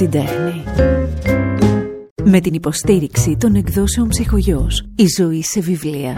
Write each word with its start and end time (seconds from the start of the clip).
την 0.00 0.10
τέχνη. 0.10 0.64
Με 2.24 2.40
την 2.40 2.54
υποστήριξη 2.54 3.36
των 3.36 3.54
εκδόσεων 3.54 4.08
ψυχογιός. 4.08 4.86
Η 4.96 5.04
ζωή 5.18 5.42
σε 5.42 5.60
βιβλία. 5.60 6.16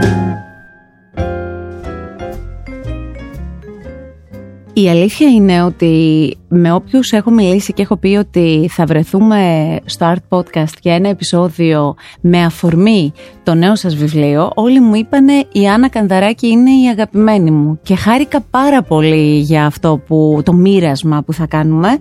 Η 4.72 4.88
αλήθεια 4.88 5.28
είναι 5.28 5.62
ότι 5.62 6.36
με 6.54 6.72
όποιους 6.72 7.10
έχω 7.10 7.30
μιλήσει 7.30 7.72
και 7.72 7.82
έχω 7.82 7.96
πει 7.96 8.16
ότι 8.16 8.68
θα 8.70 8.84
βρεθούμε 8.84 9.76
στο 9.84 10.14
Art 10.14 10.38
Podcast 10.38 10.74
για 10.82 10.94
ένα 10.94 11.08
επεισόδιο 11.08 11.94
με 12.20 12.44
αφορμή 12.44 13.12
το 13.42 13.54
νέο 13.54 13.76
σας 13.76 13.94
βιβλίο, 13.94 14.50
όλοι 14.54 14.80
μου 14.80 14.94
είπανε 14.94 15.44
η 15.52 15.68
Άννα 15.68 15.88
Κανδαράκη 15.88 16.46
είναι 16.46 16.70
η 16.70 16.88
αγαπημένη 16.90 17.50
μου 17.50 17.78
και 17.82 17.94
χάρηκα 17.94 18.40
πάρα 18.50 18.82
πολύ 18.82 19.38
για 19.38 19.66
αυτό 19.66 20.00
που, 20.06 20.40
το 20.44 20.52
μοίρασμα 20.52 21.22
που 21.22 21.32
θα 21.32 21.46
κάνουμε 21.46 21.98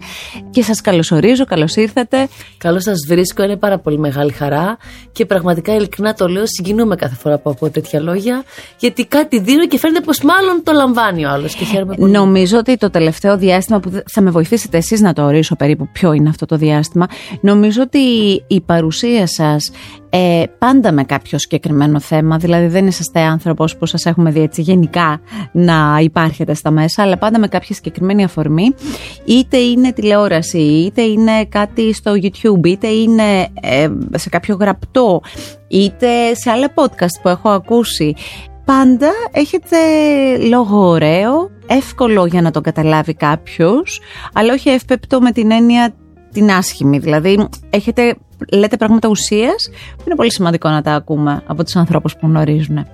και 0.49 0.63
σας 0.63 0.81
καλωσορίζω, 0.81 1.45
καλώς 1.45 1.75
ήρθατε. 1.75 2.27
Καλώς 2.57 2.83
σας 2.83 2.99
βρίσκω, 3.07 3.43
είναι 3.43 3.57
πάρα 3.57 3.79
πολύ 3.79 3.99
μεγάλη 3.99 4.31
χαρά 4.31 4.77
και 5.11 5.25
πραγματικά 5.25 5.75
ειλικρινά 5.75 6.13
το 6.13 6.27
λέω, 6.27 6.43
συγκινούμε 6.45 6.95
κάθε 6.95 7.15
φορά 7.15 7.37
που 7.37 7.49
ακούω 7.49 7.69
τέτοια 7.69 7.99
λόγια 7.99 8.43
γιατί 8.79 9.05
κάτι 9.05 9.39
δίνω 9.39 9.67
και 9.67 9.77
φαίνεται 9.77 10.01
πως 10.01 10.21
μάλλον 10.21 10.63
το 10.63 10.71
λαμβάνει 10.71 11.25
ο 11.25 11.29
άλλος 11.29 11.55
και 11.55 11.65
χαίρομαι 11.65 11.95
πολύ. 11.95 12.11
Νομίζω 12.11 12.57
ότι 12.57 12.77
το 12.77 12.89
τελευταίο 12.89 13.37
διάστημα 13.37 13.79
που 13.79 14.03
θα 14.05 14.21
με 14.21 14.31
βοηθήσετε 14.41 14.77
εσείς 14.77 15.01
να 15.01 15.13
το 15.13 15.23
ορίσω 15.23 15.55
περίπου 15.55 15.87
ποιο 15.91 16.13
είναι 16.13 16.29
αυτό 16.29 16.45
το 16.45 16.55
διάστημα, 16.55 17.07
νομίζω 17.41 17.81
ότι 17.81 17.99
η 18.47 18.61
παρουσία 18.61 19.27
σας 19.27 19.71
ε, 20.09 20.43
πάντα 20.57 20.91
με 20.91 21.03
κάποιο 21.03 21.39
συγκεκριμένο 21.39 21.99
θέμα, 21.99 22.37
δηλαδή 22.37 22.67
δεν 22.67 22.87
είσαστε 22.87 23.19
άνθρωπος 23.19 23.77
που 23.77 23.85
σας 23.85 24.05
έχουμε 24.05 24.31
δει 24.31 24.41
έτσι 24.41 24.61
γενικά 24.61 25.21
να 25.51 25.97
υπάρχετε 26.01 26.53
στα 26.53 26.71
μέσα, 26.71 27.01
αλλά 27.01 27.17
πάντα 27.17 27.39
με 27.39 27.47
κάποια 27.47 27.75
συγκεκριμένη 27.75 28.23
αφορμή, 28.23 28.73
είτε 29.25 29.57
είναι 29.57 29.91
τηλεόραση, 29.91 30.61
είτε 30.61 31.01
είναι 31.01 31.45
κάτι 31.45 31.93
στο 31.93 32.11
YouTube, 32.11 32.65
είτε 32.65 32.87
είναι 32.87 33.47
ε, 33.61 33.89
σε 34.15 34.29
κάποιο 34.29 34.55
γραπτό, 34.59 35.21
είτε 35.67 36.33
σε 36.33 36.49
άλλα 36.49 36.73
podcast 36.75 37.21
που 37.21 37.29
έχω 37.29 37.49
ακούσει 37.49 38.15
πάντα 38.71 39.11
έχετε 39.31 39.77
λόγο 40.37 40.87
ωραίο, 40.87 41.49
εύκολο 41.67 42.25
για 42.25 42.41
να 42.41 42.51
το 42.51 42.61
καταλάβει 42.61 43.13
κάποιος, 43.13 44.01
αλλά 44.33 44.53
όχι 44.53 44.69
εύπεπτο 44.69 45.21
με 45.21 45.31
την 45.31 45.51
έννοια 45.51 45.93
την 46.31 46.51
άσχημη. 46.51 46.97
Δηλαδή, 46.97 47.47
έχετε, 47.69 48.15
λέτε 48.51 48.77
πράγματα 48.77 49.09
ουσίας 49.09 49.69
που 49.97 50.03
είναι 50.05 50.15
πολύ 50.15 50.31
σημαντικό 50.31 50.69
να 50.69 50.81
τα 50.81 50.93
ακούμε 50.93 51.43
από 51.47 51.63
τους 51.63 51.75
ανθρώπους 51.75 52.15
που 52.15 52.27
γνωρίζουν. 52.27 52.87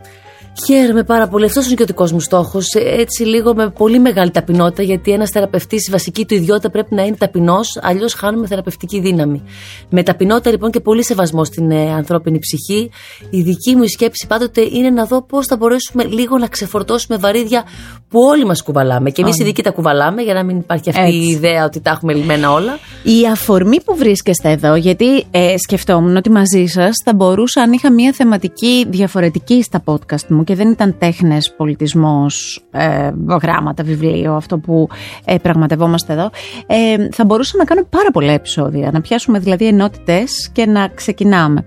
Χαίρομαι 0.65 1.03
πάρα 1.03 1.27
πολύ. 1.27 1.45
Αυτός 1.45 1.65
είναι 1.65 1.75
και 1.75 1.83
ο 1.83 1.85
δικός 1.85 2.11
μου 2.11 2.19
στόχος. 2.19 2.73
Έτσι, 2.73 3.23
λίγο 3.23 3.55
με 3.55 3.69
πολύ 3.69 3.99
μεγάλη 3.99 4.31
ταπεινότητα, 4.31 4.83
γιατί 4.83 5.11
ένας 5.11 5.29
θεραπευτής, 5.29 5.87
η 5.87 5.91
βασική 5.91 6.25
του 6.25 6.33
ιδιότητα 6.33 6.69
πρέπει 6.69 6.95
να 6.95 7.03
είναι 7.03 7.15
ταπεινός, 7.15 7.79
αλλιώς 7.81 8.13
χάνουμε 8.13 8.47
θεραπευτική 8.47 8.99
δύναμη. 8.99 9.43
Με 9.89 10.03
ταπεινότητα 10.03 10.51
λοιπόν 10.51 10.71
και 10.71 10.79
πολύ 10.79 11.03
σεβασμό 11.03 11.43
στην 11.43 11.71
ε, 11.71 11.93
ανθρώπινη 11.93 12.39
ψυχή, 12.39 12.89
η 13.29 13.41
δική 13.41 13.75
μου 13.75 13.87
σκέψη 13.87 14.27
πάντοτε 14.27 14.61
είναι 14.71 14.89
να 14.89 15.05
δω 15.05 15.21
πώς 15.21 15.45
θα 15.45 15.57
μπορέσουμε 15.57 16.03
λίγο 16.03 16.37
να 16.37 16.47
ξεφορτώσουμε 16.47 17.17
βαρύδια 17.17 17.63
που 18.09 18.19
όλοι 18.19 18.45
μας 18.45 18.63
κουβαλάμε. 18.63 19.09
Και 19.09 19.21
εμείς 19.21 19.39
οι 19.39 19.43
δικοί 19.43 19.63
τα 19.63 19.71
κουβαλάμε, 19.71 20.21
για 20.21 20.33
να 20.33 20.43
μην 20.43 20.57
υπάρχει 20.57 20.89
αυτή 20.89 21.13
η 21.13 21.27
ιδέα 21.27 21.65
ότι 21.65 21.79
τα 21.81 21.91
έχουμε 21.91 22.13
λυμμένα 22.13 22.51
όλα. 22.51 22.79
Η 23.03 23.27
αφορμή 23.31 23.81
που 23.81 23.95
βρίσκεστε 23.95 24.51
εδώ, 24.51 24.75
γιατί 24.75 25.25
ε, 25.31 25.57
σκεφτόμουν 25.57 26.15
ότι 26.15 26.29
μαζί 26.29 26.65
σας 26.65 26.91
θα 27.05 27.13
μπορούσα, 27.13 27.61
αν 27.61 27.71
είχα 27.71 27.91
μια 27.91 28.11
θεματική 28.13 28.85
διαφορετική 28.89 29.61
στα 29.63 29.83
podcast 29.85 30.27
μου 30.27 30.43
και 30.47 30.55
δεν 30.55 30.69
ήταν 30.71 30.97
τέχνες, 30.97 31.53
πολιτισμός, 31.57 32.63
ε, 32.71 33.11
γράμματα, 33.41 33.83
βιβλίο, 33.83 34.33
αυτό 34.33 34.57
που 34.57 34.87
ε, 35.25 35.35
πραγματευόμαστε 35.37 36.13
εδώ, 36.13 36.29
ε, 36.67 37.07
θα 37.11 37.25
μπορούσα 37.25 37.57
να 37.57 37.63
κάνω 37.63 37.83
πάρα 37.89 38.11
πολλά 38.11 38.31
επεισόδια, 38.31 38.91
να 38.93 39.01
πιάσουμε 39.01 39.39
δηλαδή 39.39 39.67
ενότητες 39.67 40.49
και 40.51 40.65
να 40.65 40.87
ξεκινάμε. 40.87 41.65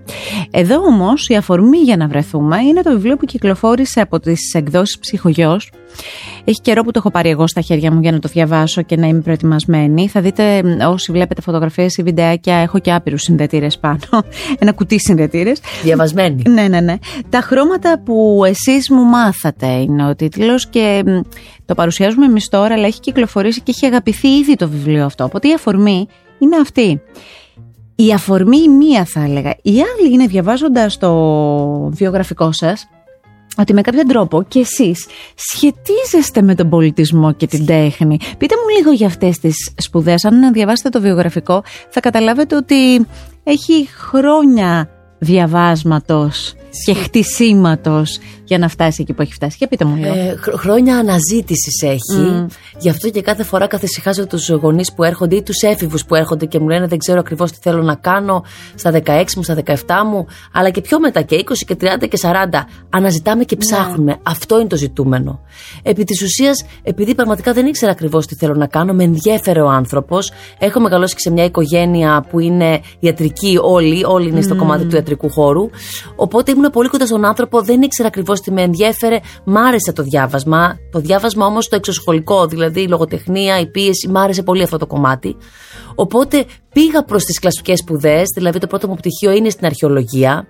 Εδώ 0.51 0.75
όμως 0.75 1.27
η 1.27 1.35
αφορμή 1.35 1.77
για 1.77 1.97
να 1.97 2.07
βρεθούμε 2.07 2.57
είναι 2.57 2.81
το 2.81 2.91
βιβλίο 2.91 3.17
που 3.17 3.25
κυκλοφόρησε 3.25 4.01
από 4.01 4.19
τις 4.19 4.53
εκδόσεις 4.53 4.99
Ψυχογιός 4.99 5.71
έχει 6.43 6.61
καιρό 6.61 6.83
που 6.83 6.91
το 6.91 6.99
έχω 6.99 7.11
πάρει 7.11 7.29
εγώ 7.29 7.47
στα 7.47 7.61
χέρια 7.61 7.91
μου 7.91 7.99
για 8.01 8.11
να 8.11 8.19
το 8.19 8.27
διαβάσω 8.27 8.81
και 8.81 8.95
να 8.95 9.07
είμαι 9.07 9.19
προετοιμασμένη. 9.19 10.07
Θα 10.07 10.21
δείτε 10.21 10.61
όσοι 10.89 11.11
βλέπετε 11.11 11.41
φωτογραφίες 11.41 11.97
ή 11.97 12.03
βιντεάκια, 12.03 12.55
έχω 12.55 12.79
και 12.79 12.93
άπειρους 12.93 13.21
συνδετήρες 13.21 13.79
πάνω. 13.79 13.99
Ένα 14.59 14.71
κουτί 14.71 14.99
συνδετήρες. 14.99 15.61
Διαβασμένη. 15.83 16.43
ναι, 16.49 16.67
ναι, 16.67 16.79
ναι. 16.79 16.95
Τα 17.29 17.41
χρώματα 17.41 17.99
που 17.99 18.41
εσείς 18.45 18.89
μου 18.89 19.03
μάθατε 19.03 19.67
είναι 19.67 20.09
ο 20.09 20.15
τίτλος 20.15 20.67
και 20.67 21.03
το 21.65 21.75
παρουσιάζουμε 21.75 22.25
εμείς 22.25 22.47
τώρα, 22.47 22.73
αλλά 22.73 22.85
έχει 22.85 22.99
κυκλοφορήσει 22.99 23.61
και 23.61 23.71
έχει 23.75 23.85
αγαπηθεί 23.85 24.27
ήδη 24.27 24.55
το 24.55 24.69
βιβλίο 24.69 25.05
αυτό. 25.05 25.23
Οπότε 25.23 25.47
η 25.47 25.53
αφορμή 25.53 26.07
είναι 26.39 26.55
αυτή. 26.61 27.01
Η 27.95 28.13
αφορμή 28.13 28.57
η 28.57 28.69
μία 28.69 29.05
θα 29.05 29.23
έλεγα. 29.23 29.55
Η 29.61 29.71
άλλη 29.71 30.13
είναι 30.13 30.25
διαβάζοντας 30.25 30.97
το 30.97 31.11
βιογραφικό 31.89 32.51
σας 32.51 32.87
ότι 33.57 33.73
με 33.73 33.81
κάποιο 33.81 34.05
τρόπο 34.05 34.43
και 34.43 34.59
εσείς 34.59 35.07
σχετίζεστε 35.35 36.41
με 36.41 36.55
τον 36.55 36.69
πολιτισμό 36.69 37.33
και 37.33 37.47
την 37.47 37.65
τέχνη. 37.65 38.17
Πείτε 38.37 38.55
μου 38.55 38.77
λίγο 38.77 38.91
για 38.91 39.07
αυτές 39.07 39.39
τις 39.39 39.73
σπουδές. 39.77 40.25
Αν 40.25 40.53
διαβάσετε 40.53 40.89
το 40.89 41.01
βιογραφικό 41.01 41.63
θα 41.89 41.99
καταλάβετε 41.99 42.55
ότι 42.55 43.07
έχει 43.43 43.87
χρόνια 43.97 44.89
διαβάσματος 45.19 46.55
και 46.85 46.93
χτισήματος 46.93 48.19
για 48.51 48.59
να 48.59 48.67
φτάσει 48.67 49.01
εκεί 49.01 49.13
που 49.13 49.21
έχει 49.21 49.33
φτάσει. 49.33 49.55
Για 49.59 49.67
πείτε 49.67 49.85
μου 49.85 49.95
λίγο. 49.95 50.13
Ε, 50.13 50.37
χρόνια 50.57 50.97
αναζήτησης 50.97 51.81
έχει. 51.81 52.45
Γι' 52.77 52.89
αυτό 52.89 53.09
και 53.09 53.21
κάθε 53.21 53.43
φορά 53.43 53.67
καθησυχάζω 53.67 54.27
τους 54.27 54.49
γονείς 54.49 54.93
που 54.93 55.03
έρχονται 55.03 55.35
ή 55.35 55.43
τους 55.43 55.61
έφηβους 55.61 56.05
που 56.05 56.15
έρχονται 56.15 56.45
και 56.45 56.59
μου 56.59 56.67
λένε 56.67 56.87
Δεν 56.87 56.97
ξέρω 56.97 57.19
ακριβώς 57.19 57.51
τι 57.51 57.57
θέλω 57.61 57.81
να 57.81 57.95
κάνω 57.95 58.43
στα 58.75 58.91
16 59.05 59.23
μου, 59.35 59.43
στα 59.43 59.55
17 59.65 59.75
μου, 60.11 60.25
αλλά 60.51 60.69
και 60.69 60.81
πιο 60.81 60.99
μετά 60.99 61.21
και 61.21 61.43
20 61.45 61.53
και 61.65 61.77
30 61.81 62.07
και 62.09 62.19
40. 62.21 62.33
Αναζητάμε 62.89 63.43
και 63.43 63.55
ναι. 63.55 63.65
ψάχνουμε. 63.65 64.17
Αυτό 64.23 64.59
είναι 64.59 64.67
το 64.67 64.75
ζητούμενο. 64.75 65.39
Επί 65.83 66.03
της 66.03 66.21
ουσίας, 66.21 66.65
επειδή 66.83 67.15
πραγματικά 67.15 67.53
δεν 67.53 67.65
ήξερα 67.65 67.91
ακριβώς 67.91 68.25
τι 68.27 68.35
θέλω 68.35 68.53
να 68.53 68.67
κάνω, 68.67 68.93
με 68.93 69.03
ενδιέφερε 69.03 69.61
ο 69.61 69.69
άνθρωπος. 69.69 70.31
Έχω 70.59 70.79
μεγαλώσει 70.79 71.13
και 71.13 71.21
σε 71.21 71.31
μια 71.31 71.43
οικογένεια 71.43 72.25
που 72.29 72.39
είναι 72.39 72.81
ιατρική 72.99 73.59
όλοι, 73.61 74.03
όλοι 74.05 74.29
είναι 74.29 74.41
στο 74.41 74.55
κομμάτι 74.55 74.85
του 74.85 74.95
ιατρικού 74.95 75.29
χώρου. 75.29 75.69
Οπότε 76.15 76.51
ήμουν 76.51 76.69
πολύ 76.69 76.89
κοντά 76.89 77.05
στον 77.05 77.25
άνθρωπο, 77.25 77.61
δεν 77.61 77.81
ήξερα 77.81 78.07
ακριβώς 78.07 78.40
τι 78.41 78.51
με 78.51 78.61
ενδιέφερε. 78.61 79.19
Μ' 79.43 79.57
άρεσε 79.57 79.93
το 79.93 80.03
διάβασμα. 80.03 80.77
Το 80.91 80.99
διάβασμα 80.99 81.45
όμως 81.45 81.67
το 81.67 81.75
εξωσχολικό, 81.75 82.47
δηλαδή 82.47 82.81
η 82.81 82.87
λογοτεχνία, 82.87 83.59
η 83.59 83.67
πίεση, 83.67 84.07
μ' 84.07 84.17
άρεσε 84.17 84.43
πολύ 84.43 84.63
αυτό 84.63 84.77
το 84.77 84.87
κομμάτι. 84.87 85.35
Οπότε 85.95 86.45
πήγα 86.73 87.03
προς 87.03 87.23
τις 87.23 87.39
κλασικές 87.39 87.79
σπουδές, 87.79 88.23
δηλαδή 88.35 88.59
το 88.59 88.67
πρώτο 88.67 88.87
μου 88.87 88.95
πτυχίο 88.95 89.31
είναι 89.31 89.49
στην 89.49 89.65
αρχαιολογία. 89.65 90.47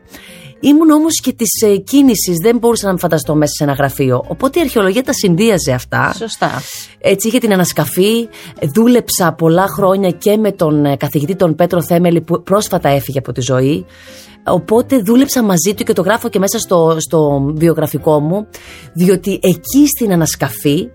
Ήμουν 0.61 0.89
όμως 0.89 1.21
και 1.21 1.33
της 1.33 1.61
ε, 1.61 1.75
κίνησης, 1.75 2.35
δεν 2.41 2.57
μπορούσα 2.57 2.85
να 2.85 2.91
με 2.91 2.99
φανταστώ 2.99 3.35
μέσα 3.35 3.51
σε 3.57 3.63
ένα 3.63 3.73
γραφείο. 3.73 4.23
Οπότε 4.27 4.59
η 4.59 4.61
αρχαιολογία 4.61 5.03
τα 5.03 5.13
συνδύαζε 5.13 5.71
αυτά. 5.71 6.13
Σωστά. 6.17 6.61
Έτσι 6.99 7.27
είχε 7.27 7.37
την 7.37 7.53
ανασκαφή. 7.53 8.29
Δούλεψα 8.75 9.33
πολλά 9.33 9.67
χρόνια 9.67 10.11
και 10.11 10.37
με 10.37 10.51
τον 10.51 10.85
ε, 10.85 10.95
καθηγητή 10.95 11.35
τον 11.35 11.55
Πέτρο 11.55 11.81
Θέμελη 11.81 12.21
που 12.21 12.43
πρόσφατα 12.43 12.89
έφυγε 12.89 13.19
από 13.19 13.31
τη 13.31 13.41
ζωή. 13.41 13.85
Οπότε 14.43 14.97
δούλεψα 14.97 15.43
μαζί 15.43 15.73
του 15.73 15.83
και 15.83 15.93
το 15.93 16.01
γράφω 16.01 16.29
και 16.29 16.39
μέσα 16.39 16.59
στο, 16.59 16.95
στο 16.99 17.51
βιογραφικό 17.55 18.19
μου, 18.19 18.47
διότι 18.93 19.39
εκεί 19.41 19.87
στην 19.87 20.11
ανασκαφή, 20.11 20.89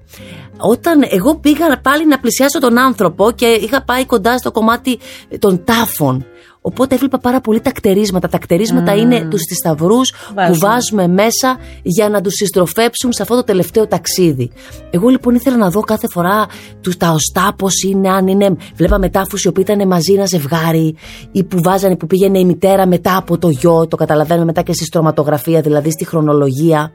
όταν 0.58 1.02
εγώ 1.10 1.36
πήγα 1.38 1.80
πάλι 1.80 2.06
να 2.06 2.18
πλησιάσω 2.18 2.58
τον 2.58 2.78
άνθρωπο 2.78 3.30
και 3.30 3.46
είχα 3.46 3.84
πάει 3.84 4.04
κοντά 4.04 4.38
στο 4.38 4.52
κομμάτι 4.52 4.98
των 5.38 5.64
τάφων, 5.64 6.26
Οπότε 6.68 6.94
έβλεπα 6.94 7.18
πάρα 7.18 7.40
πολύ 7.40 7.60
τα 7.60 7.72
κτερίσματα. 7.72 8.28
Τα 8.28 8.38
κτερίσματα 8.38 8.94
mm. 8.94 8.98
είναι 8.98 9.20
τους 9.30 9.40
θησαυρούς 9.48 10.12
που 10.46 10.58
βάζουμε 10.58 11.06
μέσα 11.06 11.58
για 11.82 12.08
να 12.08 12.20
τους 12.20 12.34
συστροφέψουν 12.34 13.12
σε 13.12 13.22
αυτό 13.22 13.34
το 13.34 13.44
τελευταίο 13.44 13.86
ταξίδι. 13.86 14.50
Εγώ 14.90 15.08
λοιπόν 15.08 15.34
ήθελα 15.34 15.56
να 15.56 15.70
δω 15.70 15.80
κάθε 15.80 16.08
φορά 16.08 16.46
του 16.80 16.92
τα 16.98 17.10
οστά 17.10 17.54
πώς 17.58 17.82
είναι, 17.82 18.10
αν 18.10 18.26
είναι. 18.26 18.56
Βλέπαμε 18.74 19.08
τάφου 19.08 19.36
οι 19.44 19.48
οποίοι 19.48 19.64
ήταν 19.68 19.88
μαζί 19.88 20.12
ένα 20.12 20.26
ζευγάρι 20.26 20.96
ή 21.32 21.44
που 21.44 21.62
βάζανε 21.62 21.96
που 21.96 22.06
πήγαινε 22.06 22.38
η 22.38 22.44
μητέρα 22.44 22.86
μετά 22.86 23.16
από 23.16 23.38
το 23.38 23.48
γιο. 23.48 23.86
Το 23.86 23.96
καταλαβαίνουμε 23.96 24.46
μετά 24.46 24.62
και 24.62 24.72
στη 24.72 24.84
στρωματογραφία, 24.84 25.60
δηλαδή 25.60 25.90
στη 25.90 26.04
χρονολογία. 26.04 26.92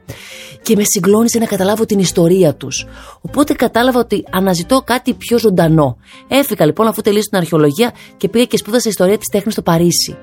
Και 0.62 0.76
με 0.76 0.82
συγκλώνησε 0.84 1.38
να 1.38 1.46
καταλάβω 1.46 1.84
την 1.84 1.98
ιστορία 1.98 2.54
τους. 2.54 2.86
Οπότε 3.20 3.52
κατάλαβα 3.52 3.98
ότι 3.98 4.24
αναζητώ 4.30 4.82
κάτι 4.84 5.14
πιο 5.14 5.38
ζωντανό. 5.38 5.96
Έφυγα 6.28 6.66
λοιπόν 6.66 6.86
αφού 6.86 7.00
τελείωσα 7.00 7.28
την 7.28 7.38
αρχαιολογία 7.38 7.92
και 8.16 8.28
πήγα 8.28 8.44
και 8.44 8.56
σπούδασα 8.56 8.88
ιστορία 8.88 9.18
τη 9.18 9.26
τέχνη 9.32 9.52
στο 9.52 9.62
Παρίσι. 9.62 10.16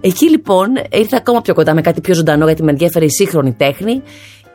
Εκεί 0.00 0.28
λοιπόν 0.30 0.68
ήρθα 0.92 1.16
ακόμα 1.16 1.40
πιο 1.40 1.54
κοντά 1.54 1.74
με 1.74 1.80
κάτι 1.80 2.00
πιο 2.00 2.14
ζωντανό 2.14 2.46
γιατί 2.46 2.62
με 2.62 2.70
ενδιαφέρει 2.70 3.04
η 3.04 3.10
σύγχρονη 3.10 3.52
τέχνη 3.52 4.02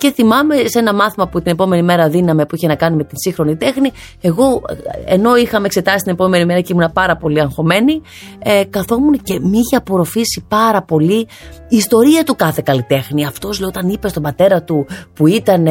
Και 0.05 0.11
θυμάμαι 0.11 0.55
σε 0.55 0.79
ένα 0.79 0.93
μάθημα 0.93 1.27
που 1.27 1.41
την 1.41 1.51
επόμενη 1.51 1.81
μέρα 1.83 2.09
δίναμε 2.09 2.45
που 2.45 2.55
είχε 2.55 2.67
να 2.67 2.75
κάνει 2.75 2.95
με 2.95 3.03
την 3.03 3.17
σύγχρονη 3.17 3.55
τέχνη, 3.55 3.91
εγώ 4.21 4.61
ενώ 5.05 5.35
είχαμε 5.35 5.65
εξετάσει 5.65 5.97
την 5.97 6.11
επόμενη 6.11 6.45
μέρα 6.45 6.61
και 6.61 6.73
ήμουν 6.73 6.91
πάρα 6.93 7.17
πολύ 7.17 7.41
αγχωμένη, 7.41 8.01
ε, 8.39 8.63
καθόμουν 8.69 9.21
και 9.23 9.39
με 9.39 9.57
είχε 9.57 9.75
απορροφήσει 9.75 10.45
πάρα 10.47 10.81
πολύ 10.81 11.27
η 11.67 11.75
ιστορία 11.75 12.23
του 12.23 12.35
κάθε 12.35 12.61
καλλιτέχνη. 12.65 13.25
Αυτός 13.25 13.59
λέω 13.59 13.67
όταν 13.67 13.89
είπε 13.89 14.07
στον 14.07 14.23
πατέρα 14.23 14.63
του 14.63 14.85
που 15.13 15.27
ήταν, 15.27 15.67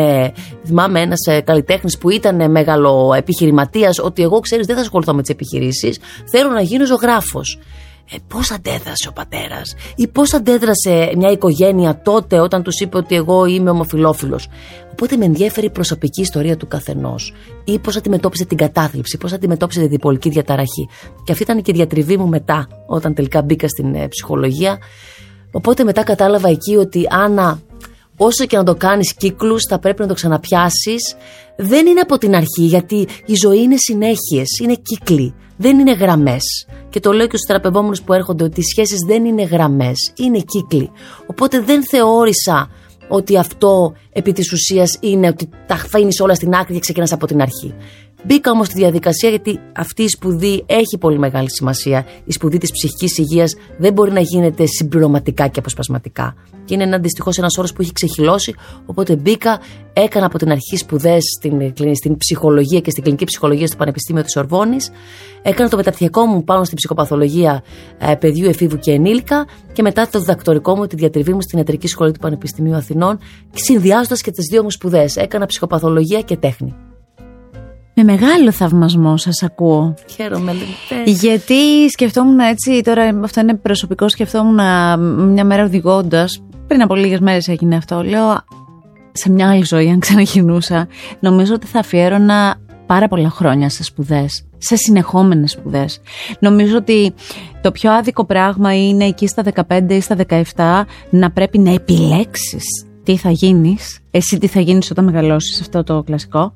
θυμάμαι 0.67 1.01
ένας 1.01 1.27
ε, 1.27 1.41
καλλιτέχνης 1.41 1.99
που 1.99 2.11
ήταν 2.11 2.51
μεγάλο 2.51 3.15
επιχειρηματίας, 3.17 3.99
ότι 3.99 4.23
εγώ 4.23 4.41
ξέρεις 4.41 4.67
δεν 4.67 4.77
θα 4.77 4.83
ασχοληθώ 4.83 5.15
με 5.15 5.21
τις 5.21 5.31
επιχειρήσεις, 5.31 5.99
θέλω 6.31 6.51
να 6.51 6.61
γίνω 6.61 6.87
ζωγράφος 6.87 7.59
ε, 8.13 8.17
πώς 8.29 8.51
αντέδρασε 8.51 9.09
ο 9.09 9.13
πατέρας; 9.13 9.75
Ή 9.97 10.09
πώς 10.09 10.35
αντέδρασε 10.35 11.13
μια 11.17 11.31
οικογένεια 11.31 12.01
τότε 12.03 12.41
όταν 12.41 12.63
τους 12.63 12.81
είπε 12.81 12.97
ότι 12.97 13.15
εγώ 13.15 13.45
είμαι 13.45 13.71
ομοφιλόφιλος. 13.71 14.49
Οπότε 14.93 15.17
με 15.17 15.25
ενδιαφέρει 15.25 15.67
η 15.67 15.71
προσωπική 15.71 16.21
ιστορία 16.21 16.57
του 16.57 16.69
καθενός. 16.69 17.35
Ή 17.65 17.79
πώς 17.79 17.97
αντιμετώπισε 17.97 18.45
την 18.45 18.57
κατάθλιψη, 18.57 19.17
πώς 19.17 19.33
αντιμετώπισε 19.33 19.81
την 19.81 19.89
διπολική 19.89 20.29
διαταραχή. 20.29 20.89
Και 21.25 21.33
αυτή 21.33 21.45
ήταν 21.45 21.63
και 21.63 21.71
η 21.71 21.75
διατριβή 21.75 22.17
μου 22.17 22.29
μετά, 22.29 22.69
όταν 22.87 23.15
τελικά 23.15 23.43
μπήκα 23.43 23.69
στην 23.69 23.95
ε, 23.95 24.09
ψυχολογία. 24.09 24.79
Οπότε 25.53 25.85
μετά 25.85 26.03
κατάλαβα 26.03 26.49
εκεί 26.49 26.77
ότι 26.77 27.07
Άννα, 27.11 27.61
όσο 28.17 28.45
και 28.47 28.57
να 28.57 28.65
το 28.65 28.75
κάνεις 28.75 29.15
κύκλους, 29.15 29.63
θα 29.69 29.79
πρέπει 29.79 30.01
να 30.01 30.07
το 30.07 30.15
ξαναπιάσεις. 30.15 31.17
Δεν 31.57 31.87
είναι 31.87 32.01
από 32.01 32.19
την 32.19 32.35
αρχή, 32.35 32.63
γιατί 32.63 33.07
η 33.27 33.35
ζωή 33.43 33.63
είναι 33.63 33.77
συνέχειες, 33.79 34.59
είναι 34.63 34.75
κύκλοι, 34.75 35.35
δεν 35.57 35.79
είναι 35.79 35.93
γραμμές. 35.93 36.67
Και 36.89 37.01
το 37.01 37.13
λέω 37.13 37.27
και 37.27 37.37
στους 37.37 37.47
θεραπευόμενους 37.47 38.03
που 38.03 38.13
έρχονται 38.13 38.45
ότι 38.45 38.61
οι 38.61 38.63
σχέσεις 38.63 38.99
δεν 39.07 39.25
είναι 39.25 39.43
γραμμές, 39.43 40.13
είναι 40.17 40.39
κύκλοι. 40.39 40.91
Οπότε 41.27 41.61
δεν 41.61 41.83
θεώρησα 41.85 42.71
ότι 43.09 43.39
αυτό 43.39 43.95
επί 44.13 44.33
της 44.33 44.53
ουσίας 44.53 44.97
είναι 45.01 45.29
ότι 45.29 45.49
τα 45.67 45.75
αφήνει 45.75 46.11
όλα 46.23 46.35
στην 46.35 46.55
άκρη 46.55 46.75
και 46.75 46.81
ξεκινάς 46.81 47.13
από 47.13 47.27
την 47.27 47.41
αρχή. 47.41 47.75
Μπήκα 48.27 48.51
όμως 48.51 48.67
στη 48.67 48.79
διαδικασία 48.79 49.29
γιατί 49.29 49.61
αυτή 49.77 50.03
η 50.03 50.09
σπουδή 50.09 50.65
έχει 50.67 50.99
πολύ 51.01 51.19
μεγάλη 51.19 51.51
σημασία. 51.51 52.07
Η 52.25 52.33
σπουδή 52.33 52.59
της 52.59 52.71
ψυχικής 52.71 53.19
υγείας 53.19 53.55
δεν 53.79 53.93
μπορεί 53.93 54.13
να 54.13 54.21
γίνεται 54.21 54.67
συμπληρωματικά 54.67 55.49
και 55.49 55.59
αποσπασματικά. 55.59 56.35
Και 56.65 56.75
είναι 56.75 56.83
ένα 56.83 56.99
δυστυχώς 56.99 57.39
ένας 57.39 57.59
όρος 57.59 57.73
που 57.73 57.83
έχει 57.83 57.93
ξεχυλώσει. 57.93 58.55
Οπότε 58.87 59.17
μπήκα, 59.17 59.61
έκανα 59.93 60.27
από 60.27 60.39
την 60.39 60.51
αρχή 60.51 60.77
σπουδές 60.77 61.23
στην, 61.39 61.73
στην 61.95 62.17
ψυχολογία 62.17 62.81
και 62.81 62.91
στην 62.91 63.03
κλινική 63.03 63.25
ψυχολογία 63.25 63.67
στο 63.67 63.77
Πανεπιστήμιο 63.77 64.23
της 64.23 64.37
Ορβόνης. 64.37 64.91
Έκανα 65.43 65.69
το 65.69 65.77
μεταπτυχιακό 65.77 66.27
μου 66.27 66.45
πάνω 66.45 66.65
στην 66.65 66.77
ψυχοπαθολογία 66.77 67.63
ε, 67.99 68.15
παιδιού, 68.15 68.49
εφήβου 68.49 68.79
και 68.79 68.93
ενήλικα. 68.93 69.47
Και 69.73 69.83
μετά 69.83 70.09
το 70.09 70.19
διδακτορικό 70.19 70.77
μου, 70.77 70.87
τη 70.87 70.97
διατριβή 70.97 71.33
μου 71.33 71.41
στην 71.41 71.59
Ιατρική 71.59 71.87
Σχολή 71.87 72.13
του 72.13 72.21
Πανεπιστημίου 72.21 72.75
Αθηνών. 72.75 73.19
Συνδυάζοντας 73.55 74.21
και 74.21 74.31
τις 74.31 74.47
δύο 74.51 74.63
μου 74.63 74.71
σπουδές. 74.71 75.17
Έκανα 75.17 75.47
ψυχοπαθολογία 75.47 76.21
και 76.21 76.37
τέχνη. 76.37 76.75
Με 77.97 78.03
μεγάλο 78.05 78.53
θαυμασμό 78.53 79.17
σας 79.17 79.43
ακούω. 79.43 79.95
Χαίρομαι, 80.11 80.53
Γιατί 81.05 81.91
σκεφτόμουν 81.91 82.39
έτσι, 82.39 82.81
τώρα 82.81 83.21
αυτό 83.25 83.41
είναι 83.41 83.55
προσωπικό, 83.55 84.09
σκεφτόμουν 84.09 84.61
μια 85.33 85.45
μέρα 85.45 85.65
οδηγώντας. 85.65 86.43
Πριν 86.67 86.83
από 86.83 86.95
λίγες 86.95 87.21
μέρες 87.21 87.49
έγινε 87.49 87.77
αυτό. 87.77 88.03
Λέω, 88.03 88.45
σε 89.13 89.31
μια 89.31 89.51
άλλη 89.51 89.65
ζωή, 89.65 89.89
αν 89.91 89.99
ξαναγινούσα, 89.99 90.89
νομίζω 91.21 91.55
ότι 91.55 91.67
θα 91.67 91.79
αφιέρωνα 91.79 92.57
πάρα 92.87 93.09
πολλά 93.09 93.31
χρόνια 93.31 93.69
σε 93.69 93.83
σπουδές. 93.83 94.45
Σε 94.59 94.77
συνεχόμενες 94.77 95.51
σπουδές. 95.51 96.01
Νομίζω 96.39 96.77
ότι 96.77 97.15
το 97.61 97.73
πιο 97.73 97.93
άδικο 97.93 98.25
πράγμα 98.25 98.87
είναι 98.87 99.05
εκεί 99.05 99.27
στα 99.27 99.43
15 99.69 99.95
ή 99.95 100.01
στα 100.01 100.17
17 100.55 100.85
να 101.11 101.31
πρέπει 101.31 101.59
να 101.59 101.71
επιλέξεις 101.71 102.65
τι 103.03 103.17
θα 103.17 103.31
γίνεις, 103.31 103.99
εσύ 104.11 104.39
τι 104.39 104.47
θα 104.47 104.61
γίνεις 104.61 104.91
όταν 104.91 105.05
μεγαλώσεις, 105.05 105.61
αυτό 105.61 105.83
το 105.85 106.03
κλασικό. 106.03 106.53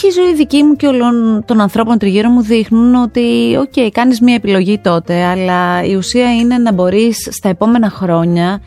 Και 0.00 0.06
η 0.06 0.10
ζωή 0.10 0.34
δική 0.34 0.62
μου 0.62 0.76
και 0.76 0.86
όλων 0.86 1.42
των 1.46 1.60
ανθρώπων 1.60 1.98
τριγύρω 1.98 2.30
μου 2.30 2.42
δείχνουν 2.42 2.94
ότι, 2.94 3.56
ok, 3.58 3.72
okay, 3.74 3.88
κάνεις 3.92 4.20
μία 4.20 4.34
επιλογή 4.34 4.78
τότε, 4.78 5.24
αλλά 5.24 5.84
η 5.84 5.94
ουσία 5.94 6.34
είναι 6.34 6.58
να 6.58 6.72
μπορείς 6.72 7.28
στα 7.30 7.48
επόμενα 7.48 7.90
χρόνια 7.90 8.60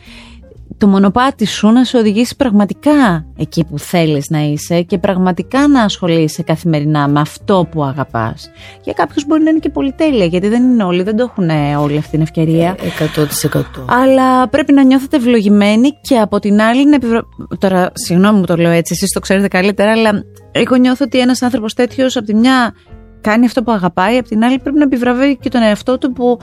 το 0.82 0.88
μονοπάτι 0.88 1.46
σου 1.46 1.68
να 1.68 1.84
σε 1.84 1.96
οδηγήσει 1.96 2.36
πραγματικά 2.36 3.26
εκεί 3.36 3.64
που 3.64 3.78
θέλεις 3.78 4.30
να 4.30 4.40
είσαι 4.40 4.82
και 4.82 4.98
πραγματικά 4.98 5.68
να 5.68 5.82
ασχολείσαι 5.82 6.42
καθημερινά 6.42 7.08
με 7.08 7.20
αυτό 7.20 7.66
που 7.70 7.84
αγαπάς. 7.84 8.50
Για 8.84 8.92
κάποιους 8.92 9.26
μπορεί 9.26 9.42
να 9.42 9.50
είναι 9.50 9.58
και 9.58 9.70
πολυτέλεια, 9.70 10.24
γιατί 10.24 10.48
δεν 10.48 10.62
είναι 10.62 10.84
όλοι, 10.84 11.02
δεν 11.02 11.16
το 11.16 11.22
έχουν 11.22 11.50
όλη 11.78 11.96
αυτή 11.96 12.10
την 12.10 12.20
ευκαιρία. 12.20 12.76
100%. 13.14 13.54
Ε, 13.54 13.64
αλλά 13.86 14.48
πρέπει 14.48 14.72
να 14.72 14.84
νιώθετε 14.84 15.16
ευλογημένοι 15.16 15.90
και 16.00 16.18
από 16.18 16.38
την 16.38 16.60
άλλη 16.60 16.88
να 16.88 16.94
επιβρα... 16.94 17.22
Τώρα, 17.58 17.90
συγγνώμη 17.94 18.38
μου 18.38 18.44
το 18.44 18.56
λέω 18.56 18.70
έτσι, 18.70 18.92
εσείς 18.94 19.12
το 19.12 19.20
ξέρετε 19.20 19.48
καλύτερα, 19.48 19.90
αλλά 19.90 20.24
εγώ 20.52 20.76
νιώθω 20.76 21.04
ότι 21.04 21.18
ένας 21.18 21.42
άνθρωπος 21.42 21.74
τέτοιος 21.74 22.16
από 22.16 22.26
τη 22.26 22.34
μια 22.34 22.74
κάνει 23.20 23.46
αυτό 23.46 23.62
που 23.62 23.72
αγαπάει, 23.72 24.16
από 24.16 24.28
την 24.28 24.44
άλλη 24.44 24.58
πρέπει 24.58 24.78
να 24.78 24.84
επιβραβεύει 24.84 25.36
και 25.36 25.48
τον 25.48 25.62
εαυτό 25.62 25.98
του 25.98 26.12
που 26.12 26.38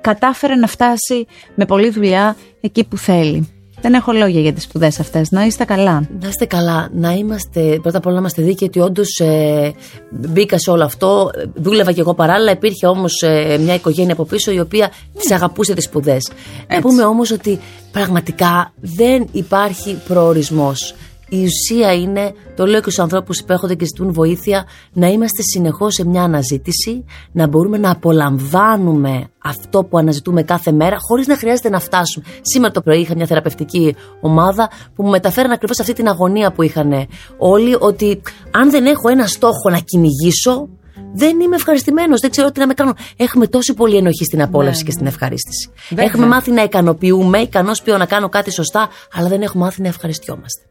κατάφερε 0.00 0.54
να 0.54 0.66
φτάσει 0.66 1.26
με 1.54 1.64
πολλή 1.64 1.90
δουλειά 1.90 2.36
εκεί 2.60 2.84
που 2.84 2.96
θέλει. 2.96 3.59
Δεν 3.82 3.94
έχω 3.94 4.12
λόγια 4.12 4.40
για 4.40 4.52
τις 4.52 4.62
σπουδές 4.62 5.00
αυτές. 5.00 5.30
Να 5.30 5.44
είστε 5.44 5.64
καλά. 5.64 6.08
Να 6.20 6.28
είστε 6.28 6.44
καλά. 6.44 6.88
Να 6.94 7.12
είμαστε, 7.12 7.78
πρώτα 7.82 7.98
απ' 7.98 8.06
όλα, 8.06 8.14
να 8.14 8.20
είμαστε 8.20 8.42
δίκαιοι 8.42 8.68
ότι 8.68 8.80
όντως 8.80 9.18
ε, 9.18 9.72
μπήκα 10.10 10.58
σε 10.58 10.70
όλο 10.70 10.84
αυτό. 10.84 11.30
Δούλευα 11.54 11.92
κι 11.92 12.00
εγώ 12.00 12.14
παράλληλα. 12.14 12.52
Υπήρχε 12.52 12.86
όμως 12.86 13.22
ε, 13.22 13.58
μια 13.60 13.74
οικογένεια 13.74 14.12
από 14.12 14.24
πίσω 14.24 14.52
η 14.52 14.60
οποία 14.60 14.90
τις 15.18 15.30
αγαπούσε 15.30 15.74
τις 15.74 15.84
σπουδές. 15.84 16.30
Να 16.68 16.80
πούμε 16.80 17.04
όμως 17.04 17.30
ότι 17.30 17.60
πραγματικά 17.92 18.72
δεν 18.80 19.26
υπάρχει 19.32 19.98
προορισμός. 20.08 20.94
Η 21.32 21.44
ουσία 21.44 21.94
είναι, 21.94 22.32
το 22.56 22.66
λέω 22.66 22.80
και 22.80 22.90
στους 22.90 22.98
ανθρώπους 22.98 23.36
που 23.36 23.42
υπέρχονται 23.44 23.74
και 23.74 23.84
ζητούν 23.84 24.12
βοήθεια, 24.12 24.66
να 24.92 25.06
είμαστε 25.06 25.42
συνεχώς 25.42 25.94
σε 25.94 26.06
μια 26.06 26.22
αναζήτηση, 26.22 27.04
να 27.32 27.46
μπορούμε 27.46 27.78
να 27.78 27.90
απολαμβάνουμε 27.90 29.30
αυτό 29.38 29.84
που 29.84 29.98
αναζητούμε 29.98 30.42
κάθε 30.42 30.72
μέρα, 30.72 30.96
χωρίς 30.98 31.26
να 31.26 31.36
χρειάζεται 31.36 31.68
να 31.68 31.80
φτάσουμε. 31.80 32.24
Σήμερα 32.40 32.72
το 32.72 32.80
πρωί 32.80 33.00
είχα 33.00 33.14
μια 33.16 33.26
θεραπευτική 33.26 33.96
ομάδα 34.20 34.70
που 34.94 35.02
μου 35.02 35.10
μεταφέραν 35.10 35.50
ακριβώς 35.50 35.80
αυτή 35.80 35.92
την 35.92 36.08
αγωνία 36.08 36.52
που 36.52 36.62
είχαν 36.62 36.92
όλοι, 37.38 37.76
ότι 37.78 38.22
αν 38.50 38.70
δεν 38.70 38.86
έχω 38.86 39.08
ένα 39.08 39.26
στόχο 39.26 39.70
να 39.70 39.78
κυνηγήσω, 39.78 40.68
δεν 41.12 41.40
είμαι 41.40 41.56
ευχαριστημένος. 41.56 42.20
Δεν 42.20 42.30
ξέρω 42.30 42.50
τι 42.50 42.60
να 42.60 42.66
με 42.66 42.74
κάνω. 42.74 42.94
Έχουμε 43.16 43.46
τόση 43.46 43.74
πολύ 43.74 43.96
ενοχή 43.96 44.24
στην 44.24 44.42
απόλαυση 44.42 44.78
ναι, 44.78 44.84
και 44.84 44.90
στην 44.90 45.06
ευχαρίστηση. 45.06 45.70
Έχουμε 45.94 46.26
μάθει 46.26 46.50
να 46.50 46.62
ικανοποιούμε, 46.62 47.38
ικανός 47.38 47.82
ποιό 47.82 47.98
να 47.98 48.06
κάνω 48.06 48.28
κάτι 48.28 48.52
σωστά, 48.52 48.88
αλλά 49.14 49.28
δεν 49.28 49.42
έχουμε 49.42 49.64
μάθει 49.64 49.82
να 49.82 49.88
ευχαριστιόμαστε. 49.88 50.62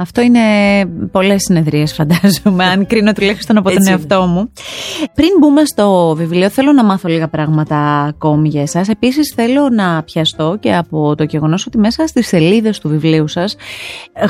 Αυτό 0.00 0.20
είναι 0.20 0.40
πολλές 1.10 1.42
συνεδρίες, 1.42 1.92
φαντάζομαι, 1.92 2.64
αν 2.64 2.86
κρίνω 2.86 3.12
τουλάχιστον 3.12 3.56
από 3.56 3.70
τον 3.70 3.86
εαυτό 3.86 4.26
μου. 4.26 4.52
Πριν 5.14 5.28
μπούμε 5.40 5.64
στο 5.64 6.14
βιβλίο, 6.16 6.50
θέλω 6.50 6.72
να 6.72 6.84
μάθω 6.84 7.08
λίγα 7.08 7.28
πράγματα 7.28 7.76
ακόμη 8.02 8.48
για 8.48 8.62
εσάς. 8.62 8.88
Επίσης, 8.88 9.32
θέλω 9.34 9.68
να 9.68 10.02
πιαστώ 10.02 10.56
και 10.60 10.74
από 10.74 11.14
το 11.14 11.24
γεγονός 11.24 11.66
ότι 11.66 11.78
μέσα 11.78 12.06
στις 12.06 12.26
σελίδες 12.26 12.78
του 12.78 12.88
βιβλίου 12.88 13.28
σας 13.28 13.56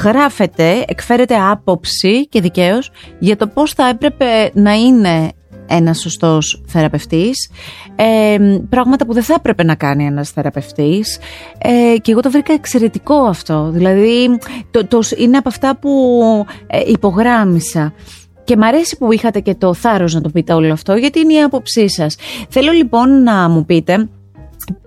γράφετε, 0.03 0.85
εκφέρετε 0.87 1.35
άποψη 1.50 2.26
και 2.29 2.41
δικαίως 2.41 2.91
για 3.19 3.37
το 3.37 3.47
πώς 3.47 3.73
θα 3.73 3.88
έπρεπε 3.88 4.50
να 4.55 4.73
είναι 4.73 5.32
ένας 5.69 6.01
σωστός 6.01 6.63
θεραπευτής. 6.67 7.51
Ε, 7.96 8.37
πράγματα 8.69 9.06
που 9.06 9.13
δεν 9.13 9.22
θα 9.22 9.34
έπρεπε 9.34 9.63
να 9.65 9.75
κάνει 9.75 10.05
ένας 10.05 10.31
θεραπευτής. 10.31 11.19
Ε, 11.58 11.98
και 11.98 12.13
εγώ 12.13 12.20
το 12.20 12.31
βρήκα 12.31 12.53
εξαιρετικό 12.53 13.15
αυτό. 13.15 13.70
Δηλαδή, 13.70 14.39
το, 14.70 14.87
το, 14.87 14.98
είναι 15.17 15.37
από 15.37 15.48
αυτά 15.48 15.77
που 15.77 15.91
ε, 16.67 16.81
υπογράμμισα. 16.87 17.93
Και 18.44 18.56
μ' 18.56 18.63
αρέσει 18.63 18.96
που 18.96 19.13
είχατε 19.13 19.41
και 19.41 19.55
το 19.55 19.75
θάρρος 19.75 20.15
να 20.15 20.20
το 20.20 20.29
πείτε 20.29 20.53
όλο 20.53 20.72
αυτό, 20.72 20.94
γιατί 20.94 21.20
είναι 21.20 21.32
η 21.32 21.43
άποψή 21.43 21.91
σας. 21.91 22.17
Θέλω 22.48 22.72
λοιπόν 22.72 23.22
να 23.22 23.48
μου 23.48 23.65
πείτε, 23.65 24.08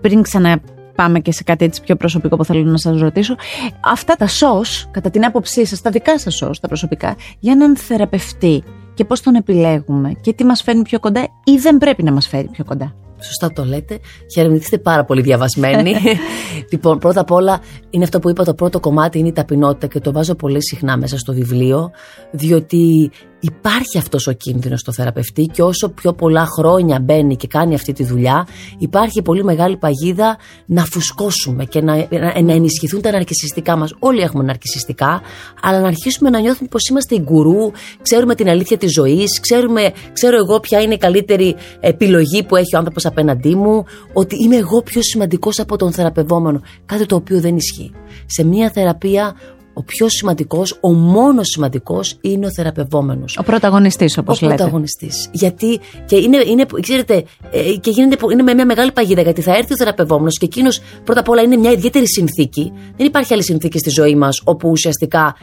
πριν 0.00 0.22
ξανα 0.22 0.60
πάμε 0.94 1.20
και 1.20 1.32
σε 1.32 1.42
κάτι 1.42 1.64
έτσι 1.64 1.80
πιο 1.80 1.96
προσωπικό 1.96 2.36
που 2.36 2.44
θέλω 2.44 2.64
να 2.64 2.78
σας 2.78 3.00
ρωτήσω, 3.00 3.36
αυτά 3.80 4.14
τα 4.14 4.26
σως, 4.26 4.88
κατά 4.90 5.10
την 5.10 5.24
άποψή 5.24 5.66
σας, 5.66 5.80
τα 5.80 5.90
δικά 5.90 6.18
σας 6.18 6.34
σως, 6.34 6.60
τα 6.60 6.68
προσωπικά, 6.68 7.16
για 7.38 7.52
έναν 7.52 7.76
θεραπευτή, 7.76 8.62
και 8.94 9.04
πώς 9.04 9.20
τον 9.20 9.34
επιλέγουμε 9.34 10.12
και 10.20 10.32
τι 10.32 10.44
μας 10.44 10.62
φέρνει 10.62 10.82
πιο 10.82 11.00
κοντά 11.00 11.28
ή 11.44 11.56
δεν 11.56 11.78
πρέπει 11.78 12.02
να 12.02 12.12
μας 12.12 12.28
φέρει 12.28 12.48
πιο 12.52 12.64
κοντά. 12.64 12.94
Σωστά 13.22 13.52
το 13.52 13.64
λέτε. 13.64 13.98
Χαίρομαι 14.34 14.56
είστε 14.56 14.78
πάρα 14.78 15.04
πολύ 15.04 15.22
διαβασμένοι. 15.22 15.94
λοιπόν, 16.72 16.98
πρώτα 16.98 17.20
απ' 17.20 17.30
όλα 17.30 17.60
είναι 17.90 18.04
αυτό 18.04 18.18
που 18.18 18.30
είπα 18.30 18.44
το 18.44 18.54
πρώτο 18.54 18.80
κομμάτι 18.80 19.18
είναι 19.18 19.28
η 19.28 19.32
ταπεινότητα 19.32 19.86
και 19.86 20.00
το 20.00 20.12
βάζω 20.12 20.34
πολύ 20.34 20.62
συχνά 20.62 20.96
μέσα 20.96 21.18
στο 21.18 21.32
βιβλίο, 21.32 21.90
διότι 22.30 23.10
υπάρχει 23.44 23.98
αυτός 23.98 24.26
ο 24.26 24.32
κίνδυνος 24.32 24.80
στο 24.80 24.92
θεραπευτή 24.92 25.42
και 25.46 25.62
όσο 25.62 25.88
πιο 25.88 26.12
πολλά 26.12 26.46
χρόνια 26.46 27.00
μπαίνει 27.00 27.36
και 27.36 27.46
κάνει 27.46 27.74
αυτή 27.74 27.92
τη 27.92 28.04
δουλειά, 28.04 28.46
υπάρχει 28.78 29.22
πολύ 29.22 29.44
μεγάλη 29.44 29.76
παγίδα 29.76 30.38
να 30.66 30.84
φουσκώσουμε 30.84 31.64
και 31.64 31.80
να, 31.80 31.96
να, 32.42 32.52
ενισχυθούν 32.52 33.00
τα 33.00 33.10
ναρκισιστικά 33.10 33.76
μας. 33.76 33.94
Όλοι 33.98 34.20
έχουμε 34.20 34.44
ναρκισιστικά, 34.44 35.20
αλλά 35.62 35.80
να 35.80 35.86
αρχίσουμε 35.86 36.30
να 36.30 36.40
νιώθουμε 36.40 36.68
πως 36.68 36.88
είμαστε 36.88 37.14
η 37.14 37.20
γκουρού, 37.24 37.70
ξέρουμε 38.02 38.34
την 38.34 38.48
αλήθεια 38.48 38.76
της 38.76 38.92
ζωής, 38.92 39.40
ξέρουμε, 39.40 39.92
ξέρω 40.12 40.36
εγώ 40.36 40.60
ποια 40.60 40.80
είναι 40.80 40.94
η 40.94 40.98
καλύτερη 40.98 41.56
επιλογή 41.80 42.42
που 42.42 42.56
έχει 42.56 42.74
ο 42.74 42.78
άνθρωπος 42.78 43.06
απέναντί 43.06 43.54
μου, 43.54 43.84
ότι 44.12 44.36
είμαι 44.44 44.56
εγώ 44.56 44.82
πιο 44.82 45.02
σημαντικός 45.02 45.58
από 45.58 45.76
τον 45.76 45.92
θεραπευόμενο, 45.92 46.60
κάτι 46.86 47.06
το 47.06 47.14
οποίο 47.14 47.40
δεν 47.40 47.56
ισχύει. 47.56 47.92
Σε 48.26 48.44
μια 48.44 48.70
θεραπεία 48.70 49.34
ο 49.74 49.82
πιο 49.82 50.08
σημαντικός, 50.08 50.78
ο 50.80 50.92
μόνος 50.92 51.48
σημαντικός 51.48 52.18
είναι 52.20 52.46
ο 52.46 52.50
θεραπευόμενος. 52.50 53.38
Ο 53.38 53.42
πρωταγωνιστής, 53.42 54.18
όπως 54.18 54.40
λέτε. 54.40 54.52
Ο 54.52 54.56
πρωταγωνιστής. 54.56 55.28
Γιατί 55.32 55.80
και 56.04 56.16
είναι, 56.16 56.42
είναι, 56.46 56.66
ξέρετε, 56.80 57.24
ε, 57.50 57.76
και 57.80 57.90
γίνεται, 57.90 58.26
είναι 58.32 58.42
με 58.42 58.54
μια 58.54 58.66
μεγάλη 58.66 58.92
παγίδα. 58.92 59.22
Γιατί 59.22 59.40
θα 59.42 59.56
έρθει 59.56 59.72
ο 59.72 59.76
θεραπευόμενος 59.76 60.38
και 60.38 60.44
εκείνος 60.44 60.80
πρώτα 61.04 61.20
απ' 61.20 61.28
όλα 61.28 61.42
είναι 61.42 61.56
μια 61.56 61.70
ιδιαίτερη 61.70 62.08
συνθήκη. 62.08 62.72
Δεν 62.96 63.06
υπάρχει 63.06 63.32
άλλη 63.32 63.44
συνθήκη 63.44 63.78
στη 63.78 63.90
ζωή 63.90 64.14
μας 64.14 64.42
όπου 64.44 64.70
ουσιαστικά 64.70 65.36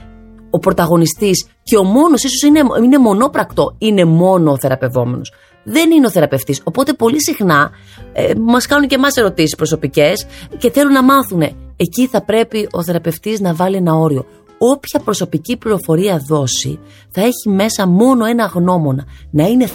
ο 0.50 0.60
πρωταγωνιστής 0.60 1.48
και 1.64 1.78
ο 1.78 1.84
μόνος, 1.84 2.24
ίσως 2.24 2.42
είναι, 2.42 2.62
είναι 2.84 2.98
μονόπρακτο, 2.98 3.76
είναι 3.78 4.06
μόνο 4.06 4.52
ο 4.52 4.58
θεραπευόμενος. 4.58 5.34
Δεν 5.64 5.92
είναι 5.92 6.06
ο 6.06 6.10
θεραπευτής. 6.10 6.62
Οπότε 6.64 6.94
πολύ 6.94 7.24
συχνά 7.24 7.72
ε, 8.14 8.34
μας 8.38 8.66
κάνουν 8.66 8.88
και 8.88 8.96
εμάς 8.96 9.16
ερωτήσεις 9.16 9.56
προσωπικές 9.56 10.26
και 10.58 10.72
θέλουν 10.72 10.94
να 10.94 11.04
μάθουν. 11.04 11.69
Εκεί 11.82 12.08
θα 12.08 12.22
πρέπει 12.22 12.68
ο 12.72 12.84
θεραπευτής 12.84 13.40
να 13.40 13.54
βάλει 13.54 13.76
ένα 13.76 13.94
όριο 13.94 14.26
όποια 14.60 15.00
προσωπική 15.00 15.58
πληροφορία 15.58 16.24
δώσει 16.28 16.80
θα 17.10 17.22
έχει 17.22 17.50
μέσα 17.50 17.88
μόνο 17.88 18.26
ένα 18.26 18.46
γνώμονα 18.46 19.06
να 19.32 19.48
είναι 19.48 19.68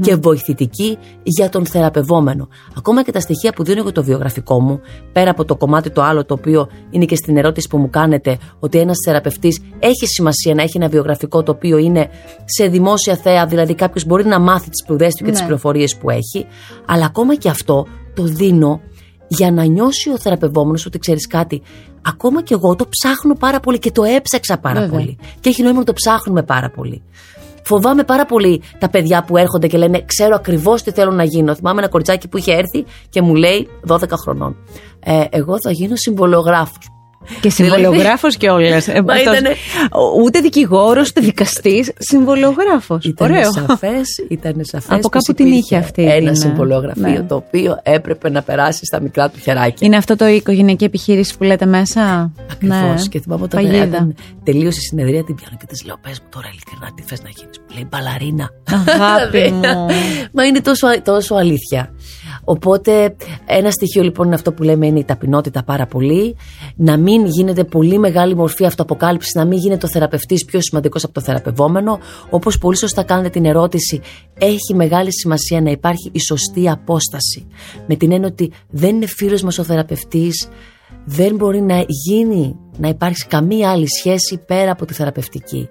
και 0.00 0.14
βοηθητική 0.14 0.98
για 1.22 1.48
τον 1.48 1.66
θεραπευόμενο. 1.66 2.48
Ακόμα 2.76 3.02
και 3.02 3.12
τα 3.12 3.20
στοιχεία 3.20 3.52
που 3.52 3.64
δίνω 3.64 3.82
για 3.82 3.92
το 3.92 4.04
βιογραφικό 4.04 4.60
μου, 4.60 4.80
πέρα 5.12 5.30
από 5.30 5.44
το 5.44 5.56
κομμάτι 5.56 5.90
το 5.90 6.02
άλλο 6.02 6.24
το 6.24 6.34
οποίο 6.34 6.68
είναι 6.90 7.04
και 7.04 7.16
στην 7.16 7.36
ερώτηση 7.36 7.68
που 7.68 7.78
μου 7.78 7.90
κάνετε, 7.90 8.38
ότι 8.58 8.78
ένας 8.78 8.96
θεραπευτής 9.04 9.60
έχει 9.78 10.06
σημασία 10.06 10.54
να 10.54 10.62
έχει 10.62 10.76
ένα 10.76 10.88
βιογραφικό 10.88 11.42
το 11.42 11.52
οποίο 11.52 11.78
είναι 11.78 12.08
σε 12.44 12.66
δημόσια 12.66 13.16
θέα, 13.16 13.46
δηλαδή 13.46 13.74
κάποιος 13.74 14.04
μπορεί 14.04 14.24
να 14.24 14.38
μάθει 14.38 14.68
τις 14.68 14.82
σπουδές 14.84 15.14
του 15.14 15.24
και 15.24 15.30
ναι. 15.30 15.36
τι 15.36 15.42
πληροφορίες 15.42 15.96
που 15.96 16.10
έχει, 16.10 16.46
αλλά 16.86 17.04
ακόμα 17.04 17.34
και 17.34 17.48
αυτό 17.48 17.86
το 18.14 18.22
δίνω 18.22 18.80
για 19.32 19.52
να 19.52 19.64
νιώσει 19.64 20.10
ο 20.10 20.18
θεραπευόμενος 20.18 20.86
ότι 20.86 20.98
ξέρεις 20.98 21.26
κάτι, 21.26 21.62
ακόμα 22.02 22.42
και 22.42 22.54
εγώ 22.54 22.76
το 22.76 22.88
ψάχνω 22.88 23.34
πάρα 23.34 23.60
πολύ 23.60 23.78
και 23.78 23.90
το 23.90 24.02
έψαξα 24.04 24.58
πάρα 24.58 24.88
πολύ. 24.88 25.18
Και 25.40 25.48
έχει 25.48 25.62
νόημα 25.62 25.78
να 25.78 25.84
το 25.84 25.92
ψάχνουμε 25.92 26.42
πάρα 26.42 26.70
πολύ. 26.70 27.02
Φοβάμαι 27.62 28.04
πάρα 28.04 28.26
πολύ 28.26 28.62
τα 28.78 28.88
παιδιά 28.88 29.24
που 29.24 29.36
έρχονται 29.36 29.66
και 29.66 29.78
λένε 29.78 30.02
Ξέρω 30.06 30.34
ακριβώς 30.34 30.82
τι 30.82 30.90
θέλω 30.90 31.10
να 31.10 31.24
γίνω. 31.24 31.54
Θυμάμαι 31.54 31.80
ένα 31.80 31.88
κοριτσάκι 31.88 32.28
που 32.28 32.36
είχε 32.36 32.52
έρθει 32.52 32.84
και 33.08 33.22
μου 33.22 33.34
λέει 33.34 33.68
12 33.86 33.98
χρονών. 34.22 34.56
Ε, 35.00 35.24
εγώ 35.30 35.56
θα 35.62 35.70
γίνω 35.70 35.96
συμβολογράφος. 35.96 36.99
Και 37.40 37.50
συμβολογράφος 37.50 38.36
κιόλας. 38.36 38.88
Ε, 38.88 39.02
ούτε 40.24 40.40
δικηγόρος, 40.40 41.08
ούτε 41.08 41.20
δικαστής, 41.20 41.92
συμβολογράφος. 41.98 43.04
Ήταν 43.04 43.52
σαφές. 43.52 44.06
Ήταν 44.28 44.54
σαφές 44.60 44.96
Από 44.96 45.08
κάπου 45.08 45.32
την 45.32 45.46
είχε 45.46 45.76
αυτή. 45.76 46.04
Ένα 46.04 46.34
συμβολογραφείο 46.34 47.08
ναι. 47.08 47.22
το 47.22 47.34
οποίο 47.34 47.80
έπρεπε 47.82 48.30
να 48.30 48.42
περάσει 48.42 48.84
στα 48.84 49.00
μικρά 49.00 49.28
του 49.28 49.38
χεράκια. 49.38 49.86
Είναι 49.86 49.96
αυτό 49.96 50.16
το 50.16 50.26
οικογενειακή 50.26 50.84
επιχείρηση 50.84 51.36
που 51.36 51.44
λέτε 51.44 51.66
μέσα; 51.66 52.32
Ακριβώς. 52.52 52.80
Ναι. 52.80 53.08
Και 53.08 53.20
θυμάμαι 53.20 53.42
όταν 53.42 53.66
ήταν, 53.66 54.14
τελείωσε 54.44 54.78
η 54.80 54.82
συνεδρία 54.82 55.24
την 55.24 55.34
πιάνω 55.34 55.56
και 55.60 55.66
τη 55.66 55.86
λέω: 55.86 55.96
Πες 56.02 56.20
μου 56.20 56.26
τώρα 56.30 56.48
ειλικρινά 56.52 56.90
τι 56.94 57.02
θες 57.02 57.22
να 57.22 57.28
γίνεις. 57.28 57.58
Μου 57.58 57.74
λέει 57.74 57.86
μπαλαρίνα. 57.90 58.50
Αγάπη 58.70 59.52
μου. 59.52 59.86
Μα 60.32 60.44
είναι 60.44 60.60
τόσο, 60.60 60.86
τόσο 61.02 61.34
αλήθεια. 61.34 61.94
Οπότε 62.44 63.16
ένα 63.46 63.70
στοιχείο 63.70 64.02
λοιπόν 64.02 64.26
είναι 64.26 64.34
αυτό 64.34 64.52
που 64.52 64.62
λέμε 64.62 64.86
είναι 64.86 64.98
η 64.98 65.04
ταπεινότητα 65.04 65.62
πάρα 65.62 65.86
πολύ. 65.86 66.36
Να 66.76 66.96
μην 66.96 67.19
γίνεται 67.26 67.64
πολύ 67.64 67.98
μεγάλη 67.98 68.34
μορφή 68.34 68.64
αυτοαποκάλυψης, 68.64 69.34
να 69.34 69.44
μην 69.44 69.58
γίνεται 69.58 69.86
ο 69.86 69.88
θεραπευτής 69.88 70.44
πιο 70.44 70.60
σημαντικός 70.60 71.04
από 71.04 71.12
το 71.12 71.20
θεραπευόμενο. 71.20 71.98
Όπως 72.30 72.58
πολύ 72.58 72.76
σωστά 72.76 73.02
κάνετε 73.02 73.28
την 73.28 73.44
ερώτηση, 73.44 74.00
έχει 74.38 74.74
μεγάλη 74.74 75.12
σημασία 75.12 75.60
να 75.60 75.70
υπάρχει 75.70 76.10
η 76.12 76.20
σωστή 76.20 76.68
απόσταση. 76.68 77.46
Με 77.86 77.96
την 77.96 78.12
έννοια 78.12 78.28
ότι 78.28 78.52
δεν 78.70 78.94
είναι 78.94 79.06
φίλος 79.06 79.42
μας 79.42 79.58
ο 79.58 79.64
θεραπευτής, 79.64 80.48
δεν 81.04 81.34
μπορεί 81.34 81.60
να 81.60 81.84
γίνει, 81.86 82.56
να 82.78 82.88
υπάρξει 82.88 83.26
καμία 83.26 83.70
άλλη 83.70 83.86
σχέση 83.98 84.38
πέρα 84.46 84.70
από 84.70 84.84
τη 84.84 84.94
θεραπευτική. 84.94 85.68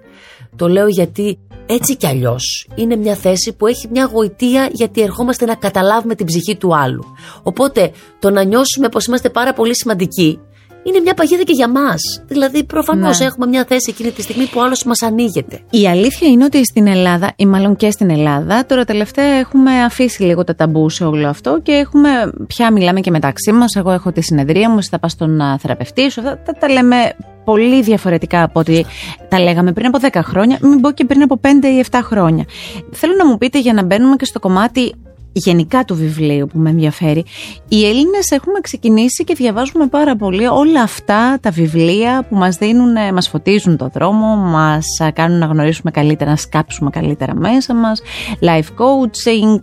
Το 0.56 0.68
λέω 0.68 0.88
γιατί 0.88 1.38
έτσι 1.66 1.96
κι 1.96 2.06
αλλιώς 2.06 2.68
είναι 2.74 2.96
μια 2.96 3.14
θέση 3.14 3.52
που 3.52 3.66
έχει 3.66 3.88
μια 3.90 4.10
γοητεία 4.12 4.68
γιατί 4.72 5.00
ερχόμαστε 5.00 5.44
να 5.44 5.54
καταλάβουμε 5.54 6.14
την 6.14 6.26
ψυχή 6.26 6.56
του 6.56 6.76
άλλου. 6.76 7.04
Οπότε 7.42 7.90
το 8.18 8.30
να 8.30 8.44
νιώσουμε 8.44 8.88
πως 8.88 9.06
είμαστε 9.06 9.30
πάρα 9.30 9.52
πολύ 9.52 9.76
σημαντικοί 9.76 10.38
είναι 10.82 11.00
μια 11.00 11.14
παγίδα 11.14 11.42
και 11.42 11.52
για 11.52 11.68
μας. 11.68 12.22
Δηλαδή, 12.26 12.64
προφανώς 12.64 13.18
ναι. 13.18 13.26
έχουμε 13.26 13.46
μια 13.46 13.64
θέση 13.68 13.86
εκείνη 13.90 14.10
τη 14.10 14.22
στιγμή 14.22 14.44
που 14.44 14.60
ο 14.60 14.62
άλλος 14.62 14.84
μας 14.84 15.02
ανοίγεται. 15.02 15.60
Η 15.70 15.88
αλήθεια 15.88 16.28
είναι 16.28 16.44
ότι 16.44 16.64
στην 16.64 16.86
Ελλάδα, 16.86 17.32
ή 17.36 17.46
μάλλον 17.46 17.76
και 17.76 17.90
στην 17.90 18.10
Ελλάδα, 18.10 18.66
τώρα 18.66 18.84
τελευταία 18.84 19.24
έχουμε 19.24 19.82
αφήσει 19.82 20.22
λίγο 20.22 20.44
τα 20.44 20.54
ταμπού 20.54 20.88
σε 20.88 21.04
όλο 21.04 21.28
αυτό 21.28 21.60
και 21.62 21.72
έχουμε 21.72 22.08
πια 22.46 22.72
μιλάμε 22.72 23.00
και 23.00 23.10
μεταξύ 23.10 23.52
μας. 23.52 23.74
Εγώ 23.74 23.90
έχω 23.90 24.12
τη 24.12 24.22
συνεδρία 24.22 24.70
μου, 24.70 24.82
θα 24.82 24.98
πας 24.98 25.12
στον 25.12 25.40
θεραπευτή 25.58 26.10
σου. 26.10 26.22
Τα, 26.22 26.38
τα 26.60 26.68
λέμε 26.68 26.96
πολύ 27.44 27.82
διαφορετικά 27.82 28.42
από 28.42 28.60
ό,τι 28.60 28.82
τα 29.28 29.40
λέγαμε 29.40 29.72
πριν 29.72 29.86
από 29.86 29.98
10 30.12 30.20
χρόνια, 30.24 30.58
μην 30.60 30.80
πω 30.80 30.90
και 30.90 31.04
πριν 31.04 31.22
από 31.22 31.40
5 31.42 31.46
ή 31.64 31.84
7 31.90 31.98
χρόνια. 32.02 32.44
Θέλω 32.92 33.14
να 33.18 33.26
μου 33.26 33.38
πείτε 33.38 33.60
για 33.60 33.72
να 33.72 33.82
μπαίνουμε 33.82 34.16
και 34.16 34.24
στο 34.24 34.38
κομμάτι 34.38 34.94
γενικά 35.32 35.84
του 35.84 35.94
βιβλίου 35.94 36.46
που 36.46 36.58
με 36.58 36.70
ενδιαφέρει. 36.70 37.24
Οι 37.68 37.86
Έλληνες 37.86 38.30
έχουμε 38.30 38.60
ξεκινήσει 38.60 39.24
και 39.24 39.34
διαβάζουμε 39.34 39.86
πάρα 39.86 40.16
πολύ 40.16 40.46
όλα 40.46 40.82
αυτά 40.82 41.38
τα 41.40 41.50
βιβλία 41.50 42.26
που 42.28 42.36
μας 42.36 42.56
δίνουν, 42.56 42.92
μας 43.14 43.28
φωτίζουν 43.28 43.76
το 43.76 43.90
δρόμο, 43.94 44.36
μας 44.36 44.84
κάνουν 45.14 45.38
να 45.38 45.46
γνωρίσουμε 45.46 45.90
καλύτερα, 45.90 46.30
να 46.30 46.36
σκάψουμε 46.36 46.90
καλύτερα 46.90 47.34
μέσα 47.34 47.74
μας, 47.74 48.02
life 48.40 48.68
coaching, 48.82 49.58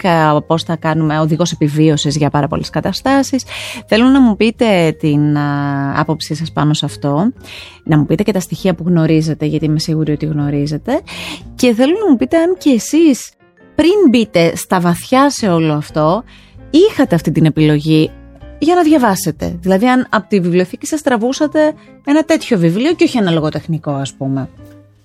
πώς 0.47 0.63
θα 0.63 0.75
κάνουμε 0.75 1.19
οδηγός 1.19 1.51
επιβίωσης 1.51 2.17
για 2.17 2.29
πάρα 2.29 2.47
πολλές 2.47 2.69
καταστάσεις. 2.69 3.43
Θέλω 3.87 4.05
να 4.05 4.21
μου 4.21 4.35
πείτε 4.35 4.95
την 4.99 5.37
άποψή 5.95 6.35
σας 6.35 6.51
πάνω 6.51 6.73
σε 6.73 6.85
αυτό, 6.85 7.31
να 7.83 7.97
μου 7.97 8.05
πείτε 8.05 8.23
και 8.23 8.31
τα 8.31 8.39
στοιχεία 8.39 8.75
που 8.75 8.83
γνωρίζετε, 8.87 9.45
γιατί 9.45 9.65
είμαι 9.65 9.79
σίγουρη 9.79 10.11
ότι 10.11 10.25
γνωρίζετε 10.25 11.01
και 11.55 11.73
θέλω 11.73 11.93
να 12.03 12.09
μου 12.09 12.17
πείτε 12.17 12.37
αν 12.37 12.57
και 12.57 12.69
εσείς 12.69 13.31
πριν 13.77 14.09
μπείτε 14.09 14.55
στα 14.55 14.79
βαθιά 14.79 15.29
σε 15.29 15.47
όλο 15.47 15.73
αυτό, 15.73 16.23
είχατε 16.69 17.15
αυτή 17.15 17.31
την 17.31 17.45
επιλογή 17.45 18.11
για 18.59 18.75
να 18.75 18.83
διαβάσετε. 18.83 19.57
Δηλαδή, 19.61 19.87
αν 19.87 20.07
από 20.09 20.27
τη 20.27 20.39
βιβλιοθήκη 20.39 20.85
σας 20.85 21.01
τραβούσατε 21.01 21.73
ένα 22.05 22.23
τέτοιο 22.23 22.57
βιβλίο 22.57 22.93
και 22.93 23.03
όχι 23.03 23.17
ένα 23.17 23.31
λογοτεχνικό, 23.31 23.91
ας 23.91 24.13
πούμε. 24.13 24.49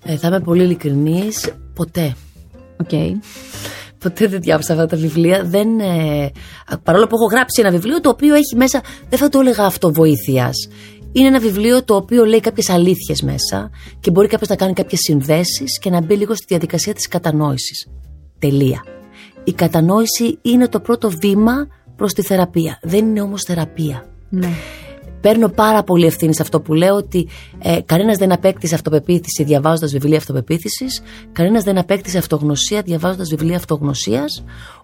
Ε, 0.05 0.17
θα 0.17 0.27
είμαι 0.27 0.39
πολύ 0.39 0.63
ειλικρινής, 0.63 1.53
ποτέ. 1.73 2.15
Ok. 2.81 2.89
Okay. 2.91 3.11
Ποτέ 3.97 4.27
δεν 4.27 4.41
διάβασα 4.41 4.73
αυτά 4.73 4.85
τα 4.85 4.97
βιβλία. 4.97 5.43
Δεν, 5.43 5.79
ε, 5.79 6.31
παρόλο 6.83 7.07
που 7.07 7.15
έχω 7.15 7.25
γράψει 7.25 7.61
ένα 7.61 7.71
βιβλίο 7.71 8.01
το 8.01 8.09
οποίο 8.09 8.35
έχει 8.35 8.55
μέσα, 8.55 8.81
δεν 9.09 9.19
θα 9.19 9.29
το 9.29 9.39
έλεγα 9.39 9.65
αυτοβοήθειας. 9.65 10.67
Είναι 11.11 11.27
ένα 11.27 11.39
βιβλίο 11.39 11.83
το 11.83 11.95
οποίο 11.95 12.25
λέει 12.25 12.39
κάποιες 12.39 12.69
αλήθειες 12.69 13.21
μέσα 13.21 13.69
και 13.99 14.11
μπορεί 14.11 14.27
κάποιος 14.27 14.49
να 14.49 14.55
κάνει 14.55 14.73
κάποιες 14.73 14.99
συνδέσεις 15.03 15.79
και 15.79 15.89
να 15.89 16.01
μπει 16.01 16.15
λίγο 16.15 16.35
στη 16.35 16.45
διαδικασία 16.47 16.93
της 16.93 17.07
κατανόησης. 17.07 17.87
Τελεία. 18.43 18.83
Η 19.43 19.53
κατανόηση 19.53 20.37
είναι 20.41 20.67
το 20.67 20.79
πρώτο 20.79 21.09
βήμα 21.09 21.67
προς 21.95 22.13
τη 22.13 22.21
θεραπεία. 22.21 22.79
Δεν 22.81 23.05
είναι 23.05 23.21
όμως 23.21 23.43
θεραπεία. 23.43 24.05
Ναι. 24.29 24.49
Παίρνω 25.21 25.49
πάρα 25.49 25.83
πολύ 25.83 26.05
ευθύνη 26.05 26.35
σε 26.35 26.41
αυτό 26.41 26.61
που 26.61 26.73
λέω 26.73 26.95
ότι 26.95 27.27
ε, 27.59 27.79
κανένας 27.85 28.17
δεν 28.17 28.31
απέκτησε 28.31 28.75
αυτοπεποίθηση 28.75 29.43
διαβάζοντας 29.43 29.91
βιβλία 29.91 30.17
αυτοπεποίθησης, 30.17 31.01
κανένας 31.31 31.63
δεν 31.63 31.77
απέκτησε 31.77 32.17
αυτογνωσία 32.17 32.81
διαβάζοντας 32.81 33.29
βιβλία 33.29 33.55
αυτογνωσίας, 33.55 34.43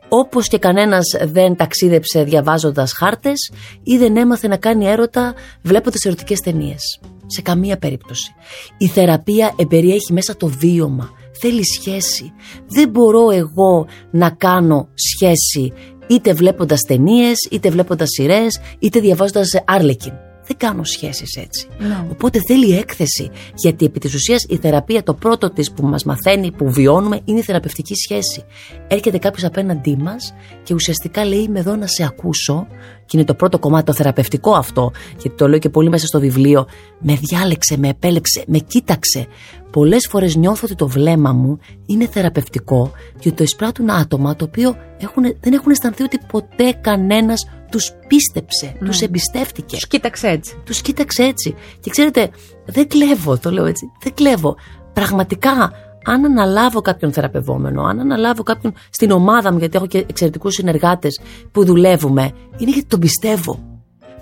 όπως 0.09 0.47
και 0.47 0.57
κανένας 0.57 1.05
δεν 1.25 1.55
ταξίδεψε 1.55 2.23
διαβάζοντας 2.23 2.93
χάρτες 2.93 3.51
ή 3.83 3.97
δεν 3.97 4.17
έμαθε 4.17 4.47
να 4.47 4.57
κάνει 4.57 4.85
έρωτα 4.85 5.33
βλέποντας 5.61 6.03
ερωτικές 6.05 6.39
ταινίες. 6.39 6.99
Σε 7.25 7.41
καμία 7.41 7.77
περίπτωση. 7.77 8.31
Η 8.77 8.87
θεραπεία 8.87 9.53
εμπεριέχει 9.55 10.13
μέσα 10.13 10.35
το 10.37 10.47
βίωμα, 10.47 11.09
θέλει 11.39 11.65
σχέση. 11.65 12.31
Δεν 12.67 12.89
μπορώ 12.89 13.29
εγώ 13.31 13.87
να 14.11 14.29
κάνω 14.29 14.87
σχέση 14.93 15.73
είτε 16.07 16.33
βλέποντας 16.33 16.81
ταινίες, 16.81 17.37
είτε 17.51 17.69
βλέποντας 17.69 18.07
σειρές, 18.09 18.59
είτε 18.79 18.99
διαβάζοντας 18.99 19.49
Άρλεκιν. 19.65 20.13
Δεν 20.49 20.57
κάνω 20.57 20.83
σχέσεις 20.83 21.35
έτσι. 21.35 21.67
Ναι. 21.79 22.05
Οπότε 22.11 22.39
θέλει 22.47 22.77
έκθεση. 22.77 23.29
Γιατί 23.53 23.85
επί 23.85 23.99
της 23.99 24.13
ουσίας 24.13 24.45
η 24.49 24.57
θεραπεία, 24.57 25.03
το 25.03 25.13
πρώτο 25.13 25.49
της 25.49 25.71
που 25.71 25.85
μας 25.85 26.03
μαθαίνει, 26.03 26.51
που 26.51 26.71
βιώνουμε, 26.71 27.21
είναι 27.25 27.39
η 27.39 27.41
θεραπευτική 27.41 27.93
σχέση. 27.95 28.43
Έρχεται 28.87 29.17
κάποιος 29.17 29.43
απέναντί 29.43 29.97
μας 29.97 30.33
και 30.63 30.73
ουσιαστικά 30.73 31.25
λέει: 31.25 31.39
Είμαι 31.39 31.59
εδώ 31.59 31.75
να 31.75 31.87
σε 31.87 32.03
ακούσω. 32.03 32.67
Και 33.09 33.17
είναι 33.17 33.25
το 33.25 33.33
πρώτο 33.33 33.59
κομμάτι, 33.59 33.85
το 33.85 33.93
θεραπευτικό 33.93 34.51
αυτό. 34.51 34.91
Γιατί 35.19 35.37
το 35.37 35.47
λέω 35.47 35.59
και 35.59 35.69
πολύ 35.69 35.89
μέσα 35.89 36.05
στο 36.05 36.19
βιβλίο. 36.19 36.67
Με 36.99 37.19
διάλεξε, 37.21 37.77
με 37.77 37.87
επέλεξε, 37.87 38.43
με 38.47 38.57
κοίταξε. 38.57 39.27
Πολλές 39.71 40.07
φορές 40.09 40.35
νιώθω 40.35 40.61
ότι 40.63 40.75
το 40.75 40.87
βλέμμα 40.87 41.33
μου 41.33 41.59
είναι 41.85 42.07
θεραπευτικό 42.07 42.91
και 43.19 43.27
ότι 43.27 43.37
το 43.37 43.43
εισπράττουν 43.43 43.89
άτομα 43.89 44.35
το 44.35 44.45
οποίο 44.45 44.75
έχουν, 44.97 45.23
δεν 45.39 45.53
έχουν 45.53 45.71
αισθανθεί 45.71 46.03
ότι 46.03 46.19
ποτέ 46.31 46.77
κανένας 46.81 47.47
τους 47.71 47.91
πίστεψε, 48.07 48.73
mm. 48.75 48.85
τους 48.85 49.01
εμπιστεύτηκε. 49.01 49.75
Τους 49.75 49.87
κοίταξε 49.87 50.27
έτσι. 50.27 50.55
Τους 50.65 50.81
κοίταξε 50.81 51.23
έτσι. 51.23 51.55
Και 51.79 51.89
ξέρετε, 51.89 52.29
δεν 52.65 52.87
κλέβω, 52.87 53.37
το 53.37 53.51
λέω 53.51 53.65
έτσι. 53.65 53.91
Δεν 54.03 54.13
κλέβω. 54.13 54.55
Πραγματικά, 54.93 55.71
αν 56.03 56.25
αναλάβω 56.25 56.81
κάποιον 56.81 57.13
θεραπευόμενο, 57.13 57.83
αν 57.83 57.99
αναλάβω 57.99 58.43
κάποιον 58.43 58.73
στην 58.89 59.11
ομάδα 59.11 59.51
μου, 59.51 59.57
γιατί 59.57 59.77
έχω 59.77 59.87
και 59.87 59.97
εξαιρετικούς 59.97 60.53
συνεργάτες 60.53 61.19
που 61.51 61.65
δουλεύουμε, 61.65 62.31
είναι 62.57 62.71
γιατί 62.71 62.87
τον 62.87 62.99
πιστεύω. 62.99 63.59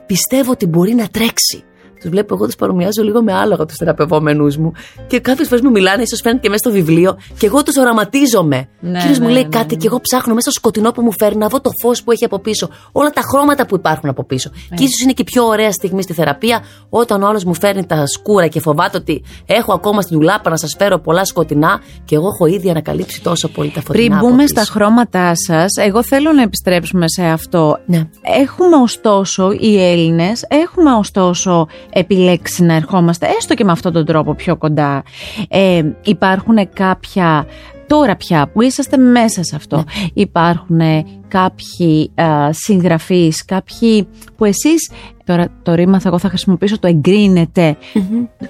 Πιστεύω 0.06 0.52
ότι 0.52 0.66
μπορεί 0.66 0.94
να 0.94 1.08
τρέξει. 1.08 1.64
Τους 2.00 2.10
βλέπω 2.10 2.34
εγώ, 2.34 2.46
τους 2.46 2.56
παρομοιάζω 2.56 3.04
λίγο 3.04 3.24
με 3.24 3.34
άλογα 3.34 3.66
τους 3.66 3.75
θεραπευόμενους 3.75 4.58
μου. 4.58 4.72
Και 5.08 5.20
κάποιε 5.20 5.46
φορές 5.46 5.62
μου 5.62 5.72
μιλάνε, 5.72 6.01
ίσως 6.01 6.20
φαίνεται 6.24 6.42
και 6.42 6.50
μέσα 6.50 6.70
στο 6.70 6.72
βιβλίο, 6.72 7.18
και 7.38 7.46
εγώ 7.46 7.63
τους 7.63 7.77
οραματίζομαι. 7.77 8.68
Ναι, 8.80 9.00
Κύριος 9.00 9.20
μου 9.20 9.27
ναι, 9.27 9.32
λέει 9.34 9.44
ναι, 9.44 9.50
κάτι 9.50 9.74
ναι. 9.74 9.82
και 9.82 9.88
εγώ 9.88 10.00
ψάχνω 10.01 10.34
μέσα 10.34 10.50
στο 10.50 10.60
σκοτεινό 10.60 10.92
που 10.92 11.01
μου 11.01 11.12
φέρνει 11.20 11.38
να 11.38 11.48
δω 11.48 11.62
το 11.62 11.70
φως 11.82 12.04
που 12.04 12.12
έχει 12.12 12.25
από 12.25 12.39
πίσω, 12.39 12.70
όλα 12.92 13.10
τα 13.10 13.22
χρώματα 13.22 13.66
που 13.66 13.75
υπάρχουν 13.75 14.10
από 14.10 14.24
πίσω. 14.24 14.50
Και 14.50 14.84
ίσως 14.84 15.01
είναι 15.04 15.12
και 15.12 15.22
η 15.22 15.30
πιο 15.32 15.44
ωραία 15.44 15.72
στιγμή 15.72 16.01
στη 16.01 16.13
θεραπεία 16.13 16.63
όταν 16.89 17.24
ο 17.24 17.27
άλλος 17.27 17.44
μου 17.44 17.54
φέρνει 17.54 17.86
τα 17.86 18.06
σκούρα 18.06 18.48
και 18.48 18.60
φοβάται 18.60 18.98
ότι 18.98 19.24
έχω 19.46 19.74
ακόμα 19.74 20.01
στην 20.01 20.18
τουλάπα 20.18 20.50
να 20.50 20.58
σας 20.58 20.75
φέρω 20.77 21.00
πολλά 21.00 21.25
σκοτεινά 21.25 21.82
και 22.06 22.16
εγώ 22.16 22.27
έχω 22.27 22.46
ήδη 22.46 22.70
ανακαλύψει 22.70 23.22
τόσο 23.22 23.48
πολύ 23.48 23.70
τα 23.70 23.82
φωτεινά. 23.82 24.06
Πριν 24.06 24.18
από 24.18 24.27
μπούμε 24.27 24.44
πίσω. 24.44 24.48
στα 24.48 24.72
χρώματά 24.72 25.32
σας, 25.36 25.86
εγώ 25.86 26.04
θέλω 26.04 26.32
να 26.32 26.42
επιστρέψουμε 26.42 27.08
σε 27.08 27.25
αυτό. 27.25 27.80
Ναι. 27.86 28.08
Έχουμε 28.22 28.75
ωστόσο, 28.75 29.51
οι 29.51 29.84
Έλληνες, 29.84 30.46
έχουμε 30.48 30.92
ωστόσο 30.94 31.68
επιλέξει 32.00 32.63
να 32.63 32.74
ερχόμαστε 32.74 33.27
έστω 33.38 33.54
και 33.54 33.63
με 33.63 33.72
αυτόν 33.72 33.94
τον 33.94 34.06
τρόπο 34.06 34.36
πιο 34.36 34.56
κοντά. 34.58 35.04
Ε, 35.50 35.82
υπάρχουν 36.04 36.70
κάποια. 36.74 37.46
Τώρα 37.88 38.16
πια 38.16 38.50
που 38.54 38.62
είσαστε 38.62 38.98
μέσα 38.98 39.44
σε 39.44 39.56
αυτό, 39.56 39.84
υπάρχουν 40.13 40.80
κάποιοι 41.27 42.12
α, 42.16 42.50
συγγραφείς, 42.51 43.46
κάποιοι 43.46 44.08
που 44.38 44.46
εσείς, 44.46 44.92
τώρα 45.24 45.48
το 45.63 45.74
ρήμα 45.74 46.00
θα 46.00 46.08
εγώ 46.08 46.18
θα 46.18 46.30
χρησιμοποιήσω, 46.30 46.80
το 46.80 46.88
εγκρίνετε 46.88 47.77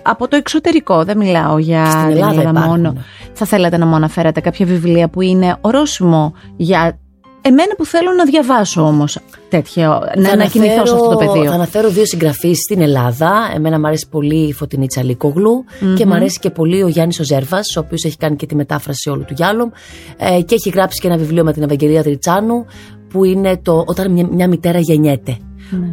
από 0.01 0.27
το 0.27 0.35
εξωτερικό, 0.35 1.03
δεν 1.03 1.17
μιλάω 1.17 1.57
για 1.57 1.85
Στην 1.85 2.01
την 2.01 2.09
Ελλάδα 2.09 2.29
Ελλάδα 2.29 2.49
υπάρχουν. 2.49 2.79
μόνο. 2.79 2.93
Θα 3.33 3.45
θέλατε 3.45 3.77
να 3.77 3.85
μου 3.85 3.95
αναφέρατε 3.95 4.39
κάποια 4.39 4.65
βιβλία 4.65 5.09
που 5.09 5.21
είναι 5.21 5.57
ορόσημο 5.61 6.33
για 6.55 6.99
εμένα 7.47 7.75
που 7.77 7.85
θέλω 7.85 8.11
να 8.11 8.25
διαβάσω 8.25 8.81
όμως 8.81 9.19
τέτοιο, 9.49 9.87
να 10.15 10.27
Θα 10.27 10.33
ανακοινηθώ 10.33 10.85
σε 10.85 10.93
αυτό 10.93 10.97
το 10.97 11.05
αναφέρω- 11.09 11.31
πεδίο. 11.33 11.49
Θα 11.49 11.55
αναφέρω 11.55 11.89
δύο 11.89 12.05
συγγραφείς 12.05 12.57
στην 12.57 12.81
Ελλάδα. 12.81 13.51
Εμένα 13.55 13.79
μου 13.79 13.87
αρέσει 13.87 14.07
πολύ 14.11 14.47
η 14.47 14.53
Φωτεινή 14.53 14.87
Τσαλίκογλου 14.87 15.63
και 15.95 16.05
μου 16.05 16.13
αρέσει 16.13 16.39
και 16.39 16.49
πολύ 16.49 16.83
ο 16.83 16.87
Γιάννης 16.87 17.19
Οζέρβας, 17.19 17.75
ο 17.75 17.79
οποίος 17.79 18.03
έχει 18.03 18.17
κάνει 18.17 18.35
και 18.35 18.45
τη 18.45 18.55
μετάφραση 18.55 19.09
όλου 19.09 19.23
του 19.25 19.33
Γιάλομ. 19.37 19.69
Ε, 20.17 20.41
και 20.41 20.55
έχει 20.55 20.69
γράψει 20.69 21.01
και 21.01 21.07
ένα 21.07 21.17
βιβλίο 21.17 21.43
με 21.43 21.53
την 21.53 21.63
Ευαγγελία 21.63 22.03
Τριτσάνου, 22.03 22.65
που 23.09 23.23
είναι 23.23 23.57
το 23.57 23.83
Όταν 23.87 24.11
μια, 24.11 24.27
μια 24.31 24.47
μητέρα 24.47 24.79
γεννιέται. 24.79 25.37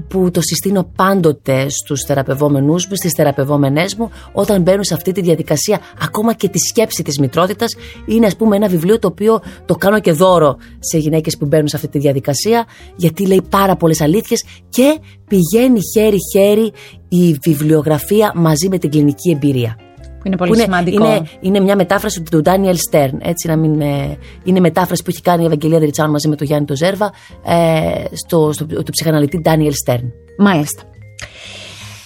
Που 0.08 0.30
το 0.30 0.40
συστήνω 0.40 0.90
πάντοτε 0.96 1.68
στους 1.68 2.00
θεραπευόμενούς 2.06 2.86
μου, 2.86 2.96
στις 2.96 3.12
θεραπευόμενές 3.12 3.94
μου, 3.94 4.10
όταν 4.32 4.62
μπαίνουν 4.62 4.84
σε 4.84 4.94
αυτή 4.94 5.12
τη 5.12 5.20
διαδικασία, 5.20 5.80
ακόμα 6.00 6.32
και 6.32 6.48
τη 6.48 6.58
σκέψη 6.58 7.02
της 7.02 7.18
μητρότητας, 7.18 7.74
είναι 8.06 8.26
ας 8.26 8.36
πούμε 8.36 8.56
ένα 8.56 8.68
βιβλίο 8.68 8.98
το 8.98 9.08
οποίο 9.08 9.40
το 9.64 9.74
κάνω 9.74 10.00
και 10.00 10.12
δώρο 10.12 10.56
σε 10.78 10.98
γυναίκες 10.98 11.36
που 11.36 11.46
μπαίνουν 11.46 11.68
σε 11.68 11.76
αυτή 11.76 11.88
τη 11.88 11.98
διαδικασία, 11.98 12.64
γιατί 12.96 13.26
λέει 13.26 13.42
πάρα 13.48 13.76
πολλές 13.76 14.00
αλήθειες 14.00 14.44
και 14.68 14.98
πηγαίνει 15.28 15.78
χέρι-χέρι 15.94 16.72
η 17.08 17.38
βιβλιογραφία 17.42 18.32
μαζί 18.34 18.68
με 18.68 18.78
την 18.78 18.90
κλινική 18.90 19.30
εμπειρία. 19.30 19.83
Που 20.24 20.30
είναι 20.30 20.36
πολύ 20.36 20.50
Που 20.50 20.56
είναι, 20.56 20.64
σημαντικό. 20.64 21.06
Είναι, 21.06 21.22
είναι 21.40 21.60
μια 21.60 21.76
μετάφραση 21.76 22.22
του 22.22 22.40
Ντάνιελ 22.40 22.76
Στέρν. 22.76 23.18
Έτσι, 23.22 23.48
να 23.48 23.56
μην, 23.56 23.80
ε, 23.80 24.18
είναι 24.44 24.60
μετάφραση 24.60 25.02
που 25.02 25.10
έχει 25.10 25.22
κάνει 25.22 25.42
η 25.42 25.46
Ευαγγελία 25.46 25.78
Δριτσάνου 25.78 26.10
μαζί 26.10 26.28
με 26.28 26.36
τον 26.36 26.46
Γιάννη 26.46 26.66
τον 26.66 26.76
Ζέρβα 26.76 27.12
ε, 27.44 28.04
στο, 28.12 28.52
στο, 28.52 28.66
του 28.66 28.90
ψυχαναλυτή 28.90 29.40
Ντάνιελ 29.40 29.72
Στέρν. 29.72 30.12
Μάλιστα. 30.38 30.82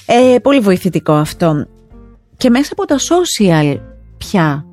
Ε, 0.06 0.38
πολύ 0.38 0.60
βοηθητικό 0.60 1.12
αυτό. 1.12 1.66
Και 2.36 2.50
μέσα 2.50 2.72
από 2.72 2.84
τα 2.84 2.96
social 2.96 3.80
πια 4.18 4.64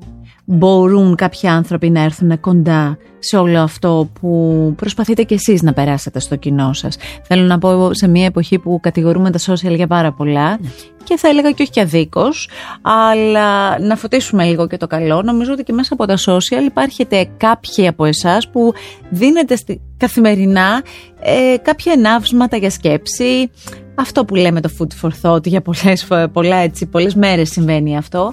μπορούν 0.44 1.14
κάποιοι 1.14 1.48
άνθρωποι 1.48 1.90
να 1.90 2.02
έρθουν 2.02 2.40
κοντά 2.40 2.98
σε 3.28 3.36
όλο 3.36 3.60
αυτό 3.60 4.08
που 4.20 4.72
προσπαθείτε 4.76 5.22
κι 5.22 5.34
εσείς 5.34 5.62
να 5.62 5.72
περάσετε 5.72 6.20
στο 6.20 6.36
κοινό 6.36 6.72
σας. 6.72 6.96
Θέλω 7.22 7.42
να 7.42 7.58
πω 7.58 7.94
σε 7.94 8.08
μια 8.08 8.24
εποχή 8.24 8.58
που 8.58 8.78
κατηγορούμε 8.82 9.30
τα 9.30 9.38
social 9.38 9.74
για 9.74 9.86
πάρα 9.86 10.12
πολλά 10.12 10.58
και 11.04 11.16
θα 11.16 11.28
έλεγα 11.28 11.50
και 11.50 11.62
όχι 11.62 11.70
και 11.70 11.80
αδίκως, 11.80 12.48
αλλά 12.82 13.78
να 13.78 13.96
φωτίσουμε 13.96 14.44
λίγο 14.44 14.66
και 14.66 14.76
το 14.76 14.86
καλό. 14.86 15.22
Νομίζω 15.22 15.52
ότι 15.52 15.62
και 15.62 15.72
μέσα 15.72 15.94
από 15.94 16.06
τα 16.06 16.16
social 16.26 16.64
υπάρχετε 16.66 17.28
κάποιοι 17.36 17.86
από 17.86 18.04
εσάς 18.04 18.48
που 18.48 18.72
δίνετε 19.10 19.56
στη, 19.56 19.80
καθημερινά 19.96 20.82
ε, 21.20 21.56
κάποια 21.62 21.92
ενάυσματα 21.92 22.56
για 22.56 22.70
σκέψη, 22.70 23.50
αυτό 23.94 24.24
που 24.24 24.34
λέμε 24.34 24.60
το 24.60 24.70
food 24.78 25.06
for 25.06 25.10
thought 25.22 25.46
για 25.46 25.60
πολλές, 25.60 26.04
φο- 26.04 26.28
πολλά, 26.28 26.56
έτσι, 26.56 26.86
πολλές 26.86 27.14
μέρες 27.14 27.48
συμβαίνει 27.50 27.96
αυτό. 27.96 28.32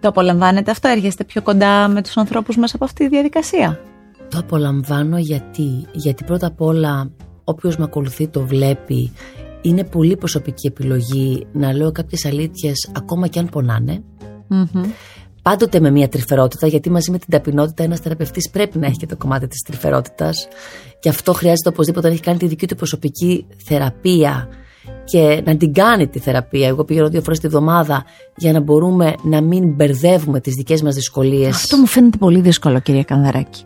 Το 0.00 0.08
απολαμβάνετε 0.08 0.70
αυτό, 0.70 0.88
έρχεστε 0.88 1.24
πιο 1.24 1.42
κοντά 1.42 1.88
με 1.88 2.02
τους 2.02 2.16
ανθρώπους 2.16 2.56
μέσα 2.56 2.76
από 2.76 2.84
αυτή 2.84 3.04
τη 3.04 3.08
διαδικασία. 3.08 3.80
Το 4.28 4.38
απολαμβάνω 4.38 5.18
γιατί, 5.18 5.86
γιατί 5.92 6.24
πρώτα 6.24 6.46
απ' 6.46 6.60
όλα 6.60 7.10
όποιος 7.44 7.76
με 7.76 7.84
ακολουθεί 7.84 8.28
το 8.28 8.46
βλέπει 8.46 9.12
είναι 9.62 9.84
πολύ 9.84 10.16
προσωπική 10.16 10.66
επιλογή 10.66 11.46
να 11.52 11.72
λέω 11.72 11.92
κάποιες 11.92 12.24
αλήθειες 12.24 12.90
ακόμα 12.96 13.26
και 13.26 13.38
αν 13.38 13.48
πονάνε. 13.48 14.02
Πάντοτε 15.42 15.80
με 15.80 15.90
μια 15.90 16.08
τρυφερότητα, 16.08 16.66
γιατί 16.66 16.90
μαζί 16.90 17.10
με 17.10 17.18
την 17.18 17.28
ταπεινότητα 17.30 17.82
ένας 17.82 18.00
θεραπευτής 18.00 18.50
πρέπει 18.50 18.78
να 18.78 18.86
έχει 18.86 18.96
και 18.96 19.06
το 19.06 19.16
κομμάτι 19.16 19.46
της 19.46 19.62
τρυφερότητας. 19.62 20.48
Και 21.00 21.08
αυτό 21.08 21.32
χρειάζεται 21.32 21.68
οπωσδήποτε 21.68 22.06
να 22.06 22.12
έχει 22.12 22.22
κάνει 22.22 22.38
τη 22.38 22.46
δική 22.46 22.66
του 22.66 22.74
προσωπική 22.74 23.46
θεραπεία 23.56 24.48
και 25.04 25.42
να 25.44 25.56
την 25.56 25.72
κάνει 25.72 26.08
τη 26.08 26.18
θεραπεία. 26.18 26.68
Εγώ 26.68 26.84
πηγαίνω 26.84 27.08
δύο 27.08 27.22
φορές 27.22 27.38
τη 27.38 27.48
βδομάδα 27.48 28.04
για 28.36 28.52
να 28.52 28.60
μπορούμε 28.60 29.14
να 29.22 29.40
μην 29.40 29.74
μπερδεύουμε 29.74 30.40
τις 30.40 30.54
δικές 30.54 30.82
μας 30.82 30.94
δυσκολίες. 30.94 31.54
Αυτό 31.54 31.76
μου 31.76 31.86
φαίνεται 31.86 32.18
πολύ 32.18 32.40
δύσκολο 32.40 32.80
κυρία 32.80 33.04
Κανδαράκη. 33.04 33.64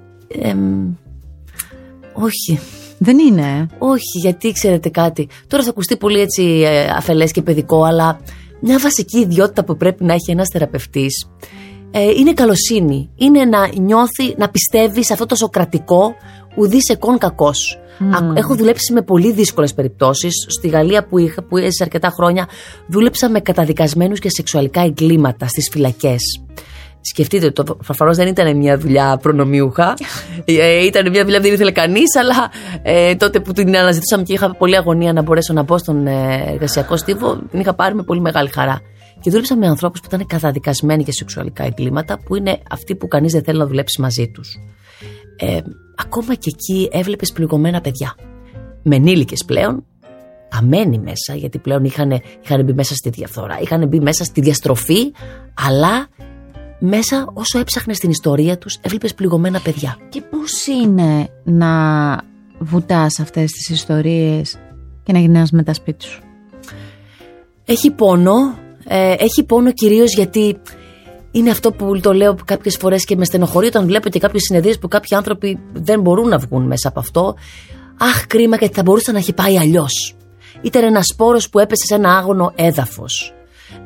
Όχι. 2.12 2.58
Δεν 2.98 3.18
είναι. 3.18 3.42
ε; 3.42 3.66
Όχι, 3.78 4.18
γιατί 4.20 4.52
ξέρετε 4.52 4.88
κάτι. 4.88 5.28
Τώρα 5.46 5.62
θα 5.62 5.70
ακουστεί 5.70 5.96
πολύ 5.96 6.20
έτσι 6.20 6.42
ε, 6.66 6.84
αφελές 6.96 7.30
και 7.32 7.42
παιδικό, 7.42 7.82
αλλά 7.84 8.20
μια 8.60 8.78
βασική 8.78 9.18
ιδιότητα 9.18 9.64
που 9.64 9.76
πρέπει 9.76 10.04
να 10.04 10.12
έχει 10.12 10.30
ένας 10.30 10.48
θεραπευτής 10.52 11.28
ε, 11.90 12.10
είναι 12.10 12.32
καλοσύνη. 12.32 13.10
Είναι 13.16 13.44
να 13.44 13.68
νιώθει, 13.78 14.34
να 14.36 14.48
πιστεύει 14.48 15.04
σε 15.04 15.12
αυτό 15.12 15.26
το 15.26 15.34
σοκρατικό 15.34 16.14
ουδή 16.56 16.78
εκών 16.92 17.18
κακός. 17.18 17.78
Α- 18.10 18.32
Έχω 18.34 18.54
δουλέψει 18.56 18.92
με 18.92 19.02
πολύ 19.02 19.32
δύσκολες 19.32 19.74
περιπτώσεις. 19.74 20.32
Στη 20.48 20.68
Γαλλία 20.68 21.04
που, 21.06 21.18
είχα, 21.18 21.42
που 21.42 21.56
έζησα 21.56 21.84
αρκετά 21.84 22.08
χρόνια, 22.08 22.48
δούλεψα 22.88 23.28
με 23.30 23.40
καταδικασμένους 23.40 24.18
για 24.18 24.30
σεξουαλικά 24.30 24.80
εγκλήματα 24.80 25.46
στις 25.46 25.68
φυλακές. 25.72 26.20
Σκεφτείτε, 27.00 27.50
το 27.50 27.64
προφανώς 27.64 28.16
δεν 28.16 28.26
ήταν 28.26 28.56
μια 28.56 28.78
δουλειά 28.78 29.18
προνομιούχα. 29.22 29.94
Ε, 30.44 30.84
ήταν 30.84 31.10
μια 31.10 31.22
δουλειά 31.22 31.38
που 31.38 31.44
δεν 31.44 31.54
ήθελε 31.54 31.70
κανείς, 31.70 32.16
αλλά 32.16 32.50
ε, 32.82 33.14
τότε 33.14 33.40
που 33.40 33.52
την 33.52 33.76
αναζητούσαμε 33.76 34.22
και 34.22 34.32
είχα 34.32 34.56
πολλή 34.56 34.76
αγωνία 34.76 35.12
να 35.12 35.22
μπορέσω 35.22 35.52
να 35.52 35.62
μπω 35.62 35.78
στον 35.78 36.06
ε, 36.06 36.44
εργασιακό 36.52 36.96
στίβο, 36.96 37.36
την 37.50 37.60
είχα 37.60 37.74
πάρει 37.74 37.94
με 37.94 38.02
πολύ 38.02 38.20
μεγάλη 38.20 38.48
χαρά. 38.48 38.80
Και 39.20 39.30
δούλεψα 39.30 39.56
με 39.56 39.66
ανθρώπους 39.66 40.00
που 40.00 40.06
ήταν 40.12 40.26
καταδικασμένοι 40.26 41.02
για 41.02 41.12
σεξουαλικά 41.12 41.64
εγκλήματα, 41.64 42.18
που 42.18 42.36
είναι 42.36 42.58
αυτοί 42.70 42.94
που 42.94 43.08
κανείς 43.08 43.32
δεν 43.32 43.42
θέλει 43.42 43.58
να 43.58 43.66
δουλέψει 43.66 44.00
μαζί 44.00 44.28
τους. 44.28 44.56
Ε, 45.36 45.58
ακόμα 45.96 46.34
και 46.34 46.50
εκεί 46.54 46.88
έβλεπες 46.92 47.32
πληγωμένα 47.32 47.80
παιδιά. 47.80 48.14
Με 48.82 48.96
ενήλικες 48.96 49.44
πλέον, 49.44 49.84
καμένοι 50.48 50.98
μέσα, 50.98 51.34
γιατί 51.34 51.58
πλέον 51.58 51.84
είχαν, 51.84 52.20
είχαν 52.44 52.64
μπει 52.64 52.72
μέσα 52.72 52.94
στη 52.94 53.10
διαφθορά, 53.10 53.58
είχαν 53.60 53.88
μπει 53.88 54.00
μέσα 54.00 54.24
στη 54.24 54.40
διαστροφή, 54.40 55.12
αλλά 55.66 56.08
μέσα 56.78 57.30
όσο 57.32 57.58
έψαχνε 57.58 57.94
στην 57.94 58.10
ιστορία 58.10 58.58
τους 58.58 58.78
έβλεπες 58.80 59.14
πληγωμένα 59.14 59.60
παιδιά. 59.60 59.96
Και 60.08 60.20
πώς 60.20 60.66
είναι 60.66 61.28
να 61.44 61.68
βουτάς 62.58 63.18
αυτές 63.20 63.50
τις 63.50 63.68
ιστορίες 63.68 64.58
και 65.02 65.12
να 65.12 65.18
γυρνάς 65.18 65.50
μετά 65.50 65.74
σπίτι 65.74 66.04
σου; 66.04 66.22
Έχει 67.64 67.90
πόνο, 67.90 68.58
ε, 68.84 69.14
έχει 69.18 69.44
πόνο 69.44 69.72
κυρίως 69.72 70.14
γιατί 70.14 70.58
είναι 71.30 71.50
αυτό 71.50 71.72
που 71.72 72.00
το 72.00 72.12
λέω 72.12 72.36
κάποιες 72.44 72.76
φορές 72.76 73.04
και 73.04 73.16
με 73.16 73.24
στενοχωρεί 73.24 73.66
όταν 73.66 73.86
βλέπω 73.86 74.08
και 74.08 74.18
κάποιες 74.18 74.42
συνεδρίες 74.42 74.78
που 74.78 74.88
κάποιοι 74.88 75.16
άνθρωποι 75.16 75.60
δεν 75.72 76.00
μπορούν 76.00 76.28
να 76.28 76.38
βγουν 76.38 76.66
μέσα 76.66 76.88
από 76.88 77.00
αυτό. 77.00 77.34
Αχ 77.98 78.26
κρίμα 78.26 78.56
γιατί 78.56 78.74
θα 78.74 78.82
μπορούσε 78.82 79.12
να 79.12 79.18
έχει 79.18 79.32
πάει 79.32 79.58
αλλιώς. 79.58 80.16
Ήταν 80.60 80.84
ένας 80.84 81.04
σπόρος 81.12 81.48
που 81.48 81.58
έπεσε 81.58 81.86
σε 81.86 81.94
ένα 81.94 82.16
άγωνο 82.16 82.52
έδαφος. 82.54 83.37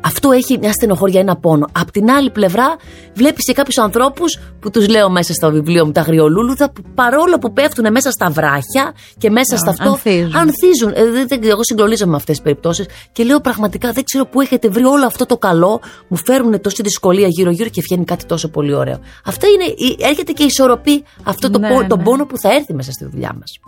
Αυτό 0.05 0.31
έχει 0.31 0.59
μια 0.59 0.73
στενοχώρια, 0.73 1.21
ένα 1.21 1.37
πόνο. 1.37 1.67
Απ' 1.73 1.91
την 1.91 2.11
άλλη 2.11 2.31
πλευρά, 2.31 2.77
βλέπεις 3.15 3.45
και 3.45 3.53
κάποιους 3.53 3.79
ανθρώπους 3.79 4.39
που 4.61 4.71
τους 4.71 4.89
λέω 4.89 5.11
μέσα 5.11 5.33
στο 5.33 5.51
βιβλίο 5.51 5.87
μου 5.87 5.93
τα 5.93 6.01
αγριολούλουδα, 6.01 6.71
που 6.71 6.83
παρόλο 6.95 7.39
που 7.39 7.53
πέφτουν 7.53 7.93
μέσα 7.93 8.11
στα 8.11 8.31
βράχια 8.31 8.95
και 9.19 9.31
μέσα 9.31 9.57
στα 9.57 9.71
αυτό. 9.71 9.89
ανθίζουν. 9.89 10.37
ανθίζουν. 10.37 10.93
Ε, 10.95 11.11
δεν- 11.11 11.29
δεν- 11.29 11.41
εγώ 11.45 11.65
συγκλονίζομαι 11.65 12.11
με 12.11 12.17
αυτές 12.17 12.35
τις 12.35 12.45
περιπτώσεις 12.45 12.87
και 13.13 13.25
λέω 13.25 13.41
πραγματικά 13.41 13.93
δεν 13.93 14.05
ξέρω 14.05 14.25
πού 14.27 14.41
έχετε 14.41 14.69
βρει 14.69 14.85
όλο 14.85 15.07
αυτό 15.07 15.27
το 15.27 15.37
καλό. 15.39 15.81
Μου 16.09 16.17
φέρουν 16.17 16.61
τόση 16.61 16.83
δυσκολία 16.83 17.27
γύρω-γύρω 17.29 17.69
και 17.69 17.81
βγαίνει 17.81 18.05
κάτι 18.05 18.25
τόσο 18.27 18.49
πολύ 18.49 18.75
ωραίο. 18.75 18.99
Αυτό 19.25 19.47
είναι, 19.47 19.65
η- 19.65 19.97
έρχεται 20.01 20.33
και 20.33 20.43
ισορροπεί 20.45 21.05
αυτό 21.23 21.51
το 21.51 21.59
Ναι, 21.59 21.69
πό- 21.69 21.87
τον 21.87 21.99
ναι. 21.99 22.05
πόνο 22.05 22.27
που 22.27 22.39
θα 22.39 22.53
έρθει 22.53 22.75
μέσα 22.75 22.93
στη 22.93 23.05
δουλειά 23.13 23.37
μας. 23.39 23.59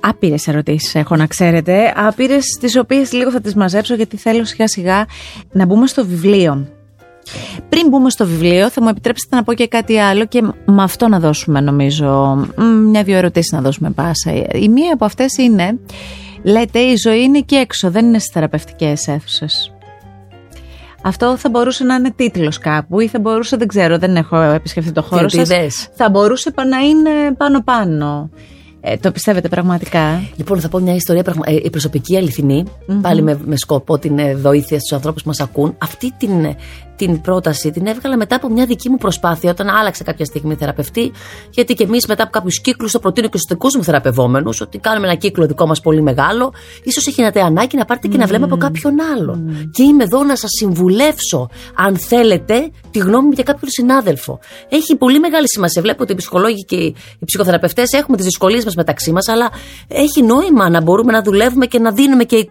Άπειρες 0.00 0.46
ερωτήσεις 0.48 0.94
έχω 0.94 1.16
να 1.16 1.26
ξέρετε. 1.26 1.92
Άπειρες 1.96 2.44
τις 2.60 2.76
οποίες 2.76 3.12
λίγο 3.12 3.30
θα 3.30 3.40
τις 3.40 3.54
μαζέψω 3.54 3.94
γιατί 3.94 4.16
θέλω 4.16 4.44
σιγά 4.44 4.68
σιγά 4.68 5.06
να 5.52 5.66
μπούμε 5.66 5.86
στο 5.86 6.06
βιβλίο. 6.06 6.66
Πριν 7.68 7.88
μπούμε 7.88 8.10
στο 8.10 8.26
βιβλίο, 8.26 8.70
θα 8.70 8.82
μου 8.82 8.88
επιτρέψετε 8.88 9.36
να 9.36 9.42
πω 9.42 9.54
και 9.54 9.68
κάτι 9.68 9.98
άλλο 9.98 10.24
και 10.26 10.42
με 10.64 10.82
αυτό 10.82 11.08
να 11.08 11.20
δώσουμε, 11.20 11.60
νομίζω, 11.60 12.34
μ, 12.56 12.62
μια-δυο 12.64 13.16
ερωτήσεις 13.16 13.52
να 13.52 13.60
δώσουμε 13.60 13.90
πάσα. 13.90 14.32
Η 14.52 14.68
μία 14.68 14.92
από 14.92 15.04
αυτές 15.04 15.36
είναι, 15.36 15.78
λέτε, 16.42 16.78
η 16.78 16.96
ζωή 16.96 17.22
είναι 17.22 17.40
και 17.40 17.56
έξω, 17.56 17.90
δεν 17.90 18.06
είναι 18.06 18.18
στις 18.18 18.30
θεραπευτικές 18.32 19.08
αίθουσες. 19.08 19.72
Αυτό 21.02 21.36
θα 21.36 21.48
μπορούσε 21.48 21.84
να 21.84 21.94
είναι 21.94 22.10
τίτλος 22.16 22.58
κάπου 22.58 23.00
ή 23.00 23.08
θα 23.08 23.18
μπορούσε, 23.18 23.56
δεν 23.56 23.68
ξέρω, 23.68 23.98
δεν 23.98 24.16
έχω 24.16 24.36
επισκεφτεί 24.40 24.92
το 24.92 25.02
χώρο 25.02 25.28
σας. 25.28 25.48
Θεωρητικές. 25.48 25.88
Θα 25.94 26.10
μπορούσε 26.10 26.50
πα- 26.50 26.64
να 26.64 26.78
είναι 26.78 27.10
πάνω-πάνω. 27.36 28.30
Ε, 28.90 28.96
το 28.96 29.12
πιστεύετε 29.12 29.48
πραγματικά; 29.48 30.22
Λοιπόν, 30.36 30.60
θα 30.60 30.68
πω 30.68 30.78
μια 30.78 30.94
ιστορία 30.94 31.22
πραγμα- 31.22 31.44
ε, 31.46 31.54
η 31.54 31.70
προσωπική 31.70 32.16
αληθινή, 32.16 32.64
πάλι 33.00 33.22
με, 33.22 33.38
με 33.44 33.56
σκοπό 33.56 33.98
την 33.98 34.18
ε, 34.18 34.34
βοήθεια 34.34 34.78
στους 34.78 34.92
ανθρώπους 34.92 35.22
που 35.22 35.28
μας 35.28 35.40
ακούν. 35.40 35.74
Αυτή 35.78 36.12
την, 36.16 36.44
ε, 36.44 36.56
την 36.98 37.20
πρόταση 37.20 37.70
την 37.70 37.86
έβγαλα 37.86 38.16
μετά 38.16 38.36
από 38.36 38.48
μια 38.48 38.66
δική 38.66 38.88
μου 38.88 38.96
προσπάθεια, 38.96 39.50
όταν 39.50 39.68
άλλαξα 39.68 40.04
κάποια 40.04 40.24
στιγμή 40.24 40.54
θεραπευτή. 40.54 41.12
Γιατί 41.50 41.74
και 41.74 41.84
εμείς 41.84 42.06
μετά 42.06 42.22
από 42.22 42.32
κάποιους 42.32 42.60
κύκλους, 42.60 42.92
το 42.92 42.98
προτείνω 42.98 43.28
και 43.28 43.36
στους 43.36 43.50
δικούς 43.50 43.76
μου 43.76 43.84
θεραπευόμενους, 43.84 44.60
ότι 44.60 44.78
κάνουμε 44.78 45.06
ένα 45.06 45.16
κύκλο 45.16 45.46
δικό 45.46 45.66
μας 45.66 45.80
πολύ 45.80 46.02
μεγάλο. 46.02 46.52
ίσως 46.82 47.06
έχετε 47.06 47.40
ανάγκη 47.40 47.76
να 47.76 47.84
πάρετε 47.84 48.08
και 48.08 48.16
ένα 48.16 48.26
βλέμμα 48.26 48.44
από 48.44 48.56
κάποιον 48.56 48.94
άλλον. 49.14 49.68
Και 49.72 49.82
είμαι 49.82 50.02
εδώ 50.02 50.24
να 50.24 50.36
σας 50.36 50.50
συμβουλεύσω, 50.58 51.48
αν 51.74 51.98
θέλετε, 51.98 52.70
τη 52.90 52.98
γνώμη 52.98 53.26
μου 53.26 53.32
για 53.32 53.44
κάποιον 53.44 53.70
συνάδελφο. 53.70 54.38
Έχει 54.68 54.96
πολύ 54.96 55.18
μεγάλη 55.18 55.48
σημασία. 55.48 55.82
Βλέπω 55.82 56.02
ότι 56.02 56.12
οι 56.12 56.16
ψυχολόγοι 56.16 56.64
και 56.64 56.76
οι 56.76 57.24
ψυχοθεραπευτές 57.24 57.92
έχουμε 57.92 58.16
τις 58.16 58.26
δυσκολίες 58.26 58.64
μας 58.64 58.74
μεταξύ 58.74 59.12
μας, 59.12 59.28
αλλά 59.28 59.50
έχει 59.88 60.22
νόημα 60.22 60.68
να 60.68 60.80
μπορούμε 60.80 61.12
να 61.12 61.22
δουλεύουμε 61.22 61.66
και 61.66 61.78
να 61.78 61.92
δίνουμε 61.92 62.24
και 62.24 62.48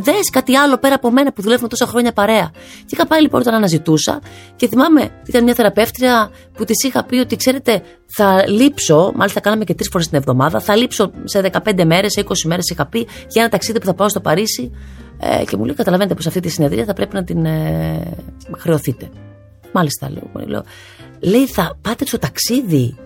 Δες 0.00 0.30
κάτι 0.32 0.56
άλλο 0.56 0.78
πέρα 0.78 0.94
από 0.94 1.10
μένα 1.10 1.32
που 1.32 1.42
δουλεύουμε 1.42 1.68
τόσα 1.68 1.86
χρόνια 1.86 2.12
παρέα. 2.12 2.50
Και 2.80 2.94
είχα 2.94 3.06
πάει 3.06 3.20
λοιπόν 3.20 3.40
όταν 3.40 3.54
αναζητούσα 3.54 4.20
και 4.56 4.68
θυμάμαι, 4.68 5.10
ήταν 5.26 5.44
μια 5.44 5.54
θεραπεύτρια 5.54 6.30
που 6.52 6.64
της 6.64 6.84
είχα 6.84 7.04
πει 7.04 7.16
ότι 7.16 7.36
ξέρετε, 7.36 7.82
θα 8.06 8.48
λείψω, 8.48 9.12
μάλιστα 9.14 9.40
κάναμε 9.40 9.64
και 9.64 9.74
τρεις 9.74 9.88
φορές 9.92 10.08
την 10.08 10.18
εβδομάδα, 10.18 10.60
θα 10.60 10.76
λείψω 10.76 11.10
σε 11.24 11.50
15 11.52 11.84
μέρες, 11.84 12.12
σε 12.12 12.24
20 12.28 12.32
μέρες 12.46 12.68
είχα 12.70 12.86
πει 12.86 12.98
για 13.28 13.42
ένα 13.42 13.48
ταξίδι 13.48 13.78
που 13.78 13.86
θα 13.86 13.94
πάω 13.94 14.08
στο 14.08 14.20
Παρίσι. 14.20 14.70
Ε, 15.18 15.44
και 15.44 15.56
μου 15.56 15.64
λέει: 15.64 15.74
Καταλαβαίνετε 15.74 16.14
πως 16.14 16.26
αυτή 16.26 16.40
τη 16.40 16.48
συνεδρία 16.48 16.84
θα 16.84 16.92
πρέπει 16.92 17.14
να 17.14 17.24
την 17.24 17.44
ε, 17.44 18.16
χρεωθείτε. 18.58 19.08
Μάλιστα, 19.72 20.10
λέω, 20.10 20.46
λέω. 20.46 20.64
Λέει: 21.20 21.46
Θα 21.46 21.78
πάτε 21.82 22.06
στο 22.06 22.18
ταξίδι 22.18 22.96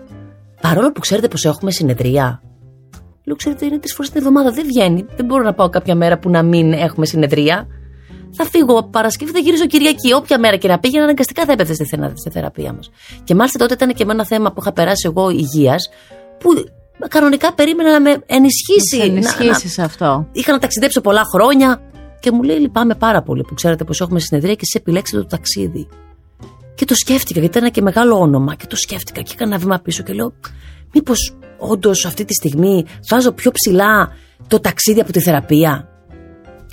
παρόλο 0.61 0.91
που 0.91 0.99
ξέρετε 0.99 1.27
πως 1.27 1.45
έχουμε 1.45 1.71
συνεδρία. 1.71 2.41
Λέω, 3.25 3.35
ξέρετε, 3.35 3.65
είναι 3.65 3.77
τρεις 3.79 3.93
φορές 3.93 4.09
την 4.11 4.19
εβδομάδα. 4.19 4.51
Δεν 4.51 4.65
βγαίνει. 4.65 5.05
Δεν 5.15 5.25
μπορώ 5.25 5.43
να 5.43 5.53
πάω 5.53 5.69
κάποια 5.69 5.95
μέρα 5.95 6.17
που 6.19 6.29
να 6.29 6.43
μην 6.43 6.73
έχουμε 6.73 7.05
συνεδρία. 7.05 7.67
Θα 8.37 8.45
φύγω 8.45 8.83
Παρασκευή, 8.83 9.31
θα 9.31 9.39
γυρίσω 9.39 9.65
Κυριακή. 9.65 10.13
Όποια 10.13 10.39
μέρα 10.39 10.55
και 10.55 10.67
να 10.67 10.79
πήγαινα, 10.79 11.03
αναγκαστικά 11.03 11.45
θα 11.45 11.51
έπαιζε 11.51 11.73
στη, 11.73 11.85
θερα- 11.85 12.13
στη 12.15 12.29
θεραπεία 12.29 12.73
μας. 12.73 12.89
Και 13.23 13.35
μάλιστα 13.35 13.59
τότε 13.59 13.73
ήταν 13.73 13.93
και 13.93 14.05
με 14.05 14.11
ένα 14.13 14.25
θέμα 14.25 14.49
που 14.51 14.59
είχα 14.61 14.73
περάσει 14.73 15.07
εγώ 15.15 15.29
υγείας, 15.29 15.89
που 16.39 16.49
κανονικά 17.09 17.53
περίμενα 17.53 17.91
να 17.91 18.01
με 18.01 18.23
ενισχύσει. 18.25 18.97
Θα 18.97 19.05
να- 19.05 19.11
να- 19.13 19.17
ενισχύσεις 19.45 19.79
αυτό. 19.79 20.27
Είχα 20.31 20.51
να 20.51 20.59
ταξιδέψω 20.59 21.01
πολλά 21.01 21.21
χρόνια 21.33 21.81
και 22.19 22.31
μου 22.31 22.43
λέει: 22.43 22.57
Λυπάμαι 22.59 22.95
πάρα 22.95 23.21
πολύ 23.21 23.41
που 23.41 23.53
ξέρετε 23.53 23.83
πως 23.83 24.01
έχουμε 24.01 24.19
συνεδρία 24.19 24.53
και 24.53 24.61
εσεί 24.63 24.77
επιλέξετε 24.81 25.21
το 25.21 25.27
ταξίδι. 25.27 25.87
Και 26.75 26.85
το 26.85 26.95
σκέφτηκα, 26.95 27.39
γιατί 27.39 27.57
ήταν 27.57 27.71
και 27.71 27.81
μεγάλο 27.81 28.19
όνομα. 28.19 28.55
Και 28.55 28.65
το 28.67 28.75
σκέφτηκα 28.75 29.21
και 29.21 29.31
έκανα 29.33 29.51
ένα 29.55 29.63
βήμα 29.63 29.79
πίσω 29.79 30.03
και 30.03 30.13
λέω: 30.13 30.33
Μήπως 30.93 31.37
όντως 31.57 32.05
αυτή 32.05 32.25
τη 32.25 32.33
στιγμή 32.33 32.85
βάζω 33.09 33.31
πιο 33.31 33.51
ψηλά 33.51 34.15
το 34.47 34.59
ταξίδι 34.59 34.99
από 34.99 35.11
τη 35.11 35.21
θεραπεία. 35.21 35.89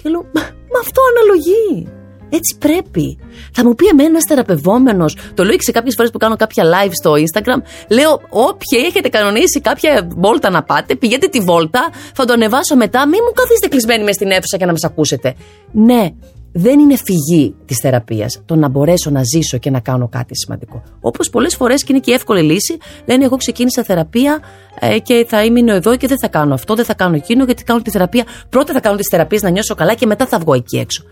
Και 0.02 0.08
λέω: 0.08 0.20
Μα, 0.20 0.40
μα 0.42 0.78
αυτό 0.80 1.00
αναλογεί. 1.10 1.88
Έτσι 2.34 2.56
πρέπει. 2.58 3.18
Θα 3.52 3.64
μου 3.64 3.74
πει 3.74 3.86
εμένα 3.86 4.08
ένας 4.08 4.24
θεραπευόμενος, 4.28 5.16
το 5.34 5.44
λέω 5.44 5.56
και 5.56 5.62
σε 5.62 5.72
κάποιες 5.72 5.94
φορές 5.96 6.10
που 6.10 6.18
κάνω 6.18 6.36
κάποια 6.36 6.64
live 6.64 6.90
στο 6.92 7.12
Instagram, 7.12 7.62
λέω: 7.88 8.20
Όποιοι 8.28 8.84
έχετε 8.86 9.08
κανονίσει 9.08 9.60
κάποια 9.60 10.08
βόλτα 10.16 10.50
να 10.50 10.62
πάτε, 10.62 10.94
πηγαίνετε 10.94 11.26
τη 11.26 11.40
βόλτα, 11.40 11.90
θα 12.14 12.24
το 12.24 12.32
ανεβάσω 12.32 12.76
μετά, 12.76 13.08
μην 13.08 13.20
μου 13.26 13.32
καθίσετε 13.32 13.68
κλεισμένοι 13.68 14.04
μες 14.04 14.14
στην 14.14 14.30
αίθουσα 14.30 14.56
και 14.56 14.64
να 14.64 14.72
μας 14.72 14.84
ακούσετε. 14.84 15.34
Ναι, 15.72 16.10
δεν 16.52 16.78
είναι 16.78 16.96
φυγή 16.96 17.54
της 17.64 17.76
θεραπείας 17.78 18.42
το 18.44 18.56
να 18.56 18.68
μπορέσω 18.68 19.10
να 19.10 19.22
ζήσω 19.34 19.58
και 19.58 19.70
να 19.70 19.80
κάνω 19.80 20.08
κάτι 20.08 20.36
σημαντικό. 20.36 20.82
Όπως 21.00 21.30
πολλές 21.30 21.54
φορές 21.56 21.82
και 21.84 21.92
είναι 21.92 22.00
και 22.00 22.10
η 22.10 22.14
εύκολη 22.14 22.42
λύση, 22.42 22.76
λένε: 23.06 23.24
Εγώ 23.24 23.36
ξεκίνησα 23.36 23.82
θεραπεία 23.82 24.40
ε, 24.80 24.98
και 24.98 25.26
θα 25.28 25.50
μείνω 25.50 25.74
εδώ 25.74 25.96
και 25.96 26.06
δεν 26.06 26.18
θα 26.18 26.28
κάνω 26.28 26.54
αυτό, 26.54 26.74
δεν 26.74 26.84
θα 26.84 26.94
κάνω 26.94 27.14
εκείνο, 27.16 27.44
γιατί 27.44 27.64
κάνω 27.64 27.82
τη 27.82 27.90
θεραπεία. 27.90 28.24
Πρώτα 28.48 28.72
θα 28.72 28.80
κάνω 28.80 28.96
τις 28.96 29.06
θεραπείες 29.10 29.42
να 29.42 29.50
νιώσω 29.50 29.74
καλά 29.74 29.94
και 29.94 30.06
μετά 30.06 30.26
θα 30.26 30.38
βγω 30.38 30.54
εκεί 30.54 30.76
έξω. 30.78 31.02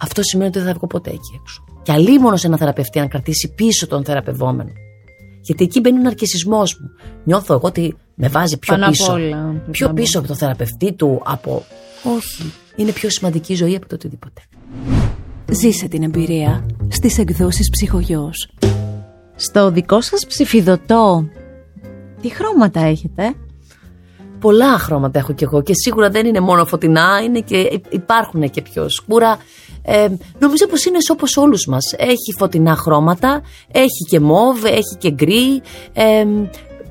Αυτό 0.00 0.22
σημαίνει 0.22 0.48
ότι 0.48 0.58
δεν 0.58 0.68
θα 0.68 0.74
βγω 0.74 0.86
ποτέ 0.86 1.10
εκεί 1.10 1.40
έξω. 1.40 1.64
Και 1.82 1.92
αλίμονος 1.92 2.40
σε 2.40 2.46
ένα 2.46 2.56
θεραπευτή 2.56 2.98
αν 2.98 3.08
κρατήσει 3.08 3.52
πίσω 3.54 3.86
τον 3.86 4.04
θεραπευόμενο. 4.04 4.70
Γιατί 5.40 5.64
εκεί 5.64 5.80
μπαίνει 5.80 5.98
ο 5.98 6.02
ναρκισμό 6.02 6.58
μου. 6.58 6.90
Νιώθω 7.24 7.54
εγώ 7.54 7.66
ότι 7.66 7.96
με 8.14 8.28
βάζει 8.28 8.58
πιο 8.58 8.74
Πάνω 8.74 8.86
απ' 8.86 8.92
πίσω. 8.92 9.12
όλα. 9.12 9.62
Πιο 9.70 9.92
πίσω 9.92 10.18
από 10.18 10.26
τον 10.28 10.36
θεραπευτή 10.36 10.92
του, 10.92 11.22
από. 11.24 11.64
Όχι. 12.16 12.52
Είναι 12.76 12.92
πιο 12.92 13.10
σημαντική 13.10 13.52
η 13.52 13.56
ζωή 13.56 13.76
από 13.76 13.86
το 13.88 13.94
οτιδήποτε. 13.94 14.40
Ζήσε 15.50 15.88
την 15.88 16.02
εμπειρία 16.02 16.66
στις 16.88 17.18
εκδόσεις 17.18 17.70
ψυχογιός. 17.70 18.50
Στο 19.36 19.70
δικό 19.70 20.00
σας 20.00 20.26
ψηφιδωτό, 20.26 21.28
τι 22.20 22.28
χρώματα 22.28 22.80
έχετε; 22.80 23.34
Πολλά 24.40 24.78
χρώματα 24.78 25.18
έχω 25.18 25.32
κι 25.32 25.44
εγώ 25.44 25.62
και 25.62 25.72
σίγουρα 25.74 26.10
δεν 26.10 26.26
είναι 26.26 26.40
μόνο 26.40 26.64
φωτεινά, 26.64 27.20
είναι 27.24 27.40
και, 27.40 27.80
υπάρχουν 27.88 28.50
και 28.50 28.62
πιο 28.62 28.88
σκούρα. 28.88 29.38
Ε, 29.82 30.08
νομίζω 30.38 30.66
πως 30.66 30.84
είναι 30.84 30.98
όπως 31.12 31.36
όλους 31.36 31.66
μας. 31.66 31.92
Έχει 31.96 32.32
φωτεινά 32.38 32.76
χρώματα, 32.76 33.42
έχει 33.72 34.04
και 34.08 34.20
μόβ, 34.20 34.64
έχει 34.64 34.96
και 34.98 35.10
γκρι. 35.10 35.62
Ε, 35.92 36.26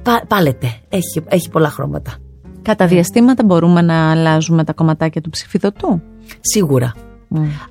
πα, 0.03 0.23
πάλετε, 0.27 0.79
έχει, 0.89 1.23
έχει 1.27 1.49
πολλά 1.49 1.69
χρώματα. 1.69 2.13
Κατά 2.61 2.87
διαστήματα 2.87 3.43
μπορούμε 3.43 3.81
να 3.81 4.11
αλλάζουμε 4.11 4.63
τα 4.63 4.73
κομματάκια 4.73 5.21
του 5.21 5.29
ψηφιδωτού; 5.29 6.01
Σίγουρα. 6.39 6.93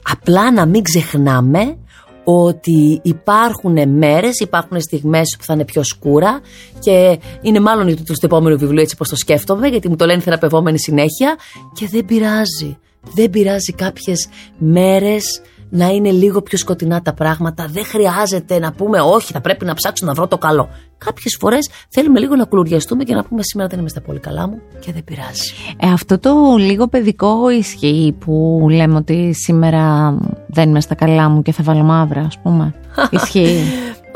Απλά 0.02 0.52
να 0.52 0.66
μην 0.66 0.82
ξεχνάμε 0.82 1.76
ότι 2.24 3.00
υπάρχουν 3.02 3.88
μέρες, 3.88 4.40
υπάρχουν 4.40 4.80
στιγμές 4.80 5.36
που 5.38 5.44
θα 5.44 5.52
είναι 5.54 5.64
πιο 5.64 5.82
σκούρα 5.82 6.40
και 6.78 7.18
είναι 7.40 7.60
μάλλον 7.60 8.04
το 8.04 8.14
στο 8.14 8.26
επόμενο 8.26 8.56
βιβλίο 8.56 8.82
έτσι 8.82 8.96
πως 8.96 9.08
το 9.08 9.16
σκέφτομαι 9.16 9.68
γιατί 9.68 9.88
μου 9.88 9.96
το 9.96 10.06
λένε 10.06 10.20
θεραπευόμενοι 10.20 10.78
συνέχεια 10.78 11.36
και 11.72 11.88
δεν 11.88 12.04
πειράζει. 12.04 12.78
Δεν 13.14 13.30
πειράζει 13.30 13.72
κάποιες 13.72 14.28
μέρες 14.58 15.40
να 15.74 15.86
είναι 15.88 16.10
λίγο 16.10 16.42
πιο 16.42 16.58
σκοτεινά 16.58 17.02
τα 17.02 17.12
πράγματα. 17.12 17.66
Δεν 17.70 17.84
χρειάζεται 17.84 18.58
να 18.58 18.72
πούμε 18.72 19.00
όχι, 19.00 19.32
θα 19.32 19.40
πρέπει 19.40 19.64
να 19.64 19.74
ψάξω 19.74 20.06
να 20.06 20.12
βρω 20.12 20.26
το 20.26 20.38
καλό. 20.38 20.68
Κάποιες 20.98 21.36
φορές 21.40 21.68
θέλουμε 21.88 22.20
λίγο 22.20 22.36
να 22.36 22.44
κουλουριαστούμε 22.44 23.04
και 23.04 23.14
να 23.14 23.24
πούμε 23.24 23.40
σήμερα 23.42 23.68
δεν 23.70 23.78
είμαι 23.78 23.88
στα 23.88 24.00
πολύ 24.00 24.18
καλά 24.18 24.48
μου 24.48 24.60
και 24.80 24.92
δεν 24.92 25.04
πειράζει. 25.04 25.52
Ε, 25.80 25.92
αυτό 25.92 26.18
το 26.18 26.56
λίγο 26.58 26.88
παιδικό 26.88 27.50
ισχύει 27.50 28.16
που 28.18 28.66
λέμε 28.70 28.96
ότι 28.96 29.32
σήμερα 29.34 30.14
δεν 30.46 30.68
είμαι 30.68 30.80
στα 30.80 30.94
καλά 30.94 31.28
μου 31.28 31.42
και 31.42 31.52
θα 31.52 31.62
βάλω 31.62 31.82
μαύρα, 31.82 32.20
ας 32.20 32.38
πούμε. 32.42 32.74
ισχύει. 33.10 33.60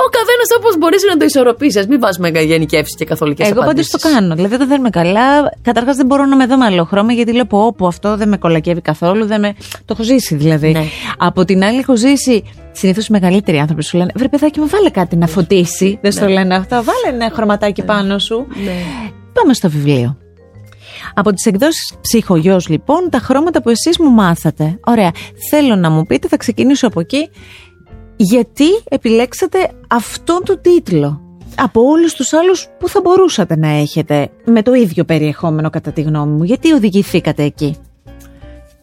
Ο 0.05 0.09
καθένας 0.11 0.49
όπως 0.59 0.79
μπορείς 0.79 1.03
να 1.11 1.17
το 1.17 1.25
ισορροπήσει. 1.25 1.85
Μην 1.89 2.01
βάζουμε 2.01 2.29
γενικεύσει 2.29 2.95
και 2.95 3.05
καθολικές 3.05 3.51
Εγώ 3.51 3.61
πάντως 3.65 3.89
το 3.89 3.99
κάνω. 3.99 4.35
Δηλαδή, 4.35 4.55
όταν 4.55 4.69
δεν 4.69 4.79
είμαι 4.79 4.91
καλά, 4.91 5.53
καταρχάς 5.63 5.97
δεν 5.97 6.07
μπορώ 6.07 6.25
να 6.25 6.37
με 6.37 6.47
δω 6.47 6.57
με 6.57 6.65
άλλο 6.65 6.85
χρώμα 6.85 7.13
γιατί 7.13 7.33
λέω 7.33 7.45
πω, 7.45 7.75
πω 7.75 7.87
αυτό 7.87 8.17
δεν 8.17 8.29
με 8.29 8.37
κολακεύει 8.37 8.81
καθόλου. 8.81 9.27
Δεν 9.27 9.41
με... 9.41 9.55
Το 9.85 9.93
έχω 9.93 10.03
ζήσει 10.03 10.35
δηλαδή. 10.35 10.73
Ναι. 10.73 10.85
Από 11.19 11.45
την 11.45 11.65
άλλη, 11.65 11.79
έχω 11.79 11.97
ζήσει. 11.97 12.45
Συνήθως 12.73 13.07
οι 13.07 13.13
μεγαλύτεροι 13.13 13.59
άνθρωποι 13.59 13.85
σου 13.85 13.97
λένε 13.97 14.11
Βρε 14.15 14.29
παιδάκι 14.29 14.61
μου, 14.61 14.69
βάλε 14.69 14.91
κάτι 14.91 15.17
να 15.17 15.27
φωτίσει. 15.27 15.99
Δεν 16.03 16.13
στο 16.13 16.29
λένε 16.29 16.55
αυτό. 16.55 16.77
Βάλε 16.77 17.15
ένα 17.15 17.31
χρωματάκι 17.35 17.83
πάνω 17.83 18.19
σου. 18.19 18.47
Ναι. 18.65 18.83
Πάμε 19.33 19.55
στο 19.55 19.71
βιβλίο. 19.71 20.17
Από 21.15 21.33
τις 21.33 21.47
εκδόσεις 21.47 21.95
ψυχογιός 22.01 22.69
λοιπόν, 22.69 23.11
τα 23.11 23.19
χρώματα 23.19 23.63
που 23.63 23.69
εσείς 23.69 23.99
μου 23.99 24.11
μάθατε. 24.11 24.79
Ωραία. 24.85 25.11
Θέλω 25.51 25.77
να 25.77 25.91
μου 25.91 26.03
πείτε, 26.03 26.29
θα 26.29 26.37
ξεκινήσω 26.37 26.87
από 26.87 27.01
εκεί, 27.01 27.31
γιατί 28.21 28.65
επιλέξατε 28.89 29.71
αυτόν 29.89 30.45
τον 30.45 30.61
τίτλο; 30.61 31.21
Από 31.57 31.81
όλους 31.83 32.15
τους 32.15 32.33
άλλους 32.33 32.69
που 32.79 32.89
θα 32.89 33.01
μπορούσατε 33.01 33.57
να 33.57 33.69
έχετε 33.69 34.31
με 34.45 34.63
το 34.63 34.75
ίδιο 34.75 35.05
περιεχόμενο 35.05 35.71
κατά 35.71 35.93
τη 35.93 36.03
γνώμη 36.03 36.33
μου. 36.33 36.45
Γιατί 36.45 36.73
οδηγηθήκατε 36.73 37.43
εκεί; 37.43 37.77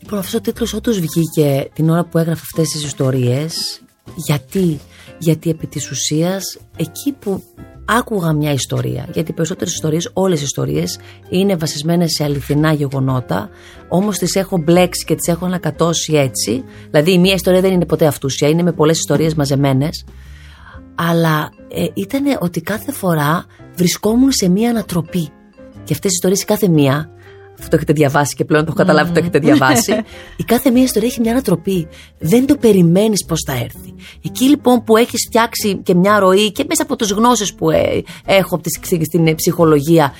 Λοιπόν, 0.01 0.19
αυτός 0.19 0.33
ο 0.33 0.41
τίτλος 0.41 0.73
όντως 0.73 0.99
βγήκε 0.99 1.69
την 1.73 1.89
ώρα 1.89 2.05
που 2.05 2.17
έγραφα 2.17 2.41
αυτές 2.43 2.69
τις 2.69 2.83
ιστορίες. 2.83 3.81
Γιατί, 4.15 4.79
γιατί 5.17 5.49
επί 5.49 5.67
της 5.67 5.91
ουσίας, 5.91 6.57
εκεί 6.77 7.11
που 7.11 7.43
άκουγα 7.85 8.33
μια 8.33 8.51
ιστορία, 8.51 9.07
γιατί 9.13 9.31
οι 9.31 9.33
περισσότερες 9.33 9.73
ιστορίες, 9.73 10.09
όλες 10.13 10.39
οι 10.41 10.43
ιστορίες, 10.43 10.99
είναι 11.29 11.55
βασισμένες 11.55 12.11
σε 12.11 12.23
αληθινά 12.23 12.73
γεγονότα, 12.73 13.49
όμως 13.87 14.17
τις 14.17 14.35
έχω 14.35 14.57
μπλέξει 14.57 15.05
και 15.05 15.15
τις 15.15 15.27
έχω 15.27 15.45
ανακατώσει 15.45 16.13
έτσι. 16.13 16.63
Δηλαδή, 16.89 17.11
η 17.11 17.17
μία 17.17 17.33
ιστορία 17.33 17.61
δεν 17.61 17.71
είναι 17.71 17.85
ποτέ 17.85 18.05
αυτούσια, 18.05 18.47
είναι 18.47 18.63
με 18.63 18.71
πολλές 18.71 18.97
ιστορίες 18.97 19.35
μαζεμένες. 19.35 20.05
Αλλά 20.95 21.49
ε, 21.69 21.85
ήταν 21.93 22.23
ότι 22.39 22.61
κάθε 22.61 22.91
φορά 22.91 23.45
βρισκόμουν 23.75 24.31
σε 24.31 24.49
μία 24.49 24.69
ανατροπή. 24.69 25.29
Και 25.83 25.93
αυτές 25.93 26.11
οι 26.11 26.13
ιστορίες, 26.13 26.41
η 26.41 26.45
κάθε 26.45 26.67
μία, 26.67 27.09
αυτό 27.57 27.69
το 27.69 27.75
έχετε 27.75 27.93
διαβάσει 27.93 28.35
και 28.35 28.45
πλέον 28.45 28.63
το 28.65 28.71
έχω 28.75 28.77
καταλάβει 28.85 29.09
ότι 29.09 29.19
το 29.19 29.25
έχετε 29.25 29.39
διαβάσει. 29.39 29.91
η 30.37 30.43
κάθε 30.43 30.69
μία 30.71 30.83
ιστορία 30.83 31.07
έχει 31.07 31.19
μια 31.21 31.31
ανατροπή. 31.31 31.87
Δεν 32.19 32.45
το 32.45 32.55
περιμένεις 32.57 33.25
πώς 33.25 33.43
θα 33.45 33.53
έρθει. 33.53 33.93
Εκεί 34.25 34.43
λοιπόν 34.49 34.83
που 34.83 34.97
έχεις 34.97 35.25
φτιάξει 35.27 35.75
και 35.83 35.93
μια 35.95 36.19
ροή 36.19 36.51
και 36.51 36.65
μέσα 36.67 36.83
από 36.83 36.95
τις 36.95 37.11
γνώσεις 37.11 37.53
που 37.53 37.69
ε, 37.69 38.01
έχω 38.25 38.55
από 38.55 38.63
τη- 38.63 39.03
στην 39.05 39.27
ε, 39.27 39.33
ψυχολογία, 39.33 40.13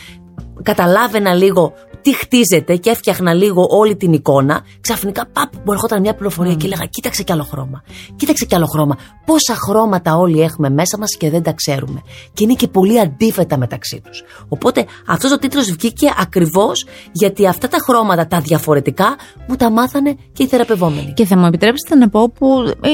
καταλάβαινα 0.64 1.34
λίγο 1.34 1.74
τι 2.06 2.14
χτίζεται 2.14 2.76
και 2.76 2.90
έφτιαχνα 2.90 3.34
λίγο 3.34 3.68
όλη 3.70 3.96
την 3.96 4.14
εικόνα, 4.14 4.62
ξαφνικά 4.82 5.26
παπ, 5.26 5.54
μου 5.56 5.72
ερχόταν 5.72 6.02
μια 6.02 6.14
πληροφορία 6.16 6.54
και 6.54 6.66
έλεγα: 6.66 6.86
Κοίταξε 6.86 7.24
κι 7.24 7.32
άλλο 7.32 7.44
χρώμα. 7.44 7.84
Κοίταξε 8.16 8.46
κι 8.46 8.56
άλλο 8.56 8.66
χρώμα. 8.66 8.98
Πόσα 9.26 9.56
χρώματα 9.56 10.16
όλοι 10.16 10.42
έχουμε 10.42 10.70
μέσα 10.70 10.98
μας 10.98 11.18
και 11.18 11.30
δεν 11.30 11.44
τα 11.44 11.52
ξέρουμε. 11.52 12.02
Και 12.34 12.44
είναι 12.44 12.54
και 12.54 12.68
πολύ 12.68 13.00
αντίθετα 13.00 13.58
μεταξύ 13.58 14.02
τους. 14.04 14.24
Οπότε 14.48 14.86
αυτός 15.08 15.32
ο 15.32 15.38
τίτλος 15.38 15.72
βγήκε 15.72 16.14
ακριβώς 16.20 16.86
γιατί 17.12 17.48
αυτά 17.48 17.68
τα 17.68 17.78
χρώματα, 17.78 18.28
τα 18.28 18.40
διαφορετικά, 18.40 19.16
μου 19.48 19.56
τα 19.56 19.70
μάθανε 19.70 20.16
και 20.34 20.44
οι 20.44 20.48
θεραπευόμενοι. 20.48 21.14
Και 21.14 21.26
θα 21.26 21.38
μου 21.38 21.46
επιτρέψετε 21.46 21.96
να 21.96 22.10
πω 22.10 22.30
που 22.30 22.48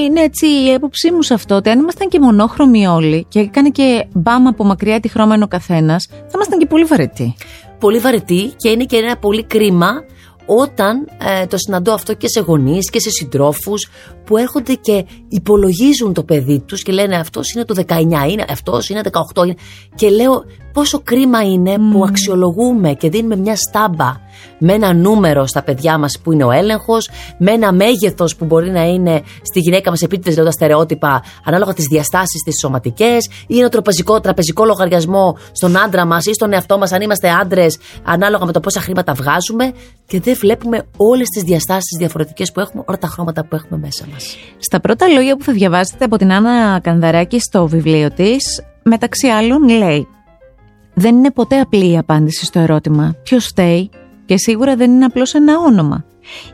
είναι 0.05 0.21
έτσι 0.21 0.45
η 0.45 0.71
έποψή 0.71 1.11
μου 1.11 1.21
σε 1.21 1.33
αυτό, 1.33 1.55
ότι 1.55 1.69
αν 1.69 1.79
ήμασταν 1.79 2.07
και 2.07 2.19
μονόχρωμοι 2.19 2.87
όλοι 2.87 3.25
και 3.29 3.39
έκανε 3.39 3.69
και 3.69 4.07
μπάμα 4.13 4.49
από 4.49 4.63
μακριά 4.63 4.99
τη 4.99 5.07
χρώμα 5.07 5.35
ο 5.43 5.47
καθένας, 5.47 6.07
θα 6.09 6.31
ήμασταν 6.35 6.59
και 6.59 6.65
πολύ 6.65 6.83
βαρετοί 6.83 7.35
πολύ 7.81 7.99
βαρετή 7.99 8.53
και 8.57 8.69
είναι 8.69 8.85
και 8.85 8.97
ένα 8.97 9.17
πολύ 9.17 9.43
κρίμα 9.43 9.91
όταν 10.45 11.07
ε, 11.41 11.45
το 11.45 11.57
συναντώ 11.57 11.93
αυτό 11.93 12.13
και 12.13 12.27
σε 12.27 12.39
γονείς 12.39 12.89
και 12.89 12.99
σε 12.99 13.09
συντρόφους 13.09 13.89
που 14.25 14.37
έρχονται 14.37 14.73
και 14.73 15.05
υπολογίζουν 15.27 16.13
το 16.13 16.23
παιδί 16.23 16.59
τους 16.59 16.83
και 16.83 16.91
λένε 16.91 17.15
αυτός 17.15 17.53
είναι 17.53 17.65
το 17.65 17.83
19, 17.87 17.99
είναι, 18.29 18.45
αυτός 18.49 18.89
είναι 18.89 19.01
18 19.35 19.45
είναι. 19.45 19.55
και 19.95 20.09
λέω 20.09 20.45
πόσο 20.73 20.99
κρίμα 20.99 21.41
είναι 21.43 21.75
που 21.91 22.03
αξιολογούμε 22.07 22.93
και 22.93 23.09
δίνουμε 23.09 23.35
μια 23.35 23.55
στάμπα 23.55 24.11
με 24.57 24.73
ένα 24.73 24.93
νούμερο 24.93 25.45
στα 25.45 25.63
παιδιά 25.63 25.97
μας 25.97 26.19
που 26.23 26.31
είναι 26.31 26.43
ο 26.43 26.51
έλεγχος, 26.51 27.09
με 27.37 27.51
ένα 27.51 27.71
μέγεθος 27.71 28.35
που 28.35 28.45
μπορεί 28.45 28.69
να 28.69 28.83
είναι 28.83 29.21
στη 29.41 29.59
γυναίκα 29.59 29.89
μας 29.89 30.01
επίτηδες 30.01 30.33
λέγοντας 30.33 30.53
στερεότυπα 30.53 31.23
ανάλογα 31.45 31.73
τις 31.73 31.85
διαστάσεις 31.85 32.41
τις 32.45 32.59
σωματικές 32.59 33.29
ή 33.47 33.59
ένα 33.59 33.69
τραπεζικό, 33.69 34.19
τραπεζικό 34.19 34.65
λογαριασμό 34.65 35.37
στον 35.51 35.77
άντρα 35.77 36.05
μας 36.05 36.25
ή 36.25 36.33
στον 36.33 36.53
εαυτό 36.53 36.77
μας 36.77 36.91
αν 36.91 37.01
είμαστε 37.01 37.29
άντρες 37.29 37.77
ανάλογα 38.03 38.45
με 38.45 38.51
το 38.51 38.59
πόσα 38.59 38.79
χρήματα 38.79 39.13
βγάζουμε 39.13 39.71
και 40.05 40.19
δεν 40.19 40.35
βλέπουμε 40.39 40.83
όλες 40.97 41.27
τις 41.27 41.43
διαστάσεις 41.43 41.97
διαφορετικές 41.97 42.51
που 42.51 42.59
έχουμε, 42.59 42.83
όλα 42.87 42.97
τα 42.97 43.07
χρώματα 43.07 43.45
που 43.45 43.55
έχουμε 43.55 43.79
μέσα 43.79 44.05
μας. 44.11 44.35
Στα 44.57 44.79
πρώτα 44.79 45.07
λόγια 45.07 45.35
που 45.35 45.43
θα 45.43 45.53
διαβάσετε 45.53 46.05
από 46.05 46.17
την 46.17 46.31
Άννα 46.31 46.79
Κανδαράκη 46.79 47.39
στο 47.39 47.67
βιβλίο 47.67 48.11
της, 48.11 48.63
μεταξύ 48.83 49.27
άλλων 49.27 49.69
λέει 49.69 50.07
δεν 50.93 51.15
είναι 51.15 51.31
ποτέ 51.31 51.59
απλή 51.59 51.91
η 51.91 51.97
απάντηση 51.97 52.45
στο 52.45 52.59
ερώτημα 52.59 53.15
ποιος 53.23 53.45
φταίει; 53.45 53.89
Και 54.25 54.37
σίγουρα 54.37 54.75
δεν 54.75 54.91
είναι 54.91 55.05
απλώς 55.05 55.33
ένα 55.33 55.59
όνομα. 55.59 56.05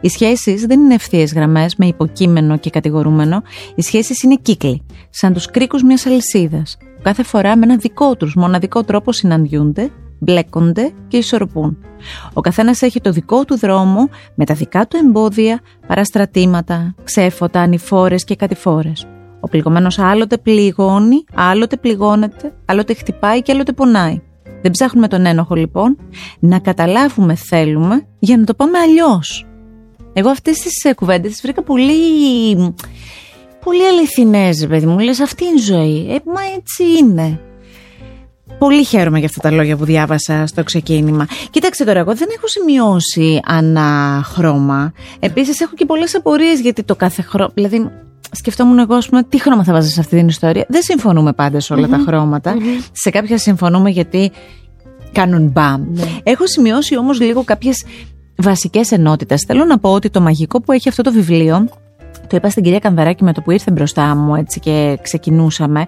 Οι 0.02 0.10
σχέσεις 0.10 0.66
δεν 0.66 0.80
είναι 0.80 0.94
ευθείες 0.94 1.34
γραμμές 1.34 1.76
με 1.76 1.86
υποκείμενο 1.86 2.58
και 2.58 2.70
κατηγορούμενο. 2.70 3.42
Οι 3.76 3.82
σχέσεις 3.82 4.24
είναι 4.24 4.36
κύκλοι, 4.42 4.86
σαν 5.10 5.34
τους 5.34 5.46
κρίκους 5.46 5.84
μιας 5.84 6.06
αλυσίδας, 6.06 6.78
που 6.80 7.02
κάθε 7.02 7.24
φορά 7.24 7.58
με 7.58 7.64
ένα 7.66 7.76
δικό 7.78 8.16
τους 8.16 8.36
μοναδικό 8.36 8.84
τρόπο 8.84 9.12
συναντιούνται, 9.12 9.92
μπλέκονται 10.20 10.92
και 11.08 11.18
ισορροπούν. 11.18 11.78
Ο 12.34 12.42
καθένας 12.42 12.82
έχει 12.82 13.02
το 13.02 13.12
δικό 13.12 13.46
του 13.46 13.58
δρόμο 13.58 14.10
με 14.36 14.46
τα 14.46 14.54
δικά 14.54 14.88
του 14.88 14.98
εμπόδια, 15.06 15.60
παραστρατήματα, 15.88 16.96
ξέφωτα, 17.04 17.60
ανηφόρες 17.60 18.24
και 18.24 18.36
κατηφόρες. 18.36 19.08
Ο 19.40 19.48
πληγωμένος 19.48 20.00
άλλοτε 20.00 20.38
πληγώνει, 20.38 21.24
άλλοτε 21.34 21.78
πληγώνεται, 21.78 22.54
άλλοτε 22.66 22.94
χτυπάει 22.94 23.42
και 23.42 23.52
άλλοτε 23.52 23.72
πονάει. 23.72 24.22
Δεν 24.62 24.72
ψάχνουμε 24.72 25.08
τον 25.08 25.26
ένοχο 25.26 25.56
λοιπόν, 25.56 25.98
να 26.40 26.60
καταλάβουμε 26.60 27.36
θέλουμε 27.36 28.08
για 28.20 28.38
να 28.38 28.44
το 28.44 28.54
πάμε 28.54 28.80
αλλιώς. 28.80 29.46
Εγώ 30.14 30.30
αυτές 30.30 30.58
τις 30.60 30.84
ε, 30.84 30.94
κουβέντες 30.94 31.32
τις 31.32 31.42
βρήκα 31.42 31.64
πολύ. 31.64 32.56
Πολύ 33.64 33.86
αληθινές, 33.88 34.68
παιδί 34.68 34.86
μου. 34.86 35.00
Λες, 35.00 35.20
αυτή 35.20 35.44
είναι 35.46 35.60
η 35.60 35.62
ζωή. 35.62 36.08
Ε, 36.10 36.18
μα 36.26 36.42
έτσι 36.58 36.84
είναι. 37.00 37.40
Πολύ 38.58 38.84
χαίρομαι 38.84 39.18
για 39.18 39.28
αυτά 39.28 39.42
τα 39.42 39.52
λόγια 39.52 39.78
που 39.78 39.86
διάβασα 39.86 40.46
στο 40.46 40.64
ξεκίνημα. 40.64 41.28
Κοίταξε 41.50 41.86
τώρα, 41.86 42.00
εγώ 42.00 42.16
δεν 42.16 42.28
έχω 42.36 42.48
σημειώσει 42.48 43.40
ανά 43.46 44.22
χρώμα. 44.26 44.94
Επίσης, 45.20 45.60
έχω 45.60 45.76
και 45.76 45.86
πολλές 45.86 46.16
απορίες 46.16 46.60
γιατί 46.60 46.84
το 46.84 46.96
κάθε 46.96 47.22
χρώμα. 47.22 47.52
Δηλαδή, 47.54 47.92
σκεφτόμουν 48.32 48.80
εγώ, 48.80 48.98
πούμε, 49.10 49.24
τι 49.24 49.42
χρώμα 49.42 49.64
θα 49.64 49.74
βάζω 49.74 49.90
σε 49.90 50.00
αυτή 50.00 50.16
την 50.16 50.28
ιστορία. 50.28 50.66
Δεν 50.70 50.82
συμφωνούμε 50.82 51.34
πάντα 51.34 51.60
σε 51.60 51.74
ολα 51.74 51.88
τα 51.88 52.04
χρωματα 52.08 52.56
Σε 52.92 53.10
κάποια 53.10 53.38
συμφωνούμε 53.38 53.90
γιατί 53.90 54.32
κάνουν 55.12 55.48
μπαμ. 55.48 55.84
Ναι. 55.94 56.04
Έχω 56.24 56.48
σημειώσει 56.48 56.98
όμως 56.98 57.20
λίγο 57.20 57.44
κάποιες 57.44 57.86
βασικές 58.38 58.92
ενότητες. 58.92 59.44
Θέλω 59.48 59.66
να 59.66 59.80
πω 59.80 59.92
ότι 59.92 60.10
το 60.10 60.22
μαγικό 60.22 60.62
που 60.62 60.72
έχει 60.72 60.90
αυτό 60.90 61.04
το 61.04 61.12
βιβλίο 61.12 61.68
το 62.28 62.36
είπα 62.36 62.50
στην 62.50 62.64
κυρία 62.64 62.80
Κανδαράκη 62.80 63.24
με 63.24 63.34
το 63.34 63.42
που 63.42 63.52
ήρθε 63.52 63.72
μπροστά 63.72 64.16
μου 64.16 64.36
έτσι 64.36 64.60
και 64.60 65.00
ξεκινούσαμε, 65.02 65.86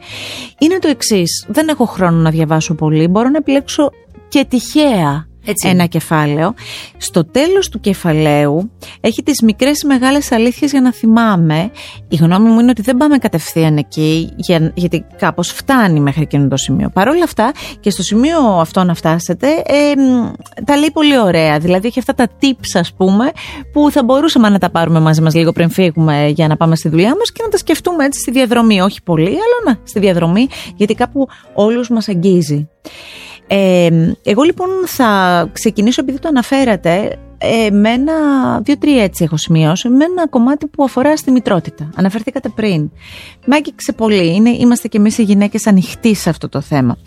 είναι 0.58 0.80
το 0.80 0.88
εξής. 0.88 1.46
Δεν 1.48 1.68
έχω 1.68 1.86
χρόνο 1.86 2.18
να 2.18 2.30
διαβάσω 2.30 2.74
πολύ. 2.74 3.08
Μπορώ 3.08 3.30
να 3.30 3.38
επιλέξω 3.38 3.90
και 4.28 4.46
τυχαία 4.46 5.29
έτσι. 5.46 5.68
ένα 5.68 5.86
κεφάλαιο. 5.86 6.54
Στο 6.98 7.26
τέλος 7.26 7.70
του 7.70 7.80
κεφαλαίου 7.80 8.72
έχει 9.02 9.24
τις 9.24 9.42
μικρές 9.42 9.82
ή 9.82 9.88
μεγάλες 9.88 10.32
αλήθειες 10.32 10.72
για 10.72 10.82
να 10.82 10.94
θυμάμαι. 10.94 11.72
Η 12.08 12.16
γνώμη 12.16 12.50
μου 12.50 12.60
είναι 12.60 12.70
ότι 12.70 12.82
δεν 12.82 12.98
πάμε 12.98 13.18
κατευθείαν 13.18 13.78
εκεί 13.78 14.30
για, 14.36 14.72
γιατί 14.76 15.06
κάπως 15.18 15.52
φτάνει 15.52 16.00
μέχρι 16.00 16.22
εκείνο 16.22 16.48
το 16.48 16.58
σημείο. 16.58 16.90
Παρ' 16.90 17.08
όλα 17.08 17.24
αυτά 17.24 17.52
και 17.80 17.90
στο 17.90 18.04
σημείο 18.04 18.40
αυτό 18.40 18.84
να 18.84 18.94
φτάσετε 18.94 19.48
ε, 19.48 19.94
τα 20.66 20.78
λέει 20.78 20.92
πολύ 20.94 21.20
ωραία. 21.20 21.60
Δηλαδή 21.60 21.88
έχει 21.88 22.00
αυτά 22.00 22.14
τα 22.14 22.28
tips 22.42 22.80
ας 22.80 22.94
πούμε 22.94 23.32
που 23.74 23.92
θα 23.92 24.04
μπορούσαμε 24.04 24.50
να 24.50 24.60
τα 24.60 24.70
πάρουμε 24.70 25.00
μαζί 25.00 25.22
μας 25.22 25.36
λίγο 25.36 25.52
πριν 25.52 25.70
φύγουμε 25.70 26.28
για 26.28 26.48
να 26.48 26.58
πάμε 26.58 26.76
στη 26.76 26.90
δουλειά 26.90 27.16
μας 27.18 27.32
και 27.32 27.44
να 27.44 27.50
τα 27.50 27.58
σκεφτούμε 27.58 28.06
έτσι 28.06 28.20
στη 28.20 28.32
διαδρομή. 28.32 28.82
Όχι 28.82 29.04
πολύ 29.04 29.28
αλλά 29.28 29.60
να 29.66 29.80
στη 29.84 30.00
διαδρομή 30.00 30.48
γιατί 30.76 30.94
κάπου 30.94 31.28
όλους 31.54 31.90
μας 31.90 32.10
αγγίζει. 32.10 32.70
Ε, 33.52 34.14
εγώ 34.24 34.42
λοιπόν 34.42 34.68
θα 34.86 35.50
ξεκινήσω 35.54 36.02
επειδή 36.02 36.20
το 36.20 36.28
αναφέρατε 36.28 37.20
ε, 37.42 37.70
με 37.72 37.90
ένα, 37.90 38.14
δύο-τρία 38.62 39.04
έτσι 39.04 39.24
έχω 39.24 39.38
σημειώσει, 39.38 39.90
με 39.90 40.04
ένα 40.04 40.28
κομμάτι 40.28 40.68
που 40.68 40.84
αφορά 40.84 41.18
στη 41.18 41.32
μητρότητα. 41.32 41.90
Αναφερθήκατε 41.96 42.50
πριν. 42.50 42.92
Με 43.46 43.56
άγγιξε 43.56 43.92
πολύ. 43.92 44.36
Είναι, 44.36 44.50
είμαστε 44.50 44.88
κι 44.88 44.98
εμείς 44.98 45.18
οι 45.18 45.24
γυναίκες 45.24 45.68
ανοιχτοί 45.68 46.16
σε 46.16 46.30
αυτό 46.30 46.50
το 46.50 46.62
θέμα. 46.62 46.98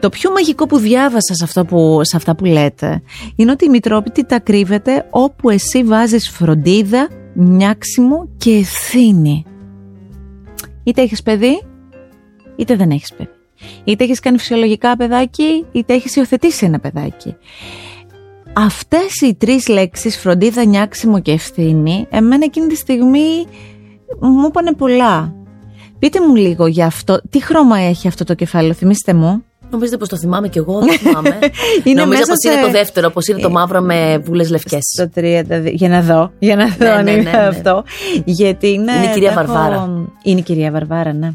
Το 0.00 0.08
πιο 0.08 0.30
μαγικό 0.30 0.66
που 0.66 0.78
διάβασα 0.78 1.34
σε, 1.34 1.44
αυτό 1.44 1.64
που, 1.64 2.00
σε 2.02 2.16
αυτά 2.16 2.34
που 2.34 2.44
λέτε 2.44 3.02
είναι 3.36 3.50
ότι 3.50 3.64
η 3.64 3.68
μητρότητα 3.68 4.38
κρύβεται 4.38 5.06
όπου 5.10 5.50
εσύ 5.50 5.84
βάζεις 5.84 6.30
φροντίδα, 6.30 7.08
νιάξιμο 7.34 8.28
και 8.36 8.50
ευθύνη. 8.50 9.44
Είτε 10.82 11.02
έχεις 11.02 11.22
παιδί, 11.22 11.62
είτε 12.56 12.76
δεν 12.76 12.90
έχεις 12.90 13.12
παιδί. 13.16 13.39
Είτε 13.84 14.04
έχεις 14.04 14.20
κάνει 14.20 14.38
φυσιολογικά 14.38 14.96
παιδάκι, 14.96 15.64
είτε 15.72 15.94
έχεις 15.94 16.16
υιοθετήσει 16.16 16.66
ένα 16.66 16.78
παιδάκι. 16.78 17.36
Αυτές 18.52 19.20
οι 19.22 19.34
τρεις 19.34 19.68
λέξεις, 19.68 20.18
φροντίδα, 20.18 20.64
νιάξιμο 20.64 21.20
και 21.20 21.32
ευθύνη, 21.32 22.06
εμένα 22.10 22.44
εκείνη 22.44 22.66
τη 22.66 22.76
στιγμή 22.76 23.46
μου 24.20 24.46
είπανε 24.46 24.72
πολλά. 24.72 25.34
Πείτε 25.98 26.20
μου 26.20 26.34
λίγο 26.34 26.66
για 26.66 26.86
αυτό, 26.86 27.20
τι 27.30 27.42
χρώμα 27.42 27.78
έχει 27.78 28.08
αυτό 28.08 28.24
το 28.24 28.34
κεφάλαιο, 28.34 28.72
θυμίστε 28.72 29.14
μου. 29.14 29.44
Νομίζετε 29.70 29.96
πως 29.96 30.08
το 30.08 30.16
θυμάμαι 30.16 30.48
κι 30.48 30.58
εγώ, 30.58 30.78
δεν 30.80 30.98
θυμάμαι. 30.98 31.38
είναι 31.84 32.00
Νομίζω 32.00 32.22
πως 32.26 32.36
σε... 32.42 32.52
είναι 32.52 32.62
το 32.62 32.70
δεύτερο, 32.70 33.10
πως 33.10 33.26
είναι 33.26 33.40
το 33.40 33.48
ε, 33.48 33.52
μαύρο 33.52 33.80
με 33.80 34.18
βούλε 34.18 34.48
λευκές. 34.48 34.82
Στο 34.96 35.10
30, 35.14 35.42
για 35.72 35.88
να 35.88 36.00
δω, 36.00 36.32
για 36.38 36.56
να 36.56 36.66
δω 36.66 36.84
ναι, 36.84 36.90
αν 36.90 37.04
ναι, 37.04 37.10
είναι 37.10 37.22
ναι, 37.22 37.30
ναι, 37.30 37.46
αυτό. 37.46 37.84
Γιατί 38.24 38.68
είναι. 38.68 38.92
Είναι 38.92 39.04
η 39.04 39.12
κυρία 39.12 39.32
Βαρβάρα. 39.32 40.06
Είναι 40.22 40.38
η 40.38 40.42
κυρία 40.42 40.70
Βαρβάρα, 40.70 41.12
ναι. 41.12 41.30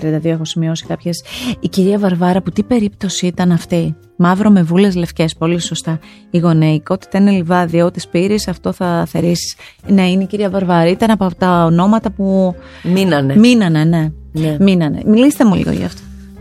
Στο 0.00 0.08
32 0.08 0.24
έχω 0.24 0.44
σημειώσει 0.44 0.86
κάποιε. 0.86 1.12
Η 1.60 1.68
κυρία 1.68 1.98
Βαρβάρα, 1.98 2.42
που 2.42 2.50
τι 2.50 2.62
περίπτωση 2.62 3.26
ήταν 3.26 3.52
αυτή. 3.52 3.96
Μαύρο 4.16 4.50
με 4.50 4.62
βούλε 4.62 4.90
λευκέ, 4.90 5.24
πολύ 5.38 5.60
σωστά. 5.60 5.98
Η 6.30 6.38
γονεϊκότητα 6.38 7.18
είναι 7.18 7.30
λιβάδι. 7.30 7.80
Ό,τι 7.80 8.00
σπείρει, 8.00 8.38
αυτό 8.48 8.72
θα 8.72 9.06
θερήσει. 9.08 9.56
Ναι, 9.86 10.10
είναι 10.10 10.22
η 10.22 10.26
κυρία 10.26 10.50
Βαρβάρα. 10.50 10.90
Ήταν 10.90 11.10
από 11.10 11.30
τα 11.38 11.64
ονόματα 11.64 12.10
που. 12.10 12.54
Μείνανε. 12.82 13.36
Μείνανε, 13.36 13.84
ναι. 13.84 14.12
ναι. 14.32 14.56
Μείνανε. 14.60 15.02
Μιλήστε 15.06 15.44
μου 15.44 15.54
λίγο 15.54 15.70
γι' 15.70 15.84
αυτό. 15.84 16.00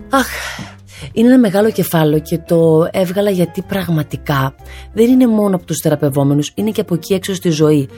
Αχ, 0.10 0.28
είναι 1.14 1.28
ένα 1.28 1.38
μεγάλο 1.38 1.72
κεφάλαιο 1.72 2.20
και 2.20 2.38
το 2.38 2.88
έβγαλα 2.92 3.30
γιατί 3.30 3.62
πραγματικά 3.62 4.56
δεν 4.94 5.10
είναι 5.10 5.28
μόνο 5.28 5.56
από 5.56 5.66
του 5.66 5.74
θεραπευόμενου, 5.76 6.42
είναι 6.56 6.72
και 6.72 6.82
από 6.82 6.94
εκεί 6.94 7.14
έξω 7.14 7.34
στη 7.34 7.50
ζωή 7.50 7.90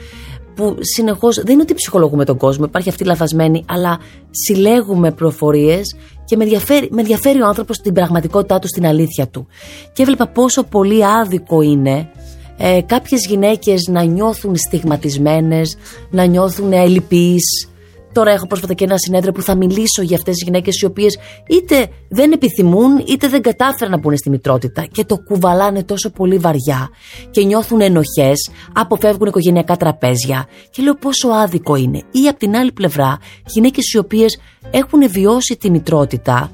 που 0.54 0.76
συνεχώς 0.80 1.36
δεν 1.36 1.52
είναι 1.52 1.62
ότι 1.62 1.74
ψυχολογούμε 1.74 2.24
τον 2.24 2.36
κόσμο, 2.36 2.64
υπάρχει 2.64 2.88
αυτή 2.88 3.04
λαθασμένη, 3.04 3.64
αλλά 3.68 3.98
συλλέγουμε 4.30 5.10
προφορίες 5.12 5.96
και 6.24 6.36
με 6.36 6.44
ενδιαφέρει, 6.44 6.88
με 6.90 7.00
ενδιαφέρει 7.00 7.40
ο 7.40 7.46
άνθρωπος 7.46 7.76
στην 7.76 7.92
πραγματικότητά 7.92 8.58
του, 8.58 8.66
στην 8.66 8.86
αλήθεια 8.86 9.28
του. 9.28 9.46
Και 9.92 10.02
έβλεπα 10.02 10.26
πόσο 10.26 10.62
πολύ 10.62 11.06
άδικο 11.06 11.60
είναι 11.60 12.10
ε, 12.56 12.80
κάποιες 12.86 13.26
γυναίκες 13.26 13.88
να 13.88 14.02
νιώθουν 14.02 14.56
στιγματισμένες, 14.56 15.76
να 16.10 16.24
νιώθουν 16.24 16.72
ελλειπείς, 16.72 17.68
Τώρα 18.12 18.30
έχω 18.30 18.46
πρόσφατα 18.46 18.74
και 18.74 18.84
ένα 18.84 18.98
συνέδριο 18.98 19.32
που 19.32 19.42
θα 19.42 19.54
μιλήσω 19.54 20.02
για 20.02 20.16
αυτές 20.16 20.34
τις 20.34 20.42
γυναίκες 20.44 20.80
οι 20.80 20.84
οποίες 20.84 21.18
είτε 21.48 21.88
δεν 22.08 22.32
επιθυμούν 22.32 22.98
είτε 23.06 23.28
δεν 23.28 23.42
κατάφεραν 23.42 23.92
να 23.92 23.98
μπουν 23.98 24.16
στη 24.16 24.30
μητρότητα 24.30 24.84
και 24.92 25.04
το 25.04 25.16
κουβαλάνε 25.16 25.82
τόσο 25.82 26.10
πολύ 26.10 26.36
βαριά 26.36 26.90
και 27.30 27.44
νιώθουν 27.44 27.80
ενοχές, 27.80 28.50
αποφεύγουν 28.72 29.26
οικογενειακά 29.26 29.76
τραπέζια. 29.76 30.46
Και 30.70 30.82
λέω 30.82 30.94
πόσο 30.94 31.28
άδικο 31.28 31.76
είναι. 31.76 31.98
Ή 31.98 32.28
απ' 32.28 32.38
την 32.38 32.56
άλλη 32.56 32.72
πλευρά, 32.72 33.18
γυναίκες 33.46 33.92
οι 33.92 33.98
οποίες 33.98 34.40
έχουν 34.70 35.10
βιώσει 35.10 35.56
τη 35.56 35.70
μητρότητα 35.70 36.50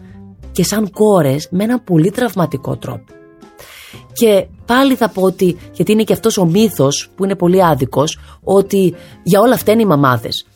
και 0.52 0.64
σαν 0.64 0.90
κόρες 0.90 1.48
με 1.50 1.64
έναν 1.64 1.84
πολύ 1.84 2.10
τραυματικό 2.10 2.76
τρόπο. 2.76 3.04
Και 4.12 4.46
πάλι 4.66 4.94
θα 4.94 5.08
πω 5.08 5.22
ότι, 5.22 5.56
γιατί 5.72 5.92
είναι 5.92 6.02
και 6.02 6.12
αυτός 6.12 6.38
ο 6.38 6.44
μύθος 6.44 7.10
που 7.14 7.24
είναι 7.24 7.34
πολύ 7.34 7.64
άδικος, 7.64 8.18
ότι 8.42 8.94
για 9.22 9.40
όλα 9.40 9.54
αυτά 9.54 9.72
είναι 9.72 9.82
οι 9.82 9.86
μαμάδες. 9.86 10.46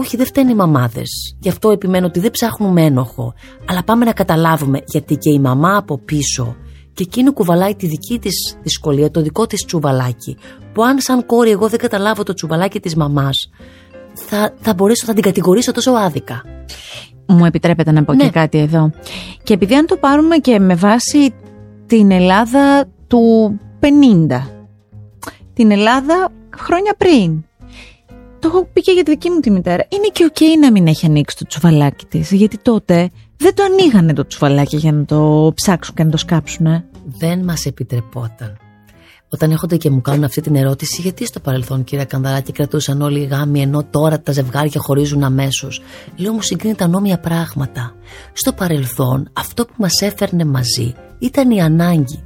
Όχι, 0.00 0.16
δεν 0.16 0.26
φταίνουν 0.26 0.50
οι 0.50 0.54
μαμάδες. 0.54 1.36
Γι' 1.38 1.48
αυτό 1.48 1.70
επιμένω 1.70 2.06
ότι 2.06 2.20
δεν 2.20 2.30
ψάχνουμε 2.30 2.82
ένοχο. 2.82 3.34
Αλλά 3.68 3.84
πάμε 3.84 4.04
να 4.04 4.12
καταλάβουμε 4.12 4.80
γιατί 4.86 5.16
και 5.16 5.30
η 5.30 5.38
μαμά 5.38 5.76
από 5.76 5.98
πίσω 5.98 6.56
και 6.92 7.02
εκείνο 7.02 7.32
κουβαλάει 7.32 7.74
τη 7.74 7.86
δική 7.86 8.18
της 8.18 8.56
δυσκολία, 8.62 9.10
το 9.10 9.22
δικό 9.22 9.46
της 9.46 9.64
τσουβαλάκι. 9.64 10.36
Που 10.72 10.84
αν 10.84 11.00
σαν 11.00 11.26
κόρη 11.26 11.50
εγώ 11.50 11.68
δεν 11.68 11.78
καταλάβω 11.78 12.22
το 12.22 12.34
τσουβαλάκι 12.34 12.80
της 12.80 12.96
μαμάς, 12.96 13.50
θα, 14.14 14.54
θα 14.60 14.74
μπορέσω 14.74 15.04
να 15.06 15.14
την 15.14 15.22
κατηγορήσω 15.22 15.72
τόσο 15.72 15.90
άδικα. 15.90 16.42
Μου 17.26 17.44
επιτρέπετε 17.44 17.92
να 17.92 18.04
πω 18.04 18.12
Ναι. 18.12 18.24
και 18.24 18.30
κάτι 18.30 18.58
εδώ. 18.58 18.90
Και 19.42 19.54
επειδή 19.54 19.74
αν 19.74 19.86
το 19.86 19.96
πάρουμε 19.96 20.36
και 20.36 20.58
με 20.58 20.74
βάση 20.74 21.34
την 21.86 22.10
Ελλάδα 22.10 22.88
του 23.06 23.20
50, 23.80 23.86
την 25.52 25.70
Ελλάδα 25.70 26.32
χρόνια 26.56 26.94
πριν. 26.98 27.47
Το 28.40 28.48
έχω 28.48 28.68
πει 28.72 28.80
και 28.80 28.92
για 28.92 29.02
τη 29.02 29.10
δική 29.10 29.30
μου 29.30 29.40
τη 29.40 29.50
μητέρα. 29.50 29.86
Είναι 29.88 30.08
και 30.12 30.24
οκ 30.24 30.60
να 30.60 30.72
μην 30.72 30.86
έχει 30.86 31.06
ανοίξει 31.06 31.36
το 31.36 31.44
τσουβαλάκι 31.46 32.04
της. 32.04 32.30
Γιατί 32.30 32.58
τότε 32.58 33.10
δεν 33.36 33.54
το 33.54 33.62
ανοίγανε 33.62 34.12
το 34.12 34.26
τσουβαλάκι 34.26 34.76
για 34.76 34.92
να 34.92 35.04
το 35.04 35.52
ψάξουν 35.54 35.94
και 35.94 36.04
να 36.04 36.10
το 36.10 36.16
σκάψουν. 36.16 36.66
Ε. 36.66 36.84
Δεν 37.04 37.44
μας 37.44 37.66
επιτρεπόταν. 37.66 38.56
Όταν 39.30 39.50
έρχονται 39.50 39.76
και 39.76 39.90
μου 39.90 40.00
κάνουν 40.00 40.24
αυτή 40.24 40.40
την 40.40 40.56
ερώτηση, 40.56 41.00
γιατί 41.00 41.26
στο 41.26 41.40
παρελθόν, 41.40 41.84
κύριε 41.84 42.04
Κανδαράκη, 42.04 42.52
κρατούσαν 42.52 43.02
όλοι 43.02 43.20
οι 43.20 43.24
γάμοι, 43.24 43.60
ενώ 43.60 43.84
τώρα 43.90 44.20
τα 44.20 44.32
ζευγάρια 44.32 44.80
χωρίζουν 44.80 45.24
αμέσως; 45.24 45.82
Λέω 46.16 46.32
μου 46.32 46.42
συγκρίνει 46.42 46.74
τα 46.74 46.88
νόμια 46.88 47.18
πράγματα. 47.18 47.94
Στο 48.32 48.52
παρελθόν, 48.52 49.30
αυτό 49.32 49.64
που 49.64 49.74
μας 49.76 50.00
έφερνε 50.00 50.44
μαζί 50.44 50.94
ήταν 51.18 51.50
η 51.50 51.60
ανάγκη. 51.60 52.24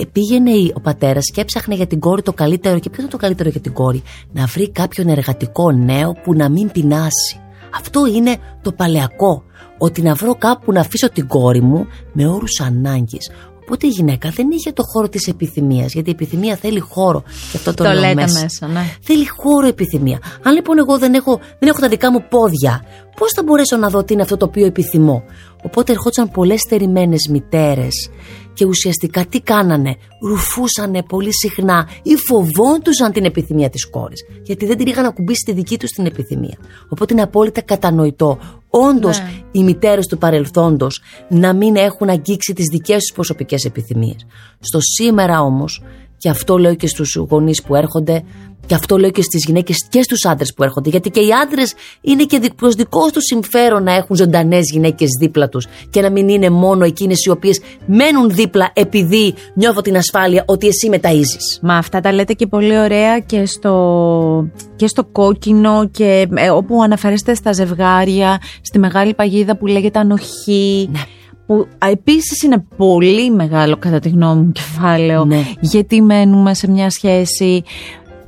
Ε, 0.00 0.04
Πήγαινε 0.12 0.50
η- 0.50 0.72
ο 0.76 0.80
πατέρας 0.80 1.30
και 1.34 1.40
έψαχνε 1.40 1.74
για 1.74 1.86
την 1.86 1.98
κόρη 1.98 2.22
το 2.22 2.32
καλύτερο. 2.32 2.78
Και 2.78 2.90
ποιο 2.90 2.98
ήταν 2.98 3.10
το 3.10 3.16
καλύτερο 3.16 3.48
για 3.48 3.60
την 3.60 3.72
κόρη, 3.72 4.02
Να 4.32 4.44
βρει 4.46 4.70
κάποιον 4.70 5.08
εργατικό 5.08 5.72
νέο 5.72 6.12
που 6.22 6.34
να 6.34 6.48
μην 6.48 6.70
πεινάσει. 6.70 7.40
Αυτό 7.78 8.06
είναι 8.06 8.36
το 8.62 8.72
παλαιακό. 8.72 9.42
Ότι 9.78 10.02
να 10.02 10.14
βρω 10.14 10.34
κάπου 10.34 10.72
να 10.72 10.80
αφήσω 10.80 11.10
την 11.10 11.26
κόρη 11.26 11.60
μου 11.62 11.86
με 12.12 12.26
όρους 12.28 12.60
ανάγκης. 12.60 13.30
Οπότε 13.62 13.86
η 13.86 13.90
γυναίκα 13.90 14.30
δεν 14.30 14.50
είχε 14.50 14.72
το 14.72 14.82
χώρο 14.92 15.08
της 15.08 15.26
επιθυμίας, 15.26 15.92
γιατί 15.92 16.08
η 16.08 16.12
επιθυμία 16.12 16.56
θέλει 16.56 16.78
χώρο. 16.78 17.22
Και 17.50 17.56
αυτό 17.56 17.74
το, 17.74 17.84
Το 17.84 17.90
λέω 17.90 18.00
λέτε 18.00 18.14
μέσα. 18.14 18.40
μέσα, 18.42 18.66
ναι. 18.66 18.80
Θέλει 19.02 19.26
χώρο 19.28 19.66
επιθυμία. 19.66 20.18
Αν 20.42 20.54
λοιπόν 20.54 20.78
εγώ 20.78 20.98
δεν 20.98 21.14
έχω, 21.14 21.40
δεν 21.58 21.68
έχω 21.68 21.80
τα 21.80 21.88
δικά 21.88 22.12
μου 22.12 22.24
πόδια, 22.30 22.82
πώς 23.16 23.32
θα 23.32 23.42
μπορέσω 23.42 23.76
να 23.76 23.88
δω 23.88 24.04
τι 24.04 24.12
είναι 24.12 24.22
αυτό 24.22 24.36
το 24.36 24.44
οποίο 24.46 24.66
επιθυμώ; 24.66 25.22
Οπότε 25.62 25.92
ερχόντουσαν 25.92 26.30
πολλές 26.30 26.60
στερημένες 26.60 27.28
μητέρες 27.30 28.10
και 28.52 28.64
ουσιαστικά 28.64 29.24
τι 29.26 29.40
κάνανε; 29.40 29.96
Ρουφούσανε 30.20 31.02
πολύ 31.02 31.34
συχνά 31.34 31.88
ή 32.02 32.16
φοβόντουσαν 32.16 33.12
την 33.12 33.24
επιθυμία 33.24 33.70
της 33.70 33.90
κόρης. 33.90 34.24
Γιατί 34.42 34.66
δεν 34.66 34.76
την 34.76 34.86
είχαν 34.86 35.04
ακουμπήσει 35.04 35.42
τη 35.44 35.52
δική 35.52 35.78
τους 35.78 35.90
την 35.90 36.06
επιθυμία. 36.06 36.58
Οπότε 36.88 37.12
είναι 37.12 37.22
απόλυτα 37.22 37.60
κατανοητό. 37.62 38.38
Όντως 38.70 39.18
Ναι. 39.18 39.30
οι 39.52 39.62
μητέρες 39.64 40.06
του 40.06 40.18
παρελθόντος 40.18 41.02
να 41.28 41.52
μην 41.54 41.76
έχουν 41.76 42.08
αγγίξει 42.08 42.52
τις 42.52 42.64
δικές 42.70 42.98
τους 42.98 43.12
προσωπικές 43.14 43.64
επιθυμίες. 43.64 44.26
Στο 44.60 44.78
σήμερα 44.80 45.40
όμως, 45.40 45.82
και 46.18 46.28
αυτό 46.28 46.58
λέω 46.58 46.74
και 46.74 46.86
στους 46.86 47.14
γονείς 47.14 47.62
που 47.62 47.74
έρχονται 47.74 48.22
και 48.66 48.74
αυτό 48.74 48.96
λέω 48.98 49.10
και 49.10 49.22
στις 49.22 49.44
γυναίκες 49.46 49.86
και 49.88 50.02
στους 50.02 50.24
άντρες 50.24 50.54
που 50.54 50.62
έρχονται 50.62 50.88
γιατί 50.90 51.10
και 51.10 51.20
οι 51.20 51.28
άντρες 51.42 51.74
είναι 52.00 52.24
και 52.24 52.38
δι- 52.38 52.54
προς 52.54 52.74
δικό 52.74 53.10
τους 53.10 53.24
συμφέρον 53.24 53.82
να 53.82 53.92
έχουν 53.94 54.16
ζωντανές 54.16 54.70
γυναίκες 54.72 55.08
δίπλα 55.20 55.48
τους 55.48 55.66
και 55.90 56.00
να 56.00 56.10
μην 56.10 56.28
είναι 56.28 56.50
μόνο 56.50 56.84
εκείνες 56.84 57.24
οι 57.24 57.30
οποίες 57.30 57.60
μένουν 57.86 58.30
δίπλα 58.30 58.70
επειδή 58.72 59.34
νιώθω 59.54 59.80
την 59.80 59.96
ασφάλεια 59.96 60.44
ότι 60.46 60.66
εσύ 60.66 60.88
με 60.88 61.00
ταΐζεις. 61.02 61.60
Μα 61.62 61.76
αυτά 61.76 62.00
τα 62.00 62.12
λέτε 62.12 62.32
και 62.32 62.46
πολύ 62.46 62.78
ωραία 62.78 63.18
και 63.18 63.46
στο, 63.46 64.48
και 64.76 64.86
στο 64.86 65.04
κόκκινο 65.04 65.88
και 65.88 66.28
ε, 66.34 66.50
όπου 66.50 66.82
αναφέρεστε 66.82 67.34
στα 67.34 67.52
ζευγάρια, 67.52 68.40
στη 68.60 68.78
μεγάλη 68.78 69.14
παγίδα 69.14 69.56
που 69.56 69.66
λέγεται 69.66 69.98
ανοχή. 69.98 70.88
Ναι. 70.92 71.00
Που 71.48 71.66
επίσης 71.78 72.42
είναι 72.42 72.64
πολύ 72.76 73.30
μεγάλο 73.30 73.76
κατά 73.76 73.98
τη 73.98 74.08
γνώμη 74.08 74.42
μου 74.42 74.52
κεφάλαιο. 74.52 75.24
Ναι. 75.24 75.42
Γιατί 75.60 76.02
μένουμε 76.02 76.54
σε 76.54 76.70
μια 76.70 76.90
σχέση. 76.90 77.62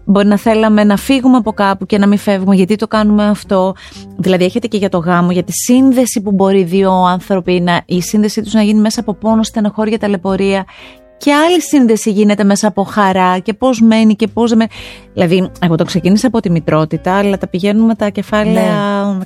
Μπορεί 0.04 0.26
να 0.26 0.36
θέλαμε 0.36 0.84
να 0.84 0.96
φύγουμε 0.96 1.36
από 1.36 1.52
κάπου 1.52 1.86
και 1.86 1.98
να 1.98 2.06
μην 2.06 2.18
φεύγουμε. 2.18 2.54
Γιατί 2.54 2.76
το 2.76 2.86
κάνουμε 2.86 3.26
αυτό. 3.28 3.74
Δηλαδή, 4.16 4.44
έχετε 4.44 4.66
και 4.66 4.76
για 4.76 4.88
το 4.88 4.98
γάμο, 4.98 5.30
για 5.30 5.42
τη 5.42 5.52
σύνδεση 5.52 6.20
που 6.20 6.32
μπορεί 6.32 6.62
δύο 6.62 6.92
άνθρωποι 6.92 7.60
να. 7.60 7.82
η 7.86 8.02
σύνδεσή 8.02 8.42
τους 8.42 8.52
να 8.52 8.62
γίνει 8.62 8.80
μέσα 8.80 9.00
από 9.00 9.14
πόνο, 9.14 9.42
στενοχώρια, 9.42 9.98
ταλαιπωρία. 9.98 10.64
Και 11.20 11.34
άλλη 11.34 11.62
σύνδεση 11.62 12.10
γίνεται 12.10 12.44
μέσα 12.44 12.68
από 12.68 12.82
χαρά 12.82 13.38
και 13.38 13.54
πώς 13.54 13.80
μένει 13.80 14.14
και 14.14 14.26
πώς 14.26 14.48
δεν 14.48 14.58
μένει. 14.58 14.70
Δηλαδή, 15.12 15.50
εγώ 15.62 15.74
το 15.74 15.84
ξεκίνησα 15.84 16.26
από 16.26 16.40
τη 16.40 16.50
μητρότητα, 16.50 17.16
αλλά 17.16 17.38
τα 17.38 17.48
πηγαίνουμε 17.48 17.94
τα 17.94 18.08
κεφάλαια. 18.08 18.74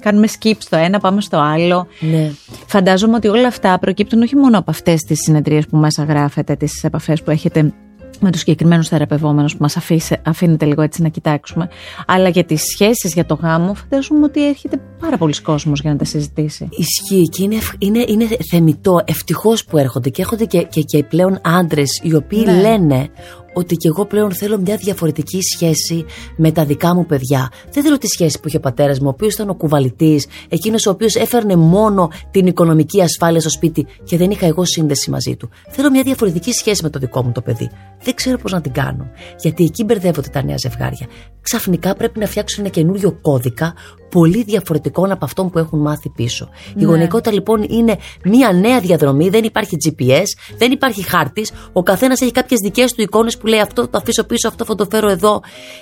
Κάνουμε 0.01 0.27
skip 0.39 0.57
στο 0.59 0.77
ένα, 0.77 1.01
πάμε 1.01 1.21
στο 1.21 1.39
άλλο. 1.39 1.87
Ναι. 2.01 2.31
Φαντάζομαι 2.67 3.15
ότι 3.17 3.29
όλα 3.29 3.47
αυτά 3.47 3.79
προκύπτουν 3.79 4.23
όχι 4.23 4.37
μόνο 4.37 4.59
από 4.59 4.71
αυτές 4.71 5.03
τις 5.03 5.19
συνεδρίες 5.23 5.67
που 5.67 5.77
μέσα 5.77 6.05
γράφετε, 6.05 6.57
τις 6.57 6.85
επαφές 6.85 7.23
που 7.23 7.31
έχετε 7.31 7.73
με 8.21 8.31
τους 8.31 8.41
συγκεκριμένους 8.41 8.89
θεραπευόμενους 8.89 9.53
που 9.53 9.59
μας 9.63 9.77
αφήνετε 10.25 10.65
λίγο 10.65 10.83
έτσι 10.83 11.03
να 11.03 11.09
κοιτάξουμε, 11.09 11.69
αλλά 12.07 12.29
για 12.29 12.45
τις 12.45 12.63
σχέσεις 12.73 13.13
για 13.15 13.25
το 13.27 13.35
γάμο, 13.35 13.75
φαντάζομαι 13.75 14.25
ότι 14.25 14.49
έρχεται 14.49 14.81
πάρα 15.01 15.17
πολλοί 15.17 15.41
κόσμος 15.43 15.81
για 15.81 15.91
να 15.91 15.97
τα 15.97 16.05
συζητήσει. 16.05 16.69
Ισχύει 16.71 17.29
και 17.29 17.43
είναι, 17.43 17.55
ευ- 17.55 17.75
είναι, 17.79 18.05
είναι 18.09 18.27
θεμητό. 18.51 19.01
Ευτυχώς 19.05 19.65
που 19.65 19.79
έρχονται 19.79 20.09
και 20.09 20.23
έρχονται 20.23 20.45
και, 20.45 20.63
και, 20.63 20.81
και 20.83 21.03
πλέον 21.05 21.39
άντρες 21.45 22.01
οι 22.03 22.15
οποίοι 22.15 22.43
Ναι. 22.47 22.61
λένε 22.61 23.09
ότι 23.55 23.77
και 23.77 23.89
εγώ 23.89 24.07
πλέον 24.07 24.33
θέλω 24.33 24.59
μια 24.59 24.77
διαφορετική 24.77 25.39
σχέση 25.55 26.05
με 26.37 26.53
τα 26.53 26.65
δικά 26.65 26.95
μου 26.95 27.07
παιδιά. 27.07 27.51
Δεν 27.73 27.83
θέλω 27.83 27.99
τη 27.99 28.07
σχέση 28.07 28.41
που 28.41 28.49
είχε 28.49 28.57
ο 28.57 28.61
πατέρας 28.61 28.99
μου, 28.99 29.07
ο 29.07 29.11
οποίος 29.11 29.35
ήταν 29.35 29.49
ο 29.49 29.55
κουβαλητής, 29.55 30.27
εκείνος 30.49 30.87
ο 30.87 30.91
οποίος 30.91 31.15
έφερνε 31.15 31.57
μόνο 31.57 32.11
την 32.31 32.47
οικονομική 32.47 33.01
ασφάλεια 33.03 33.41
στο 33.41 33.51
σπίτι 33.51 33.87
και 34.05 34.17
δεν 34.17 34.31
είχα 34.31 34.47
εγώ 34.47 34.65
σύνδεση 34.65 35.11
μαζί 35.11 35.37
του. 35.37 35.51
Θέλω 35.69 35.91
μια 35.91 36.03
διαφορετική 36.03 36.53
σχέση 36.53 36.83
με 36.83 36.91
το 36.91 36.99
δικό 36.99 37.23
μου 37.25 37.33
το 37.33 37.41
παιδί. 37.43 37.71
Δεν 38.03 38.15
ξέρω 38.15 38.39
πώς 38.39 38.53
να 38.53 38.61
την 38.61 38.73
κάνω. 38.73 39.11
Γιατί 39.41 39.65
εκεί 39.65 39.85
μπερδεύονται 39.85 40.29
τα 40.29 40.45
νέα 40.45 40.57
ζευγάρια. 40.57 41.07
Ξαφνικά 41.41 41.95
πρέπει 41.95 42.19
να 42.19 42.27
φτιάξουν 42.27 42.65
ένα 42.65 42.73
καινούριο 42.73 43.19
κώδικα 43.21 43.75
πολύ 44.11 44.43
διαφορετικό 44.43 45.05
από 45.11 45.25
αυτόν 45.25 45.51
που 45.51 45.59
έχουν 45.59 45.81
μάθει 45.81 46.09
πίσω. 46.11 46.49
Η 46.69 46.73
Ναι. 46.81 46.85
γονεϊκότητα 46.85 47.33
λοιπόν 47.33 47.63
είναι 47.69 47.97
μια 48.25 48.53
νέα 48.53 48.81
διαδρομή, 48.81 49.29
δεν 49.29 49.45
υπάρχει 49.45 49.77
GPS, 49.85 50.57
δεν 50.59 50.73
υπάρχει 50.73 51.03
χάρτης. 51.03 51.53
Ο 51.73 51.83
καθένας 51.83 52.21
έχει 52.21 52.31
κάποιες 52.33 52.61
δικές 52.61 52.93
του 52.93 53.03
εικόνες 53.03 53.37
που 53.45 53.51
λέει 53.51 53.61
αυτό 53.61 53.89
το 53.89 53.99
αφήσω 53.99 54.25
πίσω, 54.25 54.49
αυτό 54.49 54.65
θα 54.65 54.75
το 54.75 54.87
φέρω 54.91 55.09
εδώ. 55.11 55.41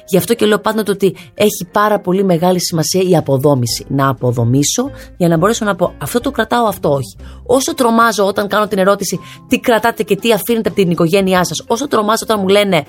Γι' 0.08 0.16
αυτό 0.16 0.34
και 0.34 0.46
λέω 0.46 0.58
πάντοτε 0.58 0.90
ότι 0.90 1.16
έχει 1.34 1.66
πάρα 1.72 2.00
πολύ 2.00 2.24
μεγάλη 2.24 2.60
σημασία 2.60 3.02
η 3.02 3.16
αποδόμηση. 3.16 3.84
Να 3.88 4.08
αποδομήσω 4.08 4.90
για 5.16 5.28
να 5.28 5.36
μπορέσω 5.36 5.64
να 5.64 5.74
πω 5.74 5.94
αυτό 5.98 6.20
το 6.20 6.30
κρατάω, 6.30 6.66
αυτό 6.66 6.88
όχι. 6.88 7.16
Όσο 7.46 7.74
τρομάζω 7.74 8.26
όταν 8.26 8.48
κάνω 8.48 8.66
την 8.66 8.78
ερώτηση 8.78 9.20
τι 9.48 9.58
κρατάτε 9.60 10.02
και 10.02 10.16
τι 10.16 10.32
αφήνετε 10.32 10.68
από 10.68 10.78
την 10.78 10.90
οικογένειά 10.90 11.44
σας, 11.44 11.64
όσο 11.66 11.88
τρομάζω 11.88 12.20
όταν 12.22 12.38
μου 12.40 12.48
λένε 12.48 12.84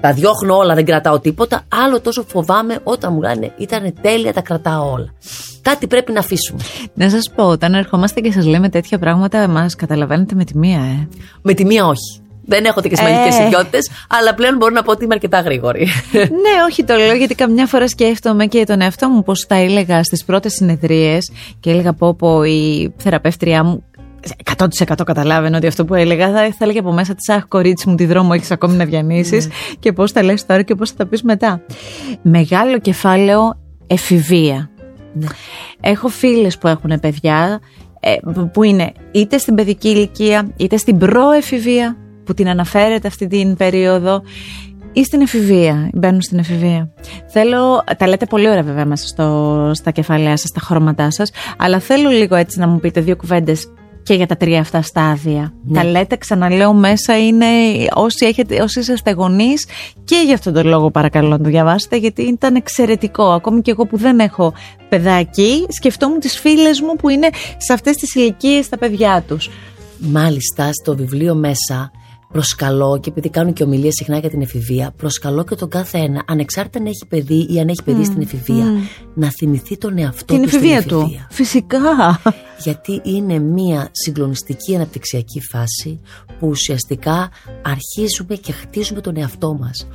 τα 0.00 0.12
διώχνω 0.12 0.56
όλα, 0.56 0.74
δεν 0.74 0.84
κρατάω 0.84 1.20
τίποτα. 1.20 1.62
Άλλο 1.84 2.00
τόσο 2.00 2.22
φοβάμαι 2.22 2.78
όταν 2.82 3.12
μου 3.12 3.20
λένε 3.20 3.52
ήταν 3.58 3.94
τέλεια, 4.00 4.32
τα 4.32 4.40
κρατάω 4.40 4.92
όλα. 4.92 5.12
Κάτι 5.62 5.86
πρέπει 5.86 6.12
να 6.12 6.18
αφήσουμε. 6.18 6.60
Να 6.94 7.10
σας 7.10 7.30
πω, 7.34 7.44
όταν 7.44 7.74
ερχόμαστε 7.74 8.20
και 8.20 8.32
σας 8.32 8.46
λέμε 8.46 8.68
τέτοια 8.68 8.98
πράγματα, 8.98 9.48
μας 9.48 9.74
καταλαβαίνετε 9.74 10.34
με 10.34 10.44
τη 10.44 10.58
μία, 10.58 10.78
ε. 10.78 11.08
Με 11.42 11.54
τη 11.54 11.64
μία 11.64 11.86
όχι. 11.86 12.21
Δεν 12.44 12.64
έχω 12.64 12.80
τέτοιε 12.80 13.06
Ε. 13.06 13.10
μαγικέ 13.12 13.42
ιδιότητες, 13.42 13.90
αλλά 14.08 14.34
πλέον 14.34 14.56
μπορώ 14.56 14.74
να 14.74 14.82
πω 14.82 14.90
ότι 14.90 15.04
είμαι 15.04 15.14
αρκετά 15.14 15.40
γρήγορη. 15.40 15.88
ναι, 16.44 16.62
όχι 16.68 16.84
το 16.84 16.94
λέω 16.96 17.14
γιατί 17.14 17.34
καμιά 17.34 17.66
φορά 17.66 17.88
σκέφτομαι 17.88 18.46
και 18.46 18.64
τον 18.64 18.80
εαυτό 18.80 19.08
μου 19.08 19.22
πως 19.22 19.46
τα 19.46 19.54
έλεγα 19.54 20.02
στις 20.02 20.24
πρώτες 20.24 20.52
συνεδρίες 20.52 21.30
και 21.60 21.70
έλεγα 21.70 21.92
πω 21.92 22.14
πω 22.14 22.44
η 22.44 22.92
θεραπεύτριά 22.96 23.64
μου 23.64 23.84
100% 24.56 24.66
καταλάβαινε 25.04 25.56
ότι 25.56 25.66
αυτό 25.66 25.84
που 25.84 25.94
έλεγα 25.94 26.26
θα, 26.26 26.32
θα 26.32 26.56
έλεγε 26.60 26.78
από 26.78 26.92
μέσα 26.92 27.14
της 27.14 27.28
Αχ, 27.28 27.46
κορίτσι 27.48 27.88
μου, 27.88 27.94
τι 27.94 28.06
δρόμο 28.06 28.30
έχεις 28.34 28.50
ακόμη 28.50 28.76
να 28.76 28.84
διανύσεις 28.84 29.48
και 29.78 29.92
πώς 29.92 30.12
τα 30.12 30.22
λες 30.22 30.46
τώρα 30.46 30.62
και 30.62 30.74
πώς 30.74 30.90
θα 30.90 30.96
τα 30.96 31.06
πεις 31.06 31.22
μετά. 31.22 31.60
Μεγάλο 32.22 32.78
κεφάλαιο 32.78 33.60
εφηβεία. 33.86 34.70
Έχω 35.80 36.08
φίλες 36.08 36.58
που 36.58 36.68
έχουν 36.68 37.00
παιδιά 37.00 37.60
ε, 38.00 38.14
που- 38.34 38.50
που 38.50 38.62
είναι 38.62 38.92
είτε 39.12 39.38
στην 39.38 39.54
παιδική 39.54 39.88
ηλικία 39.88 40.48
είτε 40.56 40.76
στην 40.76 40.98
προεφηβεία 40.98 41.96
που 42.24 42.34
την 42.34 42.48
αναφέρεται 42.48 43.08
αυτή 43.08 43.26
την 43.26 43.56
περίοδο 43.56 44.22
ή 44.92 45.04
στην 45.04 45.20
εφηβεία, 45.20 45.90
μπαίνουν 45.92 46.22
στην 46.22 46.38
εφηβεία. 46.38 46.90
Θέλω, 47.26 47.84
τα 47.96 48.08
λέτε 48.08 48.26
πολύ 48.26 48.48
ωραία 48.48 48.62
βέβαια 48.62 48.84
μέσα 48.84 49.06
στο, 49.06 49.70
στα 49.74 49.90
κεφαλαία 49.90 50.36
σας, 50.36 50.48
στα 50.48 50.60
χρώματά 50.60 51.10
σας, 51.10 51.30
αλλά 51.58 51.78
θέλω 51.78 52.10
λίγο 52.10 52.34
έτσι 52.34 52.58
να 52.58 52.66
μου 52.66 52.80
πείτε 52.80 53.00
δύο 53.00 53.16
κουβέντες 53.16 53.66
και 54.02 54.14
για 54.14 54.26
τα 54.26 54.36
τρία 54.36 54.60
αυτά 54.60 54.82
στάδια. 54.82 55.52
Ναι. 55.64 55.78
Τα 55.78 55.84
λέτε, 55.84 56.16
ξαναλέω, 56.16 56.72
μέσα 56.72 57.26
είναι 57.26 57.46
όσοι, 57.94 58.26
έχετε, 58.26 58.62
όσοι 58.62 58.80
είσαστε 58.80 59.10
γονείς 59.10 59.66
και 60.04 60.22
για 60.24 60.34
αυτόν 60.34 60.52
τον 60.52 60.66
λόγο 60.66 60.90
παρακαλώ 60.90 61.28
να 61.28 61.40
το 61.40 61.48
διαβάσετε, 61.48 61.96
γιατί 61.96 62.22
ήταν 62.22 62.54
εξαιρετικό. 62.54 63.32
Ακόμη 63.32 63.60
και 63.62 63.70
εγώ 63.70 63.86
που 63.86 63.96
δεν 63.96 64.18
έχω 64.18 64.54
παιδάκι, 64.88 65.66
σκεφτόμουν 65.68 66.20
τις 66.20 66.38
φίλες 66.38 66.80
μου 66.80 66.96
που 66.96 67.08
είναι 67.08 67.28
σε 67.56 67.72
αυτές 67.72 67.96
τις 67.96 68.14
ηλικίες 68.14 68.68
τα 68.68 68.78
παιδιά 68.78 69.24
τους. 69.28 69.50
Μάλιστα, 69.98 70.72
στο 70.72 70.96
βιβλίο 70.96 71.34
μέσα 71.34 71.90
προσκαλώ 72.32 72.98
και 73.02 73.10
επειδή 73.10 73.28
κάνω 73.30 73.52
και 73.52 73.62
ομιλίες 73.62 73.94
συχνά 73.94 74.18
για 74.18 74.30
την 74.30 74.40
εφηβεία, 74.42 74.92
προσκαλώ 74.96 75.44
και 75.44 75.54
τον 75.54 75.68
κάθε 75.68 75.98
ένα, 75.98 76.22
ανεξάρτητα 76.26 76.78
αν 76.78 76.86
έχει 76.86 77.06
παιδί 77.08 77.46
ή 77.50 77.60
αν 77.60 77.68
έχει 77.68 77.82
παιδί 77.84 78.04
στην 78.04 78.20
εφηβεία, 78.22 78.64
να 79.14 79.28
θυμηθεί 79.30 79.76
τον 79.78 79.98
εαυτό 79.98 80.34
Την 80.34 80.42
του 80.42 80.48
στην 80.48 80.58
εφηβεία 80.60 80.82
του. 80.84 81.10
Φυσικά. 81.30 81.78
γιατί 82.62 83.00
είναι 83.04 83.38
μια 83.38 83.88
συγκλονιστική 83.92 84.74
αναπτυξιακή 84.74 85.40
φάση 85.50 86.00
που 86.38 86.48
ουσιαστικά 86.48 87.30
αρχίζουμε 87.62 88.34
και 88.40 88.52
χτίζουμε 88.52 89.00
τον 89.00 89.16
εαυτό 89.16 89.54
μας. 89.60 89.86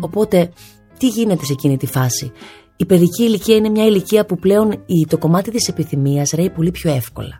Οπότε, 0.00 0.50
τι 0.98 1.08
γίνεται 1.08 1.44
σε 1.44 1.52
εκείνη 1.52 1.76
τη 1.76 1.86
φάση; 1.86 2.32
Η 2.76 2.84
παιδική 2.84 3.22
ηλικία 3.22 3.56
είναι 3.56 3.68
μια 3.68 3.86
ηλικία 3.86 4.26
που 4.26 4.38
πλέον 4.38 4.70
η- 4.72 5.06
το 5.08 5.18
κομμάτι 5.18 5.50
της 5.50 5.68
επιθυμίας 5.68 6.30
ρέει 6.30 6.50
πολύ 6.50 6.70
πιο 6.70 6.90
εύκολα. 6.92 7.38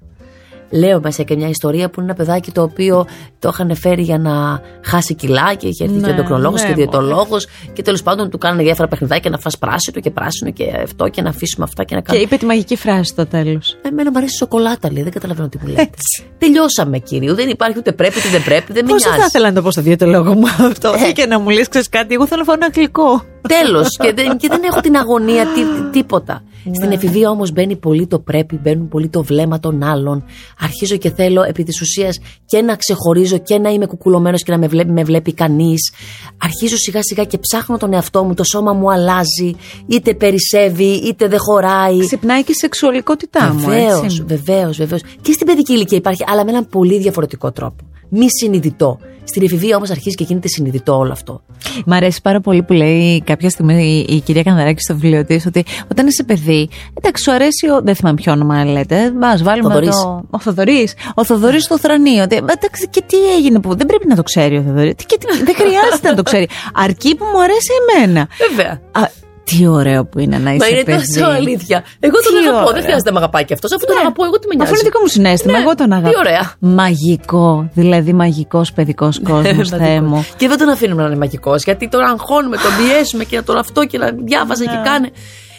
Λέω 0.75 1.01
μέσα 1.03 1.23
και 1.23 1.37
μια 1.37 1.49
ιστορία 1.49 1.91
που 1.91 2.01
είναι 2.01 2.11
ένα 2.11 2.25
παιδάκι 2.25 2.51
το 2.51 2.63
οποίο 2.63 3.07
το 3.39 3.51
είχαν 3.53 3.77
φέρει 3.77 4.03
για 4.03 4.19
να 4.19 4.61
χάσει 4.85 5.15
κιλά 5.15 5.55
και 5.55 5.67
είχε 5.69 5.85
έρθει 5.85 5.97
Ναι, 5.97 6.05
και 6.07 6.11
ενδοκρολόγος 6.11 6.63
ναι, 6.63 6.69
και 6.69 6.75
διαιτολόγος 6.75 7.47
και 7.73 7.83
τέλος 7.83 8.03
πάντων 8.03 8.31
του 8.31 8.39
κάνανε 8.39 8.63
διάφορα 8.63 8.89
παιχνιδάκια 8.89 9.31
να 9.31 9.39
φας 9.39 9.59
πράσινο 9.59 10.01
και 10.01 10.11
πράσινο 10.11 10.51
και 10.51 10.65
αυτό 10.83 11.09
και 11.09 11.23
να 11.23 11.29
αφήσουμε 11.29 11.65
αυτά 11.69 11.85
και 11.85 11.95
να 11.95 12.01
Και 12.01 12.07
κάνουμε. 12.07 12.25
είπε 12.25 12.37
τη 12.37 12.45
μαγική 12.47 12.77
φράση 12.77 13.05
στο 13.05 13.27
τέλος. 13.27 13.77
Εμένα 13.83 14.11
μου 14.11 14.19
αρέσει 14.19 14.35
η 14.35 14.37
σοκολάτα, 14.37 14.93
λέει. 14.93 15.03
Δεν 15.03 15.13
καταλαβαίνω 15.13 15.49
τι 15.49 15.59
μου 15.63 15.67
λέτε. 15.69 15.91
Τελειώσαμε, 16.39 16.99
κύριε. 16.99 17.33
Δεν 17.33 17.49
υπάρχει 17.49 17.79
ούτε 17.79 17.93
πρέπει 17.93 18.19
ούτε 18.19 18.29
δεν 18.29 18.43
πρέπει. 18.45 18.73
Δεν 18.73 18.85
με 18.85 18.91
Πώ 18.91 19.01
θα 19.01 19.09
νοιάζει. 19.09 19.27
ήθελα 19.27 19.49
να 19.49 19.55
το 19.55 19.63
πω 19.63 19.71
στο 19.71 19.81
διαιτολόγο 19.83 20.35
μου 20.35 20.47
αυτό. 20.47 20.95
Ε. 21.09 21.13
Και 21.13 21.27
να 21.27 21.39
μου 21.41 21.49
λες, 21.51 21.69
ξέρεις 21.69 21.89
κάτι, 21.89 22.15
εγώ 22.15 22.27
θέλω 22.27 22.41
να 22.41 22.47
φάω 22.47 22.55
ένα 22.55 22.69
γλυκό. 22.75 23.23
Τέλος. 23.49 23.97
και, 23.97 24.13
δεν, 24.13 24.37
και 24.37 24.49
δεν 24.49 24.61
έχω 24.63 24.81
την 24.81 24.97
αγωνία 24.97 25.45
τί- 25.47 25.91
τίποτα. 25.93 26.43
Ναι. 26.65 26.75
Στην 26.75 26.93
εφηβεία 26.93 27.31
όμως 27.31 27.53
μπαίνει 27.53 27.77
πολύ 27.77 28.07
το 28.07 28.19
πρέπει, 28.19 28.61
μπαίνουν 28.63 28.89
πολύ 28.89 29.09
το 29.09 29.23
βλέμμα 29.23 29.61
των 29.61 29.83
άλλων. 29.83 30.25
Αρχίζω 30.61 30.97
και 30.97 31.11
θέλω 31.11 31.43
επί 31.43 31.63
της 31.63 31.81
ουσίας 31.81 32.19
και 32.47 32.63
να 32.63 32.77
ξεχωρίζω 32.77 33.39
και 33.39 33.59
να 33.59 33.71
είμαι 33.71 33.87
κουκουλωμένος 33.87 34.43
και 34.43 34.51
να 34.53 34.59
με 34.59 34.67
βλέπει, 34.67 34.91
με 34.91 35.03
βλέπει 35.05 35.33
κανείς. 35.33 35.93
Αρχίζω 36.39 36.77
σιγά 36.77 37.03
σιγά 37.03 37.25
και 37.25 37.39
ψάχνω 37.39 37.77
τον 37.77 37.93
εαυτό 37.93 38.25
μου, 38.25 38.35
το 38.35 38.45
σώμα 38.45 38.73
μου 38.73 38.93
αλλάζει, 38.93 39.55
είτε 39.87 40.15
περισσεύει, 40.15 40.85
είτε 40.85 41.29
δεν 41.29 41.39
χωράει. 41.39 41.99
Ξυπνάει 41.99 42.45
και 42.45 42.53
η 42.53 42.55
σεξουαλικότητά 42.55 43.53
μου. 43.53 43.59
Βεβαίως, 43.61 44.03
έτσι. 44.05 44.25
βεβαίως, 44.27 44.77
βεβαίως. 44.77 45.01
Και 45.23 45.33
στην 45.33 45.47
παιδική 45.47 45.73
ηλικία 45.73 45.97
υπάρχει, 45.99 46.25
αλλά 46.27 46.45
με 46.45 46.51
έναν 46.51 46.67
πολύ 46.69 46.99
διαφορετικό 46.99 47.53
τρόπο. 47.53 47.85
Μη 48.17 48.27
συνειδητό. 48.41 48.99
Στην 49.25 49.43
εφηβεία 49.43 49.77
όμως 49.77 49.91
αρχίζει 49.91 50.15
και 50.15 50.25
γίνεται 50.25 50.49
συνειδητό 50.49 50.99
όλο 50.99 51.13
αυτό. 51.13 51.43
Μ' 51.87 51.93
αρέσει 51.93 52.21
πάρα 52.23 52.41
πολύ 52.41 52.63
που 52.63 52.73
λέει 52.73 53.23
κάποια 53.23 53.51
στιγμή 53.51 54.05
η, 54.09 54.15
η 54.15 54.21
κυρία 54.21 54.43
Κανδαράκη 54.43 54.81
στο 54.83 54.95
βιβλίο 54.95 55.25
της 55.25 55.47
ότι 55.47 55.65
όταν 55.91 56.07
είσαι 56.07 56.25
παιδί, 56.25 56.69
εντάξει, 56.95 57.23
σου 57.23 57.33
αρέσει. 57.33 57.69
Ο, 57.69 57.81
δεν 57.83 57.95
θυμάμαι 57.95 58.17
ποιο 58.17 58.33
όνομα 58.33 58.65
λέτε. 58.65 58.97
Α 59.05 59.37
βάλουμε 59.43 59.69
Θοδωρής. 59.69 59.97
το. 59.97 60.25
Ο 60.31 60.39
Θοδωρής. 60.39 60.95
Ο 61.15 61.25
Θοδωρής 61.25 61.65
στο 61.65 61.79
θρανίο. 61.79 62.23
Ότι, 62.23 62.37
εντάξει, 62.37 62.89
και 62.91 63.03
τι 63.07 63.17
έγινε 63.37 63.61
που. 63.61 63.77
Δεν 63.77 63.87
πρέπει 63.87 64.07
να 64.07 64.17
το 64.17 64.23
ξέρει 64.23 64.57
ο 64.57 64.63
Θοδωρή. 64.63 64.95
Και 65.07 65.19
τι, 65.19 65.45
δεν 65.45 65.55
χρειάζεται 65.55 66.09
να 66.09 66.15
το 66.15 66.23
ξέρει. 66.23 66.49
Αρκεί 66.75 67.15
που 67.17 67.25
μου 67.35 67.43
αρέσει 67.43 67.71
εμένα. 67.83 68.29
Βέβαια. 68.49 68.81
Α, 68.93 69.09
τι 69.45 69.67
ωραίο 69.67 70.05
που 70.07 70.19
είναι 70.19 70.39
να 70.39 70.51
είσαι 70.51 70.65
Μα 70.65 70.69
είναι 70.77 70.83
παιδί. 70.83 71.19
τόσο 71.19 71.31
αλήθεια. 71.31 71.85
Εγώ 72.01 72.13
τον 72.25 72.33
Τι 72.33 72.39
αγαπώ. 72.39 72.59
ωραία. 72.59 72.73
Δεν 72.73 72.83
χρειάζεται 72.83 73.09
να 73.11 73.13
με 73.13 73.19
αγαπάει 73.19 73.45
και 73.45 73.55
αυτός. 73.55 73.73
Αφού 73.73 73.85
τον 73.87 73.95
Ναι. 73.95 74.01
αγαπώ, 74.01 74.25
εγώ 74.25 74.39
τι 74.39 74.47
με 74.47 74.55
νοιάζει. 74.55 74.71
Αφού 74.71 74.81
είναι 74.81 74.89
δικό 74.91 75.01
μου 75.01 75.07
συνέστημα, 75.17 75.53
Ναι, 75.53 75.59
εγώ 75.65 75.75
τον 75.75 75.89
τι 75.89 75.95
αγαπώ. 75.95 76.19
ωραία. 76.19 76.53
Μαγικό, 76.59 77.69
δηλαδή 77.75 78.13
μαγικός 78.13 78.73
παιδικός 78.73 79.21
κόσμος, 79.23 79.69
Θεέ 79.69 80.01
μου. 80.01 80.27
Και 80.37 80.49
δεν 80.49 80.59
τον 80.59 80.69
αφήνουμε 80.69 81.03
να 81.03 81.09
είναι 81.09 81.17
μαγικός, 81.17 81.65
γιατί 81.65 81.89
τον 81.89 82.01
αγχώνουμε, 82.05 82.57
τον 82.57 82.71
πιέσουμε 82.79 83.25
και 83.25 83.37
να 83.37 83.43
τον 83.43 83.57
αυτό 83.57 83.85
και 83.87 83.99
να 83.99 84.11
διάβαζε 84.25 84.65
Ναι. 84.65 84.71
και 84.71 84.79
κάνε. 84.85 85.11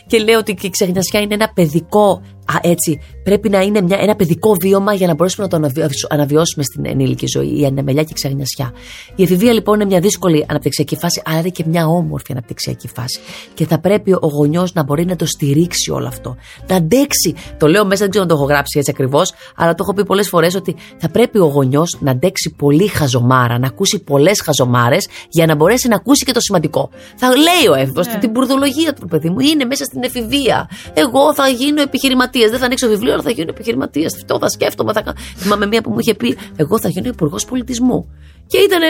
Και 0.07 0.17
λέω 0.17 0.39
ότι 0.39 0.55
η 0.61 0.69
ξεχνιασιά 0.69 1.19
είναι 1.19 1.33
ένα 1.33 1.51
παιδικό, 1.53 2.21
α, 2.45 2.55
έτσι, 2.61 2.99
πρέπει 3.23 3.49
να 3.49 3.61
είναι 3.61 3.81
μια, 3.81 3.97
ένα 4.01 4.15
παιδικό 4.15 4.55
βίωμα 4.61 4.93
για 4.93 5.07
να 5.07 5.13
μπορέσουμε 5.13 5.43
να 5.43 5.49
το 5.49 5.55
αναβιω- 5.55 6.07
αναβιώσουμε 6.09 6.63
στην 6.63 6.85
ενήλικη 6.85 7.25
ζωή, 7.27 7.59
η 7.59 7.65
ανεμελιά 7.65 8.03
και 8.03 8.09
η 8.11 8.13
ξεχνιασιά. 8.13 8.73
Η 9.15 9.23
εφηβεία 9.23 9.53
λοιπόν 9.53 9.75
είναι 9.75 9.85
μια 9.85 9.99
δύσκολη 9.99 10.45
αναπτυξιακή 10.49 10.95
φάση, 10.95 11.21
αλλά 11.25 11.39
είναι 11.39 11.49
και 11.49 11.63
μια 11.67 11.85
όμορφη 11.87 12.31
αναπτυξιακή 12.31 12.87
φάση. 12.87 13.19
Και 13.53 13.65
θα 13.65 13.79
πρέπει 13.79 14.11
ο 14.11 14.27
γονιός 14.33 14.73
να 14.73 14.83
μπορεί 14.83 15.05
να 15.05 15.15
το 15.15 15.25
στηρίξει 15.25 15.91
όλο 15.91 16.07
αυτό. 16.07 16.35
Να 16.67 16.75
αντέξει. 16.75 17.33
Το 17.57 17.67
λέω 17.67 17.85
μέσα, 17.85 18.01
δεν 18.01 18.09
ξέρω 18.09 18.23
αν 18.23 18.29
το 18.29 18.35
έχω 18.35 18.45
γράψει 18.45 18.79
έτσι 18.79 18.91
ακριβώς, 18.91 19.33
αλλά 19.55 19.71
το 19.71 19.77
έχω 19.83 19.93
πει 19.93 20.05
πολλές 20.05 20.27
φορές 20.29 20.55
ότι 20.55 20.75
θα 20.97 21.09
πρέπει 21.09 21.39
ο 21.39 21.45
γονιός 21.45 21.97
να 21.99 22.11
αντέξει 22.11 22.53
πολύ 22.57 22.87
χαζομάρα, 22.87 23.59
να 23.59 23.67
ακούσει 23.67 24.03
πολλές 24.03 24.41
χαζομάρες 24.41 25.07
για 25.29 25.45
να 25.45 25.55
μπορέσει 25.55 25.87
να 25.87 25.95
ακούσει 25.95 26.25
και 26.25 26.31
το 26.31 26.39
σημαντικό. 26.39 26.89
Θα 27.15 27.27
λέει 27.27 27.67
ο 27.71 27.73
έφηβος 27.73 28.07
την 28.07 28.29
μπουρδολογία 28.29 28.93
του 28.93 29.07
παιδί 29.07 29.29
μου, 29.29 29.39
είναι 29.39 29.65
μέσα 29.65 29.83
στην 29.83 30.03
εφηβεία. 30.03 30.69
Εγώ 30.93 31.33
θα 31.33 31.47
γίνω 31.47 31.81
επιχειρηματία. 31.81 32.33
Δεν 32.49 32.59
θα 32.59 32.65
ανοίξω 32.65 32.87
βιβλίο, 32.87 33.13
αλλά 33.13 33.21
θα 33.21 33.31
γίνω 33.31 33.49
επιχειρηματία. 33.49 34.05
Αυτό 34.15 34.37
θα 34.39 34.49
σκέφτομαι. 34.49 34.93
Θα... 34.93 35.01
κα- 35.01 35.15
Θυμάμαι 35.37 35.65
μία 35.65 35.81
που 35.81 35.89
μου 35.89 35.99
είχε 35.99 36.13
πει, 36.13 36.37
Εγώ 36.55 36.79
θα 36.79 36.89
γίνω 36.89 37.07
υπουργός 37.07 37.45
πολιτισμού. 37.45 38.09
Και 38.47 38.57
ήταν 38.57 38.81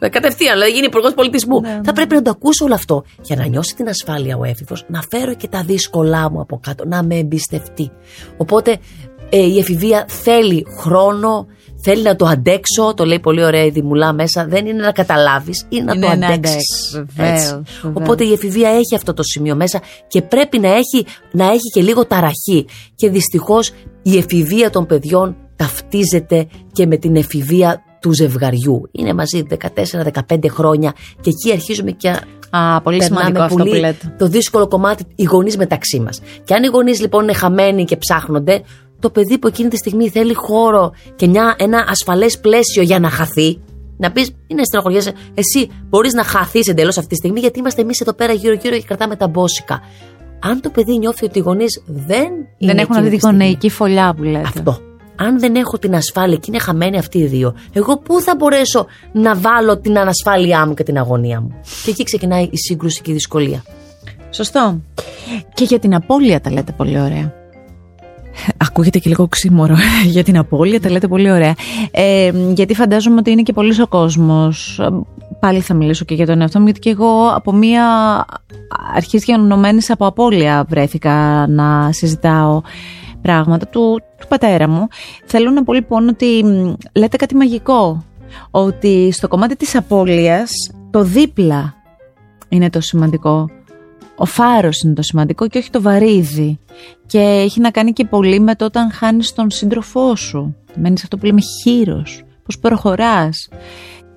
ε, 0.00 0.08
κατευθείαν, 0.08 0.52
δηλαδή 0.54 0.70
γίνει 0.72 0.86
υπουργός 0.86 1.14
πολιτισμού. 1.14 1.60
Θα 1.84 1.92
πρέπει 1.92 2.14
να 2.14 2.22
το 2.22 2.30
ακούσω 2.30 2.64
όλο 2.64 2.74
αυτό 2.74 3.04
για 3.22 3.36
να 3.36 3.46
νιώσει 3.46 3.74
την 3.76 3.88
ασφάλεια 3.88 4.36
ο 4.36 4.44
έφηβος, 4.44 4.84
να 4.88 5.02
φέρω 5.10 5.34
και 5.34 5.48
τα 5.48 5.62
δύσκολά 5.62 6.30
μου 6.30 6.40
από 6.40 6.60
κάτω, 6.62 6.84
να 6.86 7.02
με 7.02 7.16
εμπιστευτεί. 7.16 7.90
Οπότε 8.36 8.78
ε, 9.28 9.38
η 9.46 9.58
εφηβεία 9.58 10.04
θέλει 10.08 10.66
χρόνο, 10.80 11.46
θέλει 11.82 12.02
να 12.02 12.16
το 12.16 12.26
αντέξω. 12.26 12.94
Το 12.96 13.04
λέει 13.04 13.20
πολύ 13.20 13.44
ωραία 13.44 13.64
η 13.64 13.70
Δημουλά 13.70 14.12
μέσα. 14.12 14.46
Δεν 14.46 14.66
είναι 14.66 14.82
να 14.82 14.92
καταλάβεις, 14.92 15.66
είναι 15.68 15.84
να 15.84 15.92
Είναι 15.92 16.06
το 16.06 16.16
να 16.16 16.26
αντέξεις. 16.26 16.54
αντέξεις, 16.94 17.02
βεβαίως, 17.16 17.40
βεβαίως. 17.42 17.92
Οπότε 17.94 18.24
η 18.24 18.32
εφηβεία 18.32 18.68
έχει 18.68 18.94
αυτό 18.94 19.12
το 19.14 19.22
σημείο 19.22 19.54
μέσα 19.56 19.80
και 20.08 20.22
πρέπει 20.22 20.58
να 20.58 20.68
έχει, 20.68 21.06
να 21.32 21.44
έχει 21.44 21.70
και 21.74 21.82
λίγο 21.82 22.06
ταραχή. 22.06 22.66
Και 22.94 23.08
δυστυχώς 23.10 23.72
η 24.02 24.16
εφηβεία 24.18 24.70
των 24.70 24.86
παιδιών 24.86 25.36
ταυτίζεται 25.56 26.46
και 26.72 26.86
με 26.86 26.96
την 26.96 27.16
εφηβεία 27.16 27.82
του 28.00 28.14
ζευγαριού. 28.14 28.88
Είναι 28.92 29.12
μαζί 29.14 29.42
14-15 30.28 30.48
χρόνια 30.48 30.92
και 31.20 31.30
εκεί 31.30 31.52
αρχίζουμε 31.52 31.90
και 31.90 32.08
Α, 32.54 32.80
πολύ 32.80 32.96
περνάμε 32.98 33.20
σημαντικό 33.20 33.42
αυτό 33.44 33.56
πολύ 33.56 33.70
που 33.70 33.76
λέτε. 33.76 34.14
το 34.18 34.26
δύσκολο 34.26 34.68
κομμάτι, 34.68 35.04
οι 35.14 35.22
γονείς 35.24 35.56
μεταξύ 35.56 36.00
μας. 36.00 36.20
Και 36.44 36.54
αν 36.54 36.62
οι 36.62 36.66
γονείς 36.66 37.00
λοιπόν 37.00 37.22
είναι 37.22 37.32
χαμένοι 37.32 37.84
και 37.84 37.96
ψάχνονται, 37.96 38.62
το 39.02 39.10
παιδί 39.10 39.38
που 39.38 39.46
εκείνη 39.46 39.68
τη 39.68 39.76
στιγμή 39.76 40.08
θέλει 40.08 40.34
χώρο 40.34 40.92
και 41.16 41.26
μια, 41.26 41.54
ένα 41.58 41.84
ασφαλές 41.88 42.38
πλαίσιο 42.40 42.82
για 42.82 42.98
να 42.98 43.10
χαθεί, 43.10 43.60
να 43.96 44.10
πεις: 44.12 44.30
Είναι 44.46 44.64
στενοχωριέσαι, 44.64 45.12
εσύ 45.34 45.70
μπορείς 45.88 46.12
να 46.12 46.24
χαθείς 46.24 46.66
εντελώς 46.68 46.96
αυτή 46.98 47.08
τη 47.08 47.14
στιγμή, 47.16 47.40
γιατί 47.40 47.58
είμαστε 47.58 47.80
εμείς 47.82 48.00
εδώ 48.00 48.12
πέρα 48.12 48.32
γύρω-γύρω 48.32 48.76
και 48.76 48.82
κρατάμε 48.82 49.16
τα 49.16 49.28
μπόσικα. 49.28 49.80
Αν 50.44 50.60
το 50.60 50.70
παιδί 50.70 50.98
νιώθει 50.98 51.24
ότι 51.24 51.38
οι 51.38 51.42
γονείς 51.42 51.82
δεν, 51.86 52.06
Δεν 52.06 52.28
είναι 52.58 52.80
έχουν 52.80 52.94
εκείνη 52.94 52.98
αυτή 52.98 53.02
τη 53.02 53.10
τη 53.10 53.18
στιγμή, 53.18 53.38
γονεϊκή 53.38 53.70
φωλιά 53.70 54.14
που 54.16 54.22
λέτε. 54.22 54.38
αυτό. 54.46 54.78
Αν 55.16 55.38
δεν 55.38 55.54
έχω 55.54 55.78
την 55.78 55.94
ασφάλεια 55.94 56.36
και 56.36 56.44
είναι 56.48 56.58
χαμένοι 56.58 56.98
αυτοί 56.98 57.18
οι 57.18 57.26
δύο, 57.26 57.54
εγώ 57.72 57.98
πού 57.98 58.20
θα 58.20 58.34
μπορέσω 58.36 58.86
να 59.12 59.34
βάλω 59.34 59.78
την 59.78 59.98
ανασφάλειά 59.98 60.66
μου 60.66 60.74
και 60.74 60.82
την 60.82 60.98
αγωνία 60.98 61.40
μου; 61.40 61.60
Και 61.84 61.90
εκεί 61.90 62.02
ξεκινάει 62.02 62.42
η 62.42 62.56
σύγκρουση 62.56 63.00
και 63.02 63.10
η 63.10 63.14
δυσκολία. 63.14 63.62
Σωστό. 64.30 64.80
Και 65.54 65.64
για 65.64 65.78
την 65.78 65.94
απώλεια 65.94 66.40
τα 66.40 66.50
λέτε 66.50 66.72
πολύ 66.76 67.00
ωραία. 67.00 67.41
Ακούγεται 68.56 68.98
και 68.98 69.08
λίγο 69.08 69.28
ξύμορο 69.28 69.76
για 70.14 70.24
την 70.24 70.38
απώλεια, 70.38 70.80
τα 70.80 70.90
λέτε 70.90 71.08
πολύ 71.08 71.30
ωραία. 71.30 71.54
Ε, 71.90 72.32
γιατί 72.54 72.74
φαντάζομαι 72.74 73.16
ότι 73.18 73.30
είναι 73.30 73.42
και 73.42 73.52
πολύ 73.52 73.82
ο 73.82 73.86
κόσμος. 73.86 74.80
Πάλι 75.40 75.60
θα 75.60 75.74
μιλήσω 75.74 76.04
και 76.04 76.14
για 76.14 76.26
τον 76.26 76.40
εαυτό 76.40 76.58
μου, 76.58 76.64
γιατί 76.64 76.80
και 76.80 76.90
εγώ 76.90 77.28
από 77.34 77.52
μία 77.52 77.84
αρχής 78.94 79.24
γενομένη 79.24 79.80
από 79.88 80.06
απώλεια 80.06 80.64
βρέθηκα 80.68 81.46
να 81.48 81.92
συζητάω 81.92 82.60
πράγματα 83.22 83.66
του, 83.66 84.00
του 84.20 84.26
πατέρα 84.28 84.68
μου. 84.68 84.88
Θέλω 85.24 85.50
να 85.50 85.64
πω 85.64 85.72
λοιπόν 85.72 86.08
ότι 86.08 86.44
μ, 86.44 86.72
λέτε 86.92 87.16
κάτι 87.16 87.34
μαγικό. 87.34 88.04
Ότι 88.50 89.10
στο 89.12 89.28
κομμάτι 89.28 89.56
της 89.56 89.76
απώλειας 89.76 90.50
το 90.90 91.02
δίπλα 91.02 91.74
είναι 92.48 92.70
το 92.70 92.80
σημαντικό. 92.80 93.50
Ο 94.22 94.24
φάρος 94.26 94.80
είναι 94.82 94.94
το 94.94 95.02
σημαντικό 95.02 95.48
και 95.48 95.58
όχι 95.58 95.70
το 95.70 95.82
βαρύδι. 95.82 96.58
Και 97.06 97.18
έχει 97.18 97.60
να 97.60 97.70
κάνει 97.70 97.92
και 97.92 98.04
πολύ 98.04 98.40
με 98.40 98.54
το 98.54 98.64
όταν 98.64 98.90
χάνεις 98.92 99.32
τον 99.32 99.50
σύντροφό 99.50 100.16
σου. 100.16 100.56
Μένεις 100.74 101.02
αυτό 101.02 101.16
που 101.16 101.26
λέμε 101.26 101.40
χείρος. 101.62 102.22
Πώς 102.44 102.58
προχωράς. 102.58 103.48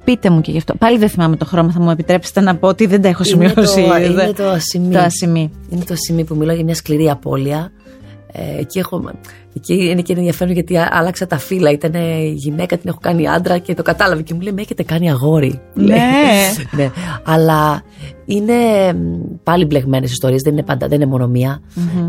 Πείτε 0.03 0.29
μου 0.29 0.41
και 0.41 0.51
γι' 0.51 0.57
αυτό. 0.57 0.75
Πάλι 0.75 0.97
δεν 0.97 1.09
θυμάμαι 1.09 1.35
το 1.35 1.45
χρώμα, 1.45 1.71
θα 1.71 1.79
μου 1.81 1.89
επιτρέψετε 1.89 2.41
να 2.41 2.55
πω 2.55 2.67
ότι 2.67 2.85
δεν 2.85 3.01
τα 3.01 3.07
έχω 3.07 3.23
Είναι 3.25 3.47
σημειώσει. 3.47 3.53
το- 3.55 3.61
Δεν- 3.91 4.11
είναι 4.11 4.33
το 4.33 4.47
ασημί. 4.49 4.93
Το 4.93 4.99
ασημί. 4.99 5.51
Είναι 5.69 5.83
το 5.83 5.93
σημείο 5.95 6.23
που 6.25 6.35
μιλάω 6.35 6.55
για 6.55 6.63
μια 6.65 6.75
σκληρή 6.75 7.09
απώλεια. 7.09 7.71
Ε, 8.37 8.59
εκεί, 8.59 8.79
έχω, 8.79 9.11
εκεί 9.53 9.73
είναι 9.73 10.01
και 10.01 10.13
ενδιαφέρον 10.13 10.53
γιατί 10.53 10.77
α- 10.77 10.89
άλλαξα 10.91 11.27
τα 11.27 11.37
φύλλα. 11.37 11.71
Ήταν 11.71 11.93
γυναίκα, 12.33 12.77
την 12.77 12.89
έχω 12.89 12.97
κάνει 13.01 13.27
άντρα 13.27 13.57
και 13.57 13.73
το 13.73 13.81
κατάλαβε 13.81 14.21
και 14.21 14.33
μου 14.33 14.39
λέει: 14.39 14.53
Με 14.53 14.61
έχετε 14.61 14.83
κάνει 14.83 15.11
αγόρι. 15.11 15.61
Ναι. 15.73 15.85
Λέει. 15.85 15.97
ναι. 16.77 16.91
Αλλά 17.23 17.83
είναι 18.25 18.53
μ, 18.93 19.21
πάλι 19.43 19.65
μπλεγμένες 19.65 20.11
ιστορίες, 20.11 20.41
δεν 20.41 20.53
είναι 20.53 20.63
πάντα, 20.63 20.87
δεν 20.87 21.01
είναι 21.01 21.09
μόνο 21.09 21.27
μία. 21.27 21.61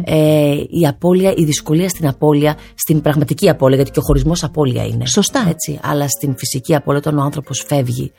Ε, 0.05 0.55
η 0.69 0.87
απώλεια, 0.87 1.33
η 1.37 1.45
δυσκολία 1.45 1.89
στην 1.89 2.07
απώλεια, 2.07 2.57
στην 2.75 3.01
πραγματική 3.01 3.49
απώλεια, 3.49 3.77
γιατί 3.77 3.91
και 3.91 3.99
ο 3.99 4.03
χωρισμός 4.03 4.45
απώλεια 4.45 4.85
είναι. 4.85 5.07
Σωστά. 5.07 5.47
Έτσι, 5.49 5.79
αλλά 5.83 6.09
στην 6.09 6.35
φυσική 6.37 6.75
απώλεια, 6.75 7.01
όταν 7.07 7.19
ο 7.19 7.23
άνθρωπος 7.23 7.65
φεύγει. 7.67 8.13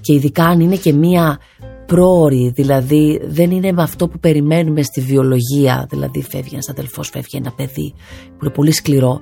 Και 0.00 0.12
ειδικά 0.12 0.44
αν 0.44 0.60
είναι 0.60 0.76
και 0.76 0.92
μία 0.92 1.38
πρόορη, 1.86 2.52
δηλαδή 2.54 3.20
δεν 3.24 3.50
είναι 3.50 3.72
με 3.72 3.82
αυτό 3.82 4.08
που 4.08 4.18
περιμένουμε 4.18 4.82
στη 4.82 5.00
βιολογία, 5.00 5.86
δηλαδή 5.90 6.22
φεύγει 6.22 6.50
ένας 6.52 6.68
αδελφός, 6.68 7.08
φεύγει 7.08 7.36
ένα 7.36 7.52
παιδί, 7.56 7.94
που 8.26 8.44
είναι 8.44 8.52
πολύ 8.52 8.72
σκληρό. 8.72 9.20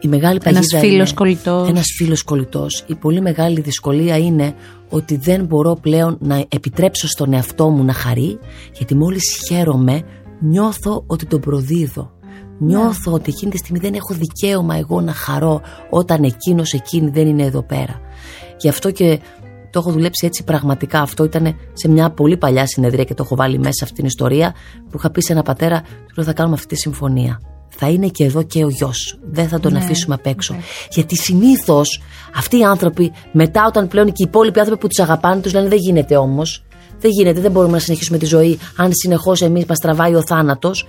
Η 0.00 0.08
μεγάλη 0.08 0.38
Ένας 0.44 0.66
παγίδα 0.66 0.78
φίλος 0.78 1.08
είναι- 1.08 1.18
κολλητός. 1.18 1.68
Ένας 1.68 1.86
φίλος 1.96 2.22
κολλητός. 2.22 2.84
Η 2.86 2.94
πολύ 2.94 3.20
μεγάλη 3.20 3.60
δυσκολία 3.60 4.18
είναι 4.18 4.54
ότι 4.90 5.16
δεν 5.16 5.44
μπορώ 5.44 5.74
πλέον 5.80 6.16
να 6.20 6.44
επιτρέψω 6.48 7.08
στον 7.08 7.32
εαυτό 7.32 7.68
μου 7.68 7.84
να 7.84 7.92
χαρεί 7.92 8.38
γιατί 8.78 8.94
μόλις 8.94 9.40
χαίρομαι 9.48 10.02
νιώθω 10.40 11.04
ότι 11.06 11.26
τον 11.26 11.40
προδίδω. 11.40 12.12
Νιώθω 12.58 13.12
ότι 13.12 13.30
εκείνη 13.30 13.50
τη 13.50 13.56
στιγμή 13.56 13.78
δεν 13.78 13.94
έχω 13.94 14.14
δικαίωμα 14.14 14.76
εγώ 14.76 15.00
να 15.00 15.12
χαρώ 15.12 15.60
όταν 15.90 16.22
εκείνος 16.22 16.72
εκείνη 16.72 17.10
δεν 17.10 17.26
είναι 17.26 17.42
εδώ 17.42 17.62
πέρα. 17.62 18.00
Γι' 18.58 18.68
αυτό 18.68 18.90
και 18.90 19.20
το 19.74 19.80
έχω 19.80 19.90
δουλέψει 19.90 20.26
έτσι 20.26 20.44
πραγματικά. 20.44 21.00
Αυτό 21.00 21.24
ήταν 21.24 21.56
σε 21.72 21.88
μια 21.88 22.10
πολύ 22.10 22.36
παλιά 22.36 22.66
συνεδρία 22.66 23.04
και 23.04 23.14
το 23.14 23.22
έχω 23.22 23.36
βάλει 23.36 23.58
μέσα 23.58 23.84
αυτήν 23.84 23.96
την 23.96 24.06
ιστορία 24.06 24.54
που 24.90 24.96
είχα 24.98 25.10
πει 25.10 25.20
σε 25.20 25.32
ένα 25.32 25.42
πατέρα, 25.42 25.80
του 25.80 26.14
λέω 26.16 26.24
θα 26.24 26.32
κάνουμε 26.32 26.54
αυτή 26.54 26.66
τη 26.66 26.76
συμφωνία. 26.76 27.40
Θα 27.68 27.88
είναι 27.90 28.08
και 28.08 28.24
εδώ 28.24 28.42
και 28.42 28.64
ο 28.64 28.68
γιος. 28.68 29.18
Δεν 29.30 29.48
θα 29.48 29.60
τον 29.60 29.72
Ναι, 29.72 29.78
αφήσουμε 29.78 30.14
απ' 30.14 30.26
έξω. 30.26 30.56
Γιατί 30.90 31.16
συνήθως 31.16 32.02
αυτοί 32.34 32.58
οι 32.58 32.62
άνθρωποι, 32.64 33.12
μετά 33.32 33.64
όταν 33.66 33.88
πλέον 33.88 34.06
και 34.06 34.22
οι 34.22 34.24
υπόλοιποι 34.28 34.58
άνθρωποι 34.58 34.80
που 34.80 34.88
τους 34.88 34.98
αγαπάνε, 34.98 35.40
τους 35.40 35.52
λένε 35.52 35.68
Δεν 35.68 35.78
γίνεται 35.78 36.16
όμως. 36.16 36.64
Δεν 36.98 37.10
γίνεται, 37.10 37.40
δεν 37.40 37.50
μπορούμε 37.50 37.72
να 37.72 37.78
συνεχίσουμε 37.78 38.18
τη 38.18 38.24
ζωή 38.26 38.58
αν 38.76 38.90
συνεχώς 38.92 39.42
εμείς 39.42 39.64
μας 39.64 39.78
τραβάει 39.78 40.14
ο 40.14 40.22
θάνατος. 40.22 40.86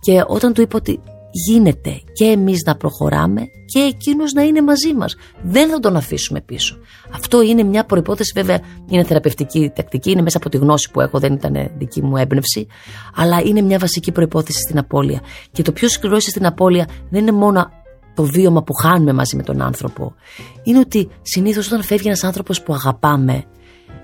Και 0.00 0.24
όταν 0.26 0.52
του 0.52 0.60
είπα 0.60 0.76
ότι 0.76 1.00
γίνεται 1.30 2.00
και 2.12 2.24
εμείς 2.24 2.62
να 2.66 2.76
προχωράμε 2.76 3.40
και 3.64 3.78
εκείνος 3.78 4.32
να 4.32 4.42
είναι 4.42 4.62
μαζί 4.62 4.94
μας. 4.94 5.16
Δεν 5.42 5.70
θα 5.70 5.78
τον 5.80 5.96
αφήσουμε 5.96 6.40
πίσω. 6.40 6.78
Αυτό 7.14 7.42
είναι 7.42 7.62
μια 7.62 7.84
προπόθεση, 7.84 8.32
βέβαια, 8.34 8.60
είναι 8.88 9.04
θεραπευτική 9.04 9.72
τακτική, 9.74 10.10
είναι 10.10 10.22
μέσα 10.22 10.36
από 10.36 10.48
τη 10.48 10.56
γνώση 10.56 10.90
που 10.90 11.00
έχω, 11.00 11.18
δεν 11.18 11.32
ήταν 11.32 11.70
δική 11.78 12.02
μου 12.02 12.16
έμπνευση, 12.16 12.66
αλλά 13.14 13.40
είναι 13.44 13.60
μια 13.60 13.78
βασική 13.78 14.12
προπόθεση 14.12 14.60
στην 14.60 14.78
απώλεια. 14.78 15.20
Και 15.52 15.62
το 15.62 15.72
πιο 15.72 15.88
σκληρό 15.88 16.20
στην 16.20 16.46
απώλεια 16.46 16.88
δεν 17.10 17.20
είναι 17.20 17.32
μόνο 17.32 17.70
το 18.14 18.24
βίωμα 18.24 18.62
που 18.62 18.72
χάνουμε 18.72 19.12
μαζί 19.12 19.36
με 19.36 19.42
τον 19.42 19.62
άνθρωπο. 19.62 20.14
Είναι 20.62 20.78
ότι 20.78 21.08
συνήθως 21.22 21.66
όταν 21.66 21.82
φεύγει 21.82 22.06
ένας 22.06 22.24
άνθρωπος 22.24 22.62
που 22.62 22.74
αγαπάμε, 22.74 23.44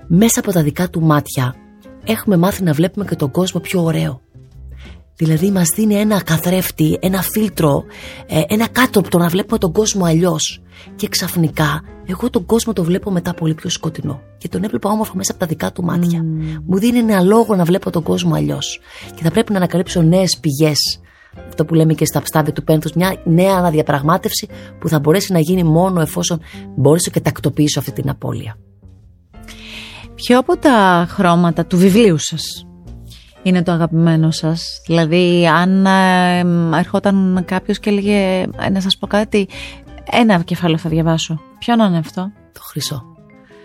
μέσα 0.07 0.39
από 0.39 0.51
τα 0.51 0.63
δικά 0.63 0.89
του 0.89 1.01
μάτια 1.01 1.55
έχουμε 2.05 2.37
μάθει 2.37 2.63
να 2.63 2.73
βλέπουμε 2.73 3.05
και 3.05 3.15
τον 3.15 3.31
κόσμο 3.31 3.59
πιο 3.59 3.83
ωραίο. 3.83 4.24
Δηλαδή 5.17 5.51
μας 5.51 5.69
δίνει 5.75 5.95
ένα 5.95 6.23
καθρέφτη, 6.23 6.97
ένα 7.01 7.21
φίλτρο, 7.21 7.83
ε, 8.27 8.41
ένα 8.47 8.67
κάτω 8.67 8.99
από 8.99 9.09
το 9.09 9.17
να 9.17 9.27
βλέπουμε 9.27 9.57
τον 9.57 9.71
κόσμο 9.71 10.05
αλλιώς. 10.05 10.61
Και 10.95 11.07
ξαφνικά 11.07 11.81
εγώ 12.05 12.29
τον 12.29 12.45
κόσμο 12.45 12.73
το 12.73 12.83
βλέπω 12.83 13.11
μετά 13.11 13.33
πολύ 13.33 13.53
πιο 13.53 13.69
σκοτεινό. 13.69 14.21
Και 14.37 14.47
τον 14.47 14.63
έβλεπα 14.63 14.89
όμορφο 14.89 15.13
μέσα 15.15 15.31
από 15.31 15.39
τα 15.39 15.45
δικά 15.45 15.71
του 15.71 15.83
μάτια. 15.83 16.23
Μου 16.65 16.77
δίνει 16.77 16.97
ένα 16.97 17.21
λόγο 17.21 17.55
να 17.55 17.63
βλέπω 17.63 17.89
τον 17.89 18.03
κόσμο 18.03 18.35
αλλιώς. 18.35 18.79
Και 19.15 19.23
θα 19.23 19.31
πρέπει 19.31 19.51
να 19.51 19.57
ανακαλύψω 19.57 20.01
νέες 20.01 20.37
πηγές. 20.39 20.99
Αυτό 21.47 21.65
που 21.65 21.73
λέμε 21.73 21.93
και 21.93 22.05
στα 22.05 22.21
στάδια 22.25 22.53
του 22.53 22.63
πένθους, 22.63 22.93
μια 22.93 23.21
νέα 23.23 23.55
αναδιαπραγμάτευση 23.55 24.47
που 24.79 24.89
θα 24.89 24.99
μπορέσει 24.99 25.31
να 25.31 25.39
γίνει 25.39 25.63
μόνο 25.63 26.01
εφόσον 26.01 26.39
μπορέσω 26.75 27.11
και 27.11 27.19
τακτοποιήσω 27.19 27.79
αυτή 27.79 27.91
την 27.91 28.09
απώλεια. 28.09 28.57
Ποιο 30.15 30.39
από 30.39 30.57
τα 30.57 31.05
χρώματα 31.09 31.65
του 31.65 31.77
βιβλίου 31.77 32.17
σας 32.17 32.65
είναι 33.45 33.63
το 33.63 33.71
αγαπημένο 33.71 34.31
σας. 34.31 34.81
Δηλαδή 34.85 35.47
αν 35.47 35.85
ε, 35.85 36.77
ερχόταν 36.77 37.43
κάποιος 37.45 37.79
και 37.79 37.89
έλεγε 37.89 38.45
«Ε, 38.59 38.69
να 38.71 38.81
σας 38.81 38.97
πω 38.97 39.07
κάτι, 39.07 39.47
ένα 40.11 40.39
κεφάλαιο 40.41 40.77
θα 40.77 40.89
διαβάσω. 40.89 41.41
Ποιο 41.59 41.75
να 41.75 41.85
είναι 41.85 41.97
αυτό; 41.97 42.31
Το 42.53 42.59
χρυσό. 42.63 43.03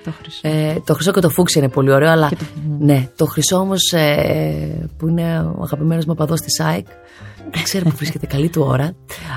Το 0.05 0.11
χρυσό. 0.21 0.41
Ε, 0.49 0.81
το 0.85 0.95
χρυσό 0.95 1.13
και 1.13 1.21
το 1.21 1.29
φούξι 1.29 1.59
είναι 1.59 1.69
πολύ 1.69 1.93
ωραίο, 1.93 2.11
αλλά 2.11 2.29
Και 2.29 2.37
το- 2.37 2.45
ναι, 2.79 3.09
το 3.17 3.25
χρυσό 3.27 3.57
όμως 3.57 3.95
που 4.97 5.09
είναι 5.09 5.39
ο 5.59 5.63
αγαπημένος 5.63 6.05
μου 6.05 6.13
οπαδός 6.17 6.35
της 6.35 6.61
ΑΕΚ. 6.61 6.87
Δεν 7.53 7.63
ξέρω 7.63 7.85
που 7.85 7.95
βρίσκεται 7.97 8.27
καλή 8.27 8.49
του 8.49 8.65
ώρα. 8.69 8.93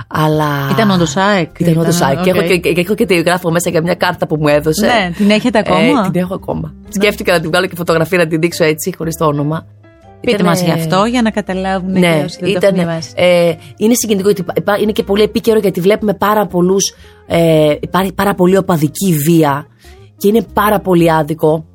Αλλά... 0.07 0.69
Ήταν 0.71 0.89
όντως 0.91 1.15
ΑΕΚ; 1.17 1.59
Ήταν 1.59 1.77
όντως 1.77 1.97
Ήταν, 1.97 2.07
ΑΕΚ. 2.09 2.21
Και, 2.21 2.29
οκ. 2.31 2.35
έχω, 2.35 2.47
και, 2.47 2.73
και 2.73 2.81
έχω 2.81 2.95
και 2.95 3.05
τη 3.05 3.15
γράφω 3.21 3.51
μέσα 3.51 3.69
για 3.69 3.81
μια 3.81 3.95
κάρτα 3.95 4.27
που 4.27 4.35
μου 4.39 4.47
έδωσε. 4.47 4.85
Ναι, 4.85 5.11
την 5.15 5.29
έχετε 5.29 5.59
ακόμα; 5.59 6.05
Ε, 6.05 6.09
την 6.11 6.21
έχω 6.21 6.33
ακόμα. 6.33 6.73
Σκέφτηκα 6.89 7.33
να 7.33 7.39
την 7.39 7.49
βγάλω 7.49 7.67
και 7.67 7.75
φωτογραφία 7.75 8.17
να 8.17 8.27
την 8.27 8.39
δείξω 8.39 8.63
έτσι, 8.63 8.93
χωρίς 8.97 9.15
το 9.17 9.25
όνομα. 9.25 9.65
Πείτε 10.25 10.35
Ήτανε- 10.35 10.49
μας 10.49 10.61
γι' 10.63 10.71
αυτό 10.71 11.05
για 11.05 11.21
να 11.21 11.29
καταλάβουν 11.31 11.91
Ναι, 11.91 11.99
και 11.99 12.23
όσοι 12.23 12.37
δεν 12.39 12.39
το 12.39 12.45
έχουν 12.45 12.57
ήταν, 12.57 12.73
διαβάσει. 12.73 13.11
ε, 13.15 13.53
είναι 13.77 13.93
συγκινητικό 13.93 14.29
γιατί 14.29 14.51
υπά- 14.57 14.79
είναι 14.81 14.91
και 14.91 15.03
πολύ 15.03 15.21
επίκαιρο 15.23 15.59
γιατί 15.59 15.79
βλέπουμε 15.81 16.13
πάρα 16.13 16.45
πολλούς. 16.47 16.93
Ε, 17.27 17.75
υπάρχει 17.79 18.13
πάρα 18.13 18.33
πολύ 18.33 18.57
οπαδική 18.57 19.13
βία 19.25 19.67
και 20.17 20.27
είναι 20.27 20.45
πάρα 20.53 20.79
πολύ 20.79 21.11
άδικο 21.11 21.65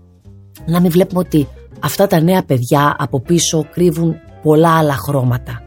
να 0.67 0.81
μην 0.81 0.91
βλέπουμε 0.91 1.21
ότι 1.21 1.49
αυτά 1.81 2.07
τα 2.07 2.21
νέα 2.21 2.43
παιδιά 2.43 2.97
από 2.99 3.21
πίσω 3.21 3.67
κρύβουν 3.73 4.17
πολλά 4.43 4.79
άλλα 4.79 4.95
χρώματα. 4.95 5.63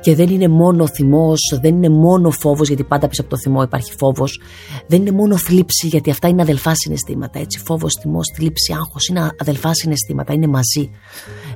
Και 0.00 0.14
δεν 0.14 0.28
είναι 0.28 0.48
μόνο 0.48 0.86
θυμός, 0.86 1.58
δεν 1.62 1.74
είναι 1.74 1.88
μόνο 1.88 2.30
φόβος, 2.30 2.68
γιατί 2.68 2.84
πάντα 2.84 3.08
πίσω 3.08 3.20
από 3.20 3.30
το 3.30 3.36
θυμό 3.38 3.62
υπάρχει 3.62 3.92
φόβος. 3.98 4.40
Δεν 4.86 5.00
είναι 5.00 5.10
μόνο 5.10 5.36
θλίψη, 5.36 5.86
γιατί 5.86 6.10
αυτά 6.10 6.28
είναι 6.28 6.42
αδελφά 6.42 6.74
συναισθήματα. 6.74 7.38
Έτσι, 7.38 7.58
φόβος, 7.64 7.94
θυμός, 8.00 8.32
θλίψη, 8.36 8.72
άγχος 8.72 9.08
είναι 9.08 9.30
αδελφά 9.40 9.74
συναισθήματα, 9.74 10.32
είναι 10.32 10.46
μαζί. 10.46 10.90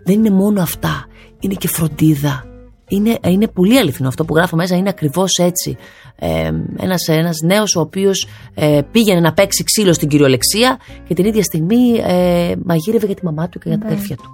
Δεν 0.04 0.14
είναι 0.14 0.30
μόνο 0.30 0.62
αυτά. 0.62 1.06
Είναι 1.40 1.54
και 1.54 1.68
φροντίδα. 1.68 2.46
Είναι, 2.88 3.18
είναι 3.24 3.48
πολύ 3.48 3.78
αληθινό 3.78 4.08
αυτό 4.08 4.24
που 4.24 4.34
γράφω 4.34 4.56
μέσα, 4.56 4.76
είναι 4.76 4.88
ακριβώς 4.88 5.30
έτσι. 5.38 5.76
Ε, 6.16 6.50
ένας, 6.76 7.08
ένας 7.08 7.36
νέος 7.44 7.76
ο 7.76 7.80
οποίος 7.80 8.26
ε, 8.54 8.80
πήγαινε 8.92 9.20
να 9.20 9.32
παίξει 9.32 9.64
ξύλο 9.64 9.92
στην 9.92 10.08
κυριολεξία 10.08 10.78
και 11.08 11.14
την 11.14 11.24
ίδια 11.24 11.42
στιγμή 11.42 12.00
ε, 12.04 12.54
μαγείρευε 12.64 13.06
για 13.06 13.14
τη 13.14 13.24
μαμά 13.24 13.48
του 13.48 13.58
και 13.58 13.68
για 13.68 13.78
τα 13.78 13.86
αδέρφια 13.86 14.16
του. 14.16 14.30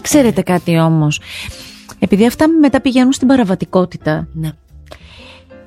Ξέρετε 0.00 0.42
κάτι 0.42 0.78
όμως. 0.78 1.20
Επειδή 2.02 2.26
αυτά 2.26 2.48
μετά 2.48 2.80
πηγαίνουν 2.80 3.12
στην 3.12 3.28
παραβατικότητα, 3.28 4.28
Ναι. 4.32 4.50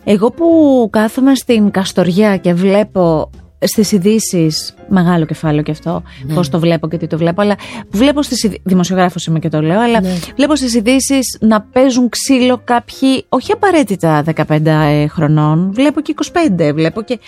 Εγώ 0.04 0.32
που 0.32 0.88
κάθομαι 0.92 1.36
στην 1.36 1.72
Καστοριά 1.72 2.38
και 2.38 2.54
βλέπω 2.54 3.30
στις 3.66 3.92
ειδήσεις, 3.92 4.74
μεγάλο 4.88 5.26
κεφάλαιο 5.26 5.64
και 5.64 5.72
αυτό, 5.72 6.04
Ναι. 6.26 6.34
πώς 6.34 6.50
το 6.50 6.60
βλέπω 6.60 6.88
και 6.88 6.98
τι 6.98 7.08
το 7.08 7.18
βλέπω, 7.18 7.42
αλλά 7.42 7.56
που 7.90 7.98
βλέπω 7.98 8.22
στις 8.22 8.44
ειδήσεις, 8.44 8.62
δημοσιογράφος 8.66 9.26
είμαι 9.26 9.40
και 9.40 9.50
το 9.50 9.62
λέω, 9.62 9.80
αλλά 9.80 10.02
Ναι. 10.02 10.14
βλέπω 10.36 10.56
στις 10.56 10.74
ειδήσεις 10.76 11.38
να 11.42 11.62
παίζουν 11.62 12.10
ξύλο 12.10 12.62
κάποιοι, 12.64 13.26
όχι 13.30 13.52
απαραίτητα 13.52 14.24
15 14.24 15.08
χρονών, 15.10 15.72
βλέπω 15.74 16.02
και 16.02 16.12
25, 16.12 16.72
βλέπω 16.74 17.02
και 17.02 17.20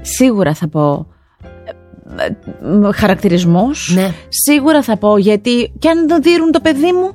σίγουρα 0.00 0.54
θα 0.54 0.68
πω 0.68 1.06
ε, 2.16 2.24
ε, 2.88 2.92
χαρακτηρισμούς, 2.92 3.92
Ναι. 3.94 4.14
σίγουρα 4.28 4.82
θα 4.82 4.96
πω 4.96 5.16
γιατί 5.18 5.72
και 5.78 5.88
αν 5.88 6.08
δεν 6.08 6.22
δίνουν 6.22 6.50
το 6.50 6.60
παιδί 6.60 6.92
μου 6.92 7.10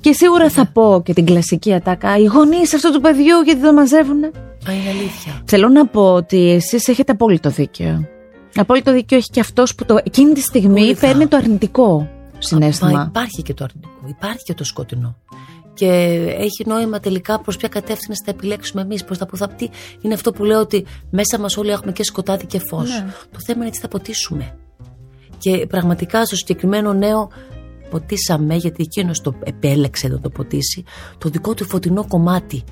και 0.00 0.12
σίγουρα 0.12 0.50
θα 0.50 0.66
πω 0.66 1.02
και 1.04 1.12
την 1.12 1.24
κλασική 1.26 1.74
ατάκα 1.74 2.16
οι 2.18 2.24
γονείς 2.24 2.74
αυτού 2.74 2.92
του 2.92 3.00
παιδιού 3.00 3.40
γιατί 3.44 3.60
το 3.60 3.72
μαζεύουνε. 3.72 4.26
Α, 4.68 4.72
είναι 4.72 4.88
αλήθεια. 4.88 5.42
Θέλω 5.44 5.68
να 5.68 5.86
πω 5.86 6.12
ότι 6.12 6.50
εσείς 6.50 6.88
έχετε 6.88 7.12
απόλυτο 7.12 7.50
δίκαιο. 7.50 8.08
Απόλυτο 8.54 8.92
δίκαιο 8.92 9.18
έχει 9.18 9.28
και 9.30 9.40
αυτός 9.40 9.74
που 9.74 9.84
το, 9.84 9.98
εκείνη 10.04 10.32
τη 10.32 10.40
στιγμή 10.40 10.80
Πολύ 10.80 10.94
θα. 10.94 11.06
παίρνει 11.06 11.26
το 11.26 11.36
αρνητικό 11.36 11.96
Μα 12.34 12.38
συνέστημα. 12.38 13.06
υπάρχει 13.08 13.42
και 13.42 13.54
το 13.54 13.64
αρνητικό, 13.64 14.06
υπάρχει 14.08 14.42
και 14.44 14.54
το 14.54 14.64
σκοτεινό. 14.64 15.16
Και 15.74 15.86
έχει 16.38 16.64
νόημα 16.66 17.00
τελικά 17.00 17.40
προς 17.40 17.56
ποια 17.56 17.68
κατεύθυνση 17.68 18.22
θα 18.24 18.30
επιλέξουμε 18.30 18.82
εμείς. 18.82 19.04
Προ 19.04 19.16
τα 19.16 19.26
που 19.26 19.36
θα 19.36 19.48
τι 19.48 19.68
είναι 20.00 20.14
αυτό 20.14 20.30
που 20.32 20.44
λέω 20.44 20.60
ότι 20.60 20.86
μέσα 21.10 21.38
μας 21.38 21.56
όλοι 21.56 21.70
έχουμε 21.70 21.92
και 21.92 22.04
σκοτάδι 22.04 22.46
και 22.46 22.60
φως. 22.68 22.88
Ναι. 22.90 23.06
Το 23.30 23.38
θέμα 23.46 23.62
είναι 23.62 23.70
τι 23.70 23.78
θα 23.78 23.88
ποτίσουμε. 23.88 24.56
Και 25.38 25.66
πραγματικά 25.66 26.24
στο 26.24 26.36
συγκεκριμένο 26.36 26.92
νέο 26.92 27.30
ποτίσαμε, 27.90 28.54
γιατί 28.54 28.82
εκείνο 28.82 29.12
το 29.22 29.34
επέλεξε 29.44 30.08
να 30.08 30.20
το 30.20 30.30
ποτίσει, 30.30 30.84
το 31.18 31.28
δικό 31.28 31.54
του 31.54 31.64
φωτεινό 31.64 32.06
κομμάτι. 32.08 32.64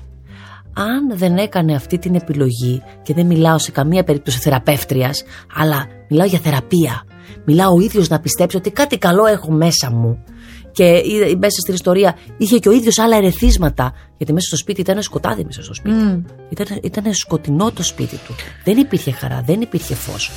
Αν 0.73 1.17
δεν 1.17 1.37
έκανε 1.37 1.75
αυτή 1.75 1.97
την 1.97 2.15
επιλογή, 2.15 2.81
και 3.03 3.13
δεν 3.13 3.25
μιλάω 3.25 3.57
σε 3.57 3.71
καμία 3.71 4.03
περίπτωση 4.03 4.39
θεραπεύτριας, 4.39 5.23
αλλά 5.55 5.87
μιλάω 6.09 6.27
για 6.27 6.39
θεραπεία. 6.39 7.03
Μιλάω 7.45 7.73
ο 7.73 7.79
ίδιος 7.79 8.07
να 8.09 8.19
πιστέψει 8.19 8.57
ότι 8.57 8.71
κάτι 8.71 8.97
καλό 8.97 9.25
έχω 9.25 9.51
μέσα 9.51 9.91
μου. 9.91 10.23
Και 10.71 11.01
είδα- 11.05 11.37
μέσα 11.37 11.59
στην 11.61 11.73
ιστορία 11.73 12.17
είχε 12.37 12.57
και 12.57 12.69
ο 12.69 12.71
ίδιος 12.71 12.99
άλλα 12.99 13.15
ερεθίσματα, 13.17 13.93
γιατί 14.17 14.33
μέσα 14.33 14.47
στο 14.47 14.57
σπίτι 14.57 14.81
ήταν 14.81 15.01
σκοτάδι 15.01 15.43
μέσα 15.43 15.63
στο 15.63 15.73
σπίτι. 15.73 15.95
Μμ. 15.95 16.21
Ήταν, 16.49 16.67
ήταν 16.83 17.13
σκοτεινό 17.13 17.71
το 17.71 17.83
σπίτι 17.83 18.15
του. 18.15 18.35
Δεν 18.63 18.77
υπήρχε 18.77 19.11
χαρά, 19.11 19.41
δεν 19.45 19.61
υπήρχε 19.61 19.95
φως. 19.95 20.31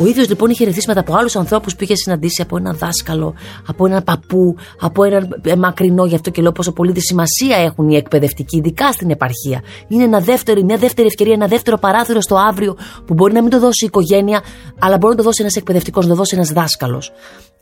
Ο 0.00 0.06
ίδιος 0.06 0.28
λοιπόν 0.28 0.50
είχε 0.50 0.62
ερεθίσματα 0.62 1.00
από 1.00 1.14
άλλους 1.14 1.36
ανθρώπους 1.36 1.76
που 1.76 1.84
είχε 1.84 1.94
συναντήσει 1.96 2.42
από 2.42 2.56
έναν 2.56 2.76
δάσκαλο, 2.76 3.34
από 3.66 3.86
έναν 3.86 4.04
παππού, 4.04 4.56
από 4.80 5.04
έναν 5.04 5.40
ε, 5.42 5.56
μακρινό. 5.56 6.04
Γι' 6.04 6.14
αυτό 6.14 6.30
και 6.30 6.42
λέω 6.42 6.52
πόσο 6.52 6.72
πολύ 6.72 6.92
τη 6.92 7.00
σημασία 7.00 7.56
έχουν 7.56 7.88
οι 7.88 7.96
εκπαιδευτικοί, 7.96 8.56
ειδικά 8.56 8.92
στην 8.92 9.10
επαρχία. 9.10 9.62
Είναι 9.88 10.02
ένα 10.02 10.20
δεύτερο, 10.20 10.62
μια 10.62 10.76
δεύτερη 10.76 11.06
ευκαιρία, 11.06 11.32
ένα 11.32 11.46
δεύτερο 11.46 11.78
παράθυρο 11.78 12.20
στο 12.20 12.36
αύριο 12.36 12.76
που 13.06 13.14
μπορεί 13.14 13.32
να 13.32 13.42
μην 13.42 13.50
το 13.50 13.58
δώσει 13.58 13.84
η 13.84 13.86
οικογένεια, 13.86 14.42
αλλά 14.78 14.96
μπορεί 14.98 15.12
να 15.12 15.18
το 15.18 15.24
δώσει 15.24 15.42
ένας 15.42 15.56
εκπαιδευτικός, 15.56 16.04
να 16.04 16.10
το 16.10 16.16
δώσει 16.16 16.34
ένας 16.36 16.48
δάσκαλος. 16.48 17.12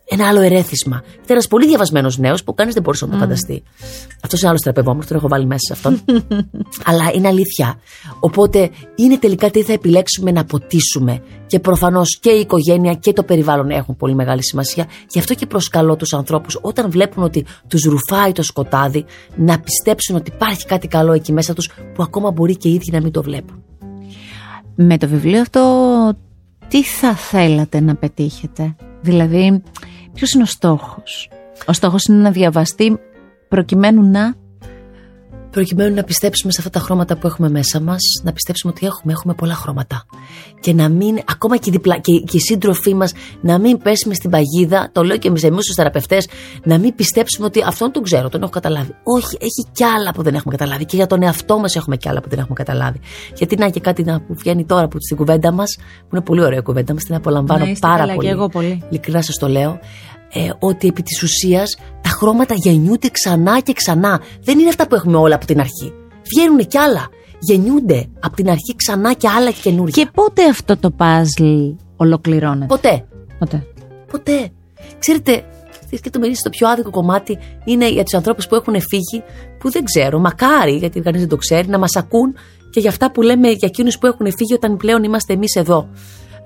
Ένα 0.08 0.28
άλλο 0.28 0.40
ερέθισμα. 0.40 1.02
Ήταν 1.12 1.24
ένας 1.28 1.46
πολύ 1.46 1.66
διαβασμένος 1.66 2.18
νέος 2.18 2.44
που 2.44 2.54
κανείς 2.54 2.74
δεν 2.74 2.82
μπορούσε 2.82 3.06
να 3.06 3.12
το 3.12 3.18
φανταστεί. 3.18 3.62
Αυτός 4.22 4.40
είναι 4.40 4.48
άλλος 4.48 4.60
θεραπευόμενος, 4.62 5.06
τον 5.06 5.16
έχω 5.16 5.28
βάλει 5.28 5.46
μέσα 5.46 5.60
σε 5.60 5.72
αυτόν. 5.72 6.00
Αλλά 6.88 7.10
είναι 7.14 7.28
αλήθεια. 7.28 7.80
Οπότε 8.20 8.70
είναι 8.94 9.18
τελικά 9.18 9.50
τι 9.50 9.62
θα 9.62 9.72
επιλέξουμε 9.72 10.30
να 10.30 10.44
ποτίσουμε. 10.44 11.22
Και 11.46 11.58
προφανώς 11.58 12.18
και 12.20 12.30
η 12.30 12.40
οικογένεια 12.40 12.94
και 12.94 13.12
το 13.12 13.22
περιβάλλον 13.22 13.70
έχουν 13.70 13.96
πολύ 13.96 14.14
μεγάλη 14.14 14.44
σημασία. 14.44 14.86
Γι' 15.08 15.18
αυτό 15.18 15.34
και 15.34 15.46
προσκαλώ 15.46 15.96
τους 15.96 16.12
ανθρώπους 16.12 16.58
όταν 16.60 16.90
βλέπουν 16.90 17.22
ότι 17.22 17.46
τους 17.68 17.82
ρουφάει 17.82 18.32
το 18.32 18.42
σκοτάδι 18.42 19.04
να 19.36 19.60
πιστέψουν 19.60 20.16
ότι 20.16 20.30
υπάρχει 20.34 20.66
κάτι 20.66 20.88
καλό 20.88 21.12
εκεί 21.12 21.32
μέσα 21.32 21.54
τους 21.54 21.68
που 21.94 22.02
ακόμα 22.02 22.30
μπορεί 22.30 22.56
και 22.56 22.68
οι 22.68 22.74
ίδιοι 22.74 22.90
να 22.90 23.00
μην 23.00 23.12
το 23.12 23.22
βλέπουν. 23.22 23.62
Με 24.74 24.98
το 24.98 25.08
βιβλίο 25.08 25.40
αυτό 25.40 25.62
τι 26.68 26.84
θα 26.84 27.14
θέλατε 27.14 27.80
να 27.80 27.94
πετύχετε, 27.94 28.76
δηλαδή 29.00 29.62
ποιος 30.14 30.32
είναι 30.32 30.42
ο 30.42 30.46
στόχος; 30.46 31.30
Ο 31.66 31.72
στόχος 31.72 32.04
είναι 32.04 32.18
να 32.22 32.30
διαβαστεί 32.30 32.98
προκειμένου 33.48 34.10
να 34.10 34.34
προκειμένου 35.52 35.94
να 35.94 36.02
πιστέψουμε 36.02 36.52
σε 36.52 36.58
αυτά 36.60 36.78
τα 36.78 36.84
χρώματα 36.84 37.16
που 37.16 37.26
έχουμε 37.26 37.48
μέσα 37.48 37.80
μας, 37.80 38.00
να 38.22 38.32
πιστέψουμε 38.32 38.72
ότι 38.76 38.86
έχουμε, 38.86 39.12
έχουμε 39.12 39.34
πολλά 39.34 39.54
χρώματα. 39.54 40.04
Και 40.60 40.72
να 40.72 40.88
μην, 40.88 41.18
ακόμα 41.26 41.56
και, 41.56 41.70
διπλα, 41.70 41.98
και, 41.98 42.18
και 42.18 42.36
οι 42.36 42.40
σύντροφοί 42.40 42.94
μας, 42.94 43.12
να 43.40 43.58
μην 43.58 43.78
πέσουμε 43.78 44.14
στην 44.14 44.30
παγίδα, 44.30 44.88
το 44.92 45.02
λέω 45.02 45.16
και 45.16 45.28
εμείς 45.28 45.42
εμείς 45.42 45.66
του 45.66 45.74
θεραπευτές, 45.74 46.28
να 46.64 46.78
μην 46.78 46.94
πιστέψουμε 46.94 47.46
ότι 47.46 47.62
αυτόν 47.66 47.92
τον 47.92 48.02
ξέρω, 48.02 48.28
τον 48.28 48.42
έχω 48.42 48.50
καταλάβει. 48.50 48.94
Όχι, 49.02 49.36
έχει 49.40 49.70
κι 49.72 49.84
άλλα 49.84 50.12
που 50.12 50.22
δεν 50.22 50.34
έχουμε 50.34 50.56
καταλάβει. 50.56 50.84
Και 50.84 50.96
για 50.96 51.06
τον 51.06 51.22
εαυτό 51.22 51.58
μας 51.58 51.76
έχουμε 51.76 51.96
κι 51.96 52.08
άλλα 52.08 52.20
που 52.20 52.28
δεν 52.28 52.38
έχουμε 52.38 52.54
καταλάβει. 52.54 53.00
Γιατί 53.36 53.56
να 53.56 53.68
και 53.68 53.80
κάτι 53.80 54.02
να, 54.04 54.20
που 54.20 54.34
βγαίνει 54.34 54.64
τώρα 54.64 54.82
από 54.82 54.96
στην 55.00 55.16
κουβέντα 55.16 55.52
μας, 55.52 55.76
που 55.78 56.16
είναι 56.16 56.24
πολύ 56.24 56.42
ωραία 56.42 56.60
κουβέντα 56.60 56.94
μας, 56.94 57.04
την 57.04 57.14
απολαμβάνω 57.14 57.64
ναι, 57.64 57.72
πάρα 57.80 58.06
πολύ. 58.06 58.26
Και 58.26 58.32
εγώ 58.32 58.48
πολύ. 58.48 58.82
Ειλικρινά 58.88 59.22
σας 59.22 59.36
το 59.36 59.48
λέω 59.48 59.78
ε, 60.32 60.50
ότι 60.58 60.88
επί 60.88 61.02
της 61.02 61.22
ουσίας 61.22 61.76
τα 62.00 62.01
χρώματα 62.22 62.54
γεννιούνται 62.56 63.08
ξανά 63.08 63.60
και 63.60 63.72
ξανά. 63.72 64.20
Δεν 64.44 64.58
είναι 64.58 64.68
αυτά 64.68 64.86
που 64.88 64.94
έχουμε 64.94 65.16
όλα 65.16 65.34
από 65.34 65.46
την 65.46 65.60
αρχή. 65.60 65.92
Βγαίνουν 66.34 66.66
κι 66.66 66.78
άλλα. 66.78 67.08
Γεννιούνται 67.38 68.08
από 68.20 68.36
την 68.36 68.48
αρχή 68.48 68.76
ξανά 68.76 69.12
και 69.12 69.28
άλλα 69.28 69.50
καινούργια. 69.50 70.04
Και 70.04 70.10
πότε 70.14 70.48
αυτό 70.48 70.76
το 70.76 70.90
παζλ 70.90 71.44
ολοκληρώνεται; 71.96 72.66
Ποτέ. 72.66 73.04
Ποτέ. 73.38 73.66
Ποτέ. 74.10 74.50
Ξέρετε, 74.98 75.44
και 76.00 76.10
το 76.10 76.20
το 76.42 76.50
πιο 76.50 76.68
άδικο 76.68 76.90
κομμάτι 76.90 77.38
είναι 77.64 77.90
για 77.90 78.02
τους 78.02 78.14
ανθρώπους 78.14 78.46
που 78.46 78.54
έχουν 78.54 78.74
φύγει, 78.80 79.22
που 79.58 79.70
δεν 79.70 79.84
ξέρω, 79.84 80.18
μακάρι, 80.18 80.76
γιατί 80.76 81.00
κανείς 81.00 81.20
δεν 81.20 81.28
το 81.28 81.36
ξέρει, 81.36 81.68
να 81.68 81.78
μας 81.78 81.96
ακούν 81.96 82.34
και 82.70 82.80
για 82.80 82.90
αυτά 82.90 83.12
που 83.12 83.22
λέμε 83.22 83.48
για 83.48 83.68
εκείνους 83.70 83.98
που 83.98 84.06
έχουν 84.06 84.26
φύγει 84.26 84.54
όταν 84.54 84.76
πλέον 84.76 85.02
είμαστε 85.02 85.32
εμείς 85.32 85.54
εδώ 85.54 85.88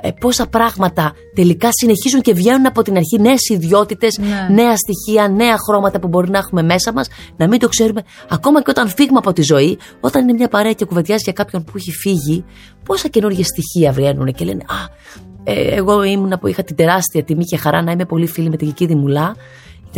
ε, 0.01 0.11
πόσα 0.21 0.47
πράγματα 0.47 1.13
τελικά 1.35 1.69
συνεχίζουν 1.73 2.21
και 2.21 2.33
βγαίνουν 2.33 2.67
από 2.67 2.83
την 2.83 2.97
αρχή 2.97 3.21
νέες 3.21 3.49
ιδιότητες, 3.49 4.19
ναι. 4.19 4.55
νέα 4.63 4.75
στοιχεία, 4.77 5.29
νέα 5.29 5.57
χρώματα 5.69 5.99
που 5.99 6.09
μπορεί 6.09 6.31
να 6.31 6.39
έχουμε 6.39 6.63
μέσα 6.63 6.93
μας, 6.93 7.09
να 7.37 7.49
μην 7.49 7.59
το 7.59 7.69
ξέρουμε. 7.69 8.03
Ακόμα 8.29 8.63
και 8.63 8.71
όταν 8.71 8.89
φύγουμε 8.89 9.19
από 9.19 9.33
τη 9.33 9.43
ζωή, 9.43 9.79
όταν 10.01 10.23
είναι 10.23 10.33
μια 10.33 10.49
παρέα 10.49 10.73
και 10.73 10.85
κουβεντιάζει 10.85 11.23
για 11.25 11.33
κάποιον 11.33 11.65
που 11.65 11.73
έχει 11.77 11.91
φύγει, 11.91 12.45
πόσα 12.85 13.09
καινούργια 13.09 13.45
στοιχεία 13.45 13.93
βγαίνουν 13.93 14.33
και 14.33 14.45
λένε 14.45 14.63
Α, 14.67 14.75
ε, 15.45 15.75
εγώ 15.75 16.03
ήμουνα 16.03 16.39
που 16.39 16.47
είχα 16.47 16.63
την 16.63 16.77
τεράστια 16.77 17.25
τιμή 17.25 17.45
και 17.45 17.57
χαρά 17.57 17.83
να 17.83 17.93
είμαι 17.93 18.05
πολύ 18.05 18.27
φίλη 18.27 18.51
με 18.51 18.57
την 18.57 18.67
Κική 18.67 18.87
Δημουλά 18.87 19.37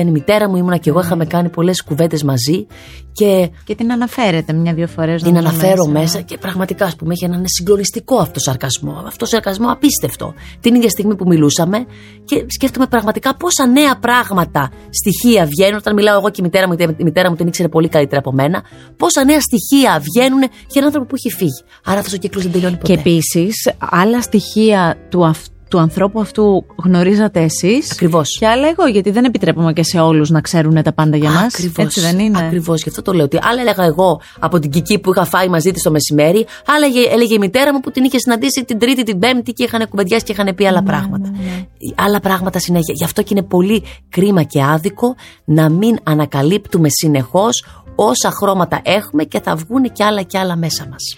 ήταν 0.00 0.14
η 0.14 0.18
μητέρα 0.18 0.48
μου, 0.48 0.56
ήμουνα 0.56 0.76
και 0.76 0.90
εγώ, 0.90 1.00
είχαμε 1.00 1.24
κάνει 1.24 1.48
πολλές 1.48 1.82
κουβέντες 1.82 2.22
μαζί. 2.22 2.66
Και, 3.12 3.50
και 3.64 3.74
την 3.74 3.92
αναφέρετε 3.92 4.52
μια-δύο 4.52 4.86
φορές. 4.86 5.22
Την 5.22 5.36
αναφέρω 5.36 5.86
μέσα. 5.86 6.00
μέσα 6.00 6.20
και 6.20 6.38
πραγματικά, 6.38 6.84
ας 6.84 6.96
πούμε, 6.96 7.12
είχε 7.16 7.26
έναν 7.26 7.42
συγκλονιστικό 7.46 8.16
αυτός 8.16 8.42
σαρκασμό. 8.42 9.02
Αυτό 9.06 9.26
σαρκασμό 9.26 9.70
απίστευτο. 9.70 10.34
Την 10.60 10.74
ίδια 10.74 10.88
στιγμή 10.88 11.16
που 11.16 11.24
μιλούσαμε 11.26 11.86
και 12.24 12.44
σκέφτομαι 12.46 12.86
πραγματικά 12.86 13.36
πόσα 13.36 13.66
νέα 13.66 13.98
πράγματα, 13.98 14.70
στοιχεία 14.90 15.44
βγαίνουν. 15.46 15.76
Όταν 15.76 15.94
μιλάω 15.94 16.18
εγώ 16.18 16.30
και 16.30 16.40
η 16.40 16.42
μητέρα 16.42 16.68
μου, 16.68 16.76
η 16.96 17.04
μητέρα 17.04 17.30
μου 17.30 17.36
την 17.36 17.46
ήξερε 17.46 17.68
πολύ 17.68 17.88
καλύτερα 17.88 18.20
από 18.20 18.32
μένα. 18.32 18.62
Πόσα 18.96 19.24
νέα 19.24 19.40
στοιχεία 19.40 20.02
βγαίνουν 20.02 20.40
για 20.40 20.50
έναν 20.74 20.86
άνθρωπο 20.86 21.06
που 21.06 21.14
έχει 21.14 21.30
φύγει. 21.30 21.62
Άρα 21.84 21.98
αυτός 21.98 22.14
ο 22.14 22.16
κύκλος 22.16 22.42
δεν 22.42 22.52
τελειώνει 22.52 22.76
ποτέ. 22.76 22.94
Και 22.94 22.98
επίσης, 22.98 23.70
άλλα 23.78 24.22
στοιχεία 24.22 24.96
του 25.08 25.24
αυτού 25.24 25.52
του 25.68 25.78
ανθρώπου 25.78 26.20
αυτού 26.20 26.66
γνωρίζατε 26.84 27.40
εσείς. 27.40 27.92
Ακριβώς. 27.92 28.36
Και 28.38 28.46
άλλα 28.46 28.68
εγώ, 28.68 28.86
γιατί 28.86 29.10
δεν 29.10 29.24
επιτρέπουμε 29.24 29.72
και 29.72 29.82
σε 29.82 30.00
όλους 30.00 30.30
να 30.30 30.40
ξέρουν 30.40 30.82
τα 30.82 30.92
πάντα 30.92 31.16
για 31.16 31.30
μας. 31.30 31.54
Έτσι 31.76 32.00
δεν 32.00 32.18
είναι. 32.18 32.38
Ακριβώς. 32.38 32.82
Γι' 32.82 32.88
αυτό 32.88 33.02
το 33.02 33.12
λέω. 33.12 33.24
Ότι 33.24 33.38
άλλα 33.42 33.60
έλεγα 33.60 33.84
εγώ 33.84 34.20
από 34.38 34.58
την 34.58 34.70
Κική 34.70 34.98
που 34.98 35.10
είχα 35.10 35.24
φάει 35.24 35.48
μαζί 35.48 35.70
της 35.70 35.82
το 35.82 35.90
μεσημέρι, 35.90 36.46
άλλα 36.66 36.86
έλεγε 37.12 37.34
η 37.34 37.38
μητέρα 37.38 37.72
μου 37.72 37.80
που 37.80 37.90
την 37.90 38.04
είχε 38.04 38.18
συναντήσει 38.18 38.64
την 38.64 38.78
Τρίτη, 38.78 39.02
την 39.02 39.18
Πέμπτη 39.18 39.52
και 39.52 39.64
είχαν 39.64 39.88
κουβεντιάσει 39.88 40.24
και 40.24 40.32
είχαν 40.32 40.54
πει 40.54 40.66
άλλα 40.66 40.80
ναι, 40.80 40.86
πράγματα. 40.86 41.30
Ναι, 41.30 41.38
ναι. 41.38 41.66
Άλλα 41.94 42.20
πράγματα 42.20 42.58
συνέχεια. 42.58 42.94
Γι' 42.96 43.04
αυτό 43.04 43.22
και 43.22 43.28
είναι 43.30 43.42
πολύ 43.42 43.82
κρίμα 44.08 44.42
και 44.42 44.62
άδικο 44.62 45.14
να 45.44 45.68
μην 45.68 45.98
ανακαλύπτουμε 46.02 46.88
συνεχώς 46.90 47.64
όσα 47.94 48.30
χρώματα 48.30 48.80
έχουμε 48.82 49.24
και 49.24 49.40
θα 49.40 49.56
βγουν 49.56 49.92
και 49.92 50.04
άλλα 50.04 50.22
και 50.22 50.38
άλλα 50.38 50.56
μέσα 50.56 50.86
μας. 50.90 51.16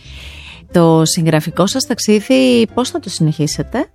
Το 0.73 1.03
συγγραφικό 1.05 1.67
σας 1.67 1.87
ταξίδι 1.87 2.69
πώς 2.75 2.91
θα 2.91 3.01
το 3.01 3.11
συνεχίσετε; 3.11 3.91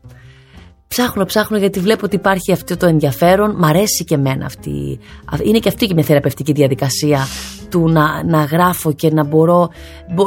Ψάχνω, 0.88 1.26
ψάχνω 1.26 1.58
γιατί 1.58 1.80
βλέπω 1.80 2.06
ότι 2.06 2.16
υπάρχει 2.16 2.52
αυτό 2.52 2.78
το 2.78 2.86
ενδιαφέρον. 2.86 3.56
Μ' 3.58 3.66
αρέσει 3.66 4.04
και 4.04 4.16
εμένα 4.16 4.46
αυτή. 4.46 5.00
Είναι 5.44 5.60
και 5.60 5.70
αυτή 5.70 5.86
και 5.86 5.94
μια 5.94 6.04
θεραπευτική 6.04 6.52
διαδικασία 6.52 7.28
του 7.70 7.90
να, 7.90 8.24
να 8.24 8.44
γράφω 8.44 8.94
και 8.94 9.12
να 9.12 9.24
μπορώ. 9.24 9.70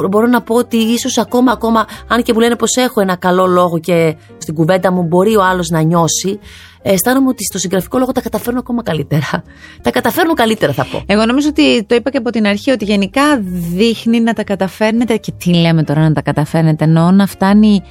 Μπορώ, 0.09 0.27
να 0.27 0.43
πω 0.43 0.55
ότι 0.55 0.77
ίσως 0.77 1.19
ακόμα, 1.19 1.53
ακόμα, 1.53 1.87
αν 2.09 2.23
και 2.23 2.33
μου 2.33 2.41
λένε 2.41 2.57
πως 2.57 2.77
έχω 2.77 3.01
ένα 3.01 3.17
καλό 3.17 3.47
λόγο 3.47 3.79
και 3.79 4.17
στην 4.39 4.55
κουβέντα 4.55 4.93
μου 4.93 5.03
μπορεί 5.03 5.37
ο 5.37 5.43
άλλος 5.43 5.69
να 5.69 5.81
νιώσει. 5.81 6.39
Αισθάνομαι 6.83 7.29
ότι 7.29 7.45
στο 7.45 7.59
συγγραφικό 7.59 7.99
λόγο 7.99 8.13
τα 8.13 8.21
καταφέρνω 8.21 8.59
ακόμα 8.59 8.83
καλύτερα. 8.83 9.43
Τα 9.83 9.91
καταφέρνω 9.91 10.35
καλύτερα, 10.35 10.73
θα 10.73 10.87
πω. 10.91 11.03
Εγώ 11.07 11.27
νομίζω 11.27 11.49
ότι 11.49 11.85
το 11.85 11.95
είπα 11.95 12.11
και 12.11 12.17
από 12.19 12.31
την 12.31 12.47
αρχή 12.47 12.71
ότι 12.71 12.85
γενικά 12.85 13.41
δείχνει 13.75 14.21
να 14.21 14.33
τα 14.33 14.45
καταφέρνετε. 14.45 15.17
Και 15.17 15.33
τι 15.39 15.55
λέμε 15.55 15.83
τώρα 15.83 16.01
να 16.01 16.13
τα 16.13 16.23
καταφέρνετε, 16.23 16.85
εννοώ 16.85 17.11
να 17.11 17.27
φτάνει 17.27 17.83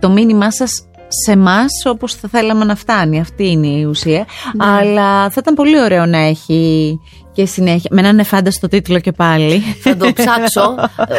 το 0.00 0.10
μήνυμά 0.10 0.52
σας 0.52 0.85
σε 1.08 1.32
εμάς 1.32 1.70
όπως 1.84 2.14
θα 2.14 2.28
θέλαμε 2.28 2.64
να 2.64 2.76
φτάνει. 2.76 3.20
Αυτή 3.20 3.50
είναι 3.50 3.66
η 3.66 3.84
ουσία. 3.84 4.26
Ναι. 4.54 4.66
Αλλά 4.66 5.30
θα 5.30 5.36
ήταν 5.38 5.54
πολύ 5.54 5.80
ωραίο 5.80 6.06
να 6.06 6.18
έχει 6.18 7.00
και 7.32 7.46
συνέχεια. 7.46 7.90
Με 7.92 8.00
έναν 8.00 8.18
εφάνταστο 8.18 8.68
τίτλο 8.68 8.98
και 8.98 9.12
πάλι. 9.12 9.60
Θα 9.60 9.96
το 9.96 10.12
ψάξω. 10.12 10.74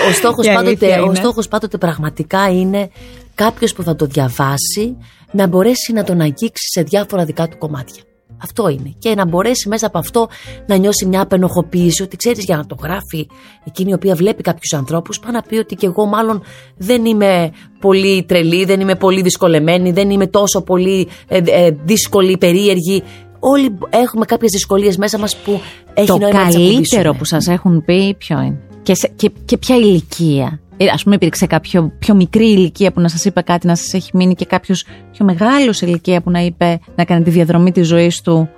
Ο 0.10 0.12
στόχος, 0.14 0.48
πάντοτε, 0.54 1.00
ο 1.00 1.16
στόχος 1.16 1.48
πάντοτε 1.48 1.78
πραγματικά 1.78 2.50
είναι 2.50 2.90
κάποιος 3.36 3.74
που 3.74 3.84
θα 3.84 3.96
το 3.96 4.06
διαβάσει 4.06 4.98
να 5.32 5.48
μπορέσει 5.48 5.94
να 5.94 6.04
τον 6.04 6.22
αγγίξει 6.22 6.68
σε 6.74 6.82
διάφορα 6.82 7.26
δικά 7.26 7.48
του 7.48 7.58
κομμάτια. 7.58 8.04
Αυτό 8.44 8.70
είναι. 8.70 8.94
Και 9.00 9.16
να 9.16 9.26
μπορέσει 9.26 9.68
μέσα 9.70 9.88
από 9.88 9.98
αυτό 9.98 10.28
να 10.66 10.76
νιώσει 10.76 11.06
μια 11.06 11.22
απενοχοποίηση 11.22 12.04
ότι 12.04 12.16
ξέρεις 12.16 12.44
για 12.44 12.58
να 12.58 12.66
το 12.66 12.76
γράφει 12.84 13.28
εκείνη 13.64 13.90
η 13.90 13.94
οποία 13.94 14.16
βλέπει 14.16 14.42
κάποιους 14.42 14.74
ανθρώπους, 14.74 15.20
πάει 15.20 15.32
να 15.32 15.42
πει 15.42 15.58
ότι 15.58 15.76
και 15.76 15.86
εγώ 15.86 16.06
μάλλον 16.06 16.42
δεν 16.78 17.06
είμαι 17.06 17.52
πολύ 17.80 18.24
τρελή, 18.24 18.66
δεν 18.66 18.80
είμαι 18.80 18.96
πολύ 18.96 19.22
δυσκολεμένη, 19.22 19.92
δεν 19.92 20.10
είμαι 20.10 20.28
τόσο 20.28 20.62
πολύ 20.62 21.08
ε, 21.28 21.42
ε, 21.46 21.72
δύσκολη, 21.84 22.38
περίεργη. 22.38 23.04
Όλοι 23.40 23.78
έχουμε 23.90 24.26
κάποιες 24.26 24.52
δυσκολίες 24.52 24.98
μέσα 24.98 25.18
μας 25.18 25.38
που 25.38 25.62
έχει 25.94 26.08
Το 26.08 26.18
καλύτερο 26.18 27.14
που 27.14 27.26
σας 27.26 27.48
έχουν 27.48 27.86
πει 27.86 28.16
ποιο 28.18 28.42
είναι; 28.42 28.60
Και, 28.84 28.96
σε, 28.96 29.12
και, 29.16 29.32
και 29.46 29.58
ποια 29.58 29.76
ηλικία; 29.76 30.60
Ε, 30.78 30.86
Α 30.86 31.00
πούμε, 31.04 31.16
υπήρξε 31.16 31.46
κάποιο 31.46 31.92
πιο 32.00 32.16
μικρή 32.16 32.46
ηλικία 32.46 32.92
που 32.92 33.02
να 33.02 33.08
σας 33.08 33.26
είπε 33.26 33.42
κάτι, 33.42 33.68
να 33.68 33.76
σας 33.76 33.94
έχει 33.94 34.12
μείνει 34.14 34.34
και 34.34 34.46
κάποιος 34.46 34.86
πιο 35.12 35.26
μεγάλος 35.26 35.82
ηλικία 35.82 36.22
που 36.22 36.32
να 36.32 36.40
είπε 36.40 36.80
να 36.96 37.06
κάνει 37.06 37.24
τη 37.24 37.30
διαδρομή 37.30 37.72
της 37.72 37.88
ζωής 37.88 38.22
του 38.22 38.50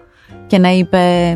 και 0.47 0.57
να 0.57 0.69
είπε 0.69 1.35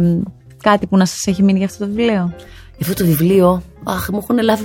κάτι 0.64 0.88
που 0.88 0.98
να 0.98 1.06
σας 1.06 1.26
έχει 1.26 1.44
μείνει 1.44 1.58
για 1.58 1.68
αυτό 1.68 1.86
το 1.86 1.92
βιβλίο; 1.92 2.34
Για 2.78 2.88
αυτό 2.88 2.94
το 2.94 3.06
βιβλίο, 3.06 3.62
αχ, 3.84 4.10
μου 4.10 4.20
έχουν 4.22 4.44
λάβει. 4.44 4.64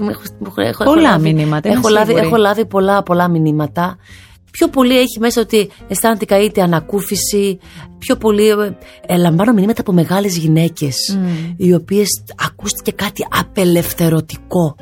έχω, 0.59 0.85
πολλά 0.85 1.09
έχω 1.09 1.21
μηνύματα. 1.21 1.69
Έχω 1.69 1.89
λάβει, 1.89 2.13
έχω 2.13 2.37
λάβει 2.37 2.67
πολλά, 2.67 3.03
πολλά 3.03 3.29
μηνύματα. 3.29 3.97
Πιο 4.51 4.69
πολύ 4.69 4.99
έχει 4.99 5.19
μέσα 5.21 5.41
ότι 5.41 5.71
αισθάνεται 5.89 6.25
καείται 6.25 6.63
ανακούφιση. 6.63 7.59
Πιο 7.99 8.17
πολύ 8.17 8.49
ε, 9.07 9.17
λαμβάνω 9.17 9.53
μηνύματα 9.53 9.81
από 9.81 9.93
μεγάλες 9.93 10.37
γυναίκες 10.37 10.97
mm. 11.15 11.55
οι 11.57 11.75
οποίες 11.75 12.09
ακούστηκε 12.47 12.93
κάτι 12.93 13.27
απελευθερωτικό 13.31 14.77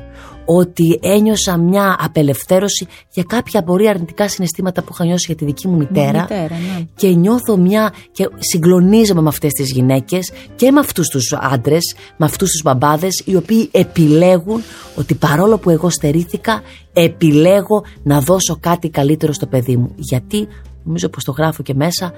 ότι 0.46 0.98
ένιωσα 1.02 1.56
μια 1.56 1.96
απελευθέρωση 2.00 2.86
για 3.12 3.22
κάποια 3.26 3.62
μπορεί 3.62 3.88
αρνητικά 3.88 4.28
συναισθήματα 4.28 4.82
που 4.82 4.88
είχα 4.92 5.04
νιώσει 5.04 5.24
για 5.26 5.34
τη 5.34 5.44
δική 5.44 5.68
μου 5.68 5.76
μητέρα, 5.76 6.20
μητέρα 6.20 6.54
ναι. 6.54 6.86
και 6.96 7.08
νιώθω 7.08 7.56
μια 7.56 7.92
και 8.12 8.28
συγκλονίζομαι 8.38 9.20
με 9.20 9.28
αυτές 9.28 9.52
τις 9.52 9.70
γυναίκες 9.70 10.32
και 10.56 10.70
με 10.70 10.80
αυτούς 10.80 11.08
τους 11.08 11.32
άντρες, 11.32 11.94
με 12.16 12.26
αυτούς 12.26 12.50
τους 12.50 12.62
μπαμπάδες 12.62 13.22
οι 13.24 13.36
οποίοι 13.36 13.68
επιλέγουν 13.72 14.62
ότι 14.96 15.14
παρόλο 15.14 15.58
που 15.58 15.70
εγώ 15.70 15.90
στερήθηκα 15.90 16.62
επιλέγω 16.92 17.84
να 18.02 18.20
δώσω 18.20 18.56
κάτι 18.60 18.88
καλύτερο 18.90 19.32
στο 19.32 19.46
παιδί 19.46 19.76
μου 19.76 19.92
γιατί 19.96 20.48
νομίζω 20.82 21.08
πως 21.08 21.24
το 21.24 21.32
γράφω 21.32 21.62
και 21.62 21.74
μέσα 21.74 22.12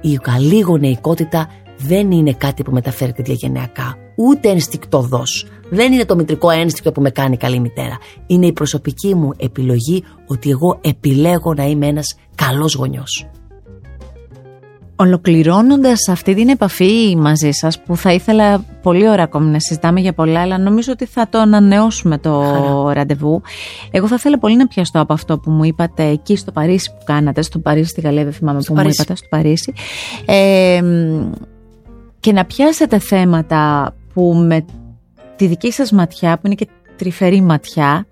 η 0.00 0.16
καλή 0.16 0.60
γονεϊκότητα 0.60 1.48
δεν 1.78 2.10
είναι 2.10 2.32
κάτι 2.32 2.62
που 2.62 2.72
μεταφέρεται 2.72 3.22
διαγενειακά, 3.22 3.96
ούτε 4.16 4.48
ενστικτοδός. 4.48 5.46
Δεν 5.70 5.92
είναι 5.92 6.04
το 6.04 6.16
μητρικό 6.16 6.50
ένστικτο 6.50 6.92
που 6.92 7.00
με 7.00 7.10
κάνει 7.10 7.36
καλή 7.36 7.60
μητέρα. 7.60 7.98
Είναι 8.26 8.46
η 8.46 8.52
προσωπική 8.52 9.14
μου 9.14 9.30
επιλογή 9.36 10.04
ότι 10.26 10.50
εγώ 10.50 10.78
επιλέγω 10.80 11.54
να 11.54 11.64
είμαι 11.64 11.86
ένας 11.86 12.16
καλός 12.34 12.74
γονιός. 12.74 13.26
Ολοκληρώνοντας 14.96 16.08
αυτή 16.08 16.34
την 16.34 16.48
επαφή 16.48 17.16
μαζί 17.16 17.50
σας 17.50 17.82
που 17.82 17.96
θα 17.96 18.12
ήθελα 18.12 18.64
πολύ 18.82 19.08
ώρα 19.08 19.22
ακόμη 19.22 19.50
να 19.50 19.60
συζητάμε 19.60 20.00
για 20.00 20.12
πολλά 20.12 20.40
αλλά 20.40 20.58
νομίζω 20.58 20.92
ότι 20.92 21.04
θα 21.06 21.28
το 21.28 21.38
ανανεώσουμε 21.38 22.18
το 22.18 22.42
ραντεβού 22.92 23.42
εγώ 23.90 24.08
θα 24.08 24.14
ήθελα 24.14 24.38
πολύ 24.38 24.56
να 24.56 24.66
πιαστώ 24.66 25.00
από 25.00 25.12
αυτό 25.12 25.38
που 25.38 25.50
μου 25.50 25.64
είπατε 25.64 26.04
εκεί 26.04 26.36
στο 26.36 26.52
Παρίσι 26.52 26.90
που 26.90 27.04
κάνατε 27.04 27.42
στο 27.42 27.58
Παρίσι 27.58 27.88
στη 27.88 28.00
Γαλλία 28.00 28.24
δεν 28.24 28.32
θυμάμαι 28.32 28.60
που 28.66 28.74
μου 28.74 28.80
είπατε 28.80 29.14
στο 29.14 29.26
Παρίσι 29.28 29.72
ε, 30.24 30.82
και 32.24 32.32
να 32.32 32.44
πιάσετε 32.44 32.98
θέματα 32.98 33.94
που 34.14 34.34
με 34.46 34.64
τη 35.36 35.46
δική 35.46 35.72
σας 35.72 35.92
ματιά, 35.92 36.34
που 36.34 36.46
είναι 36.46 36.54
και 36.54 36.68
τρυφερή 36.96 37.40
ματιά, 37.40 38.06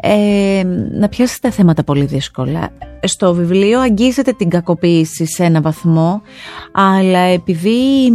ε, 0.00 0.62
να 0.92 1.08
πιάσει 1.08 1.40
τα 1.40 1.50
θέματα 1.50 1.84
πολύ 1.84 2.04
δύσκολα. 2.04 2.70
Στο 3.02 3.34
βιβλίο 3.34 3.80
αγγίζεται 3.80 4.32
την 4.32 4.48
κακοποίηση 4.48 5.26
σε 5.26 5.44
ένα 5.44 5.60
βαθμό, 5.60 6.22
αλλά 6.72 7.18
επειδή 7.18 8.06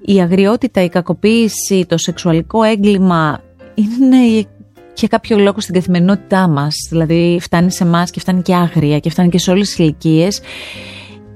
η 0.00 0.20
αγριότητα, 0.20 0.82
η 0.82 0.88
κακοποίηση, 0.88 1.86
το 1.88 1.98
σεξουαλικό 1.98 2.62
έγκλημα 2.62 3.40
είναι 3.74 4.46
για 4.94 5.08
κάποιο 5.08 5.38
λόγο 5.38 5.60
στην 5.60 5.74
καθημερινότητά 5.74 6.48
μας, 6.48 6.74
δηλαδή 6.90 7.38
φτάνει 7.40 7.72
σε 7.72 7.84
εμάς 7.84 8.10
και 8.10 8.20
φτάνει 8.20 8.42
και 8.42 8.54
άγρια 8.54 8.98
και 8.98 9.10
φτάνει 9.10 9.28
και 9.28 9.38
σε 9.38 9.50
όλες 9.50 9.68
τις 9.68 9.78
ηλικίες. 9.78 10.40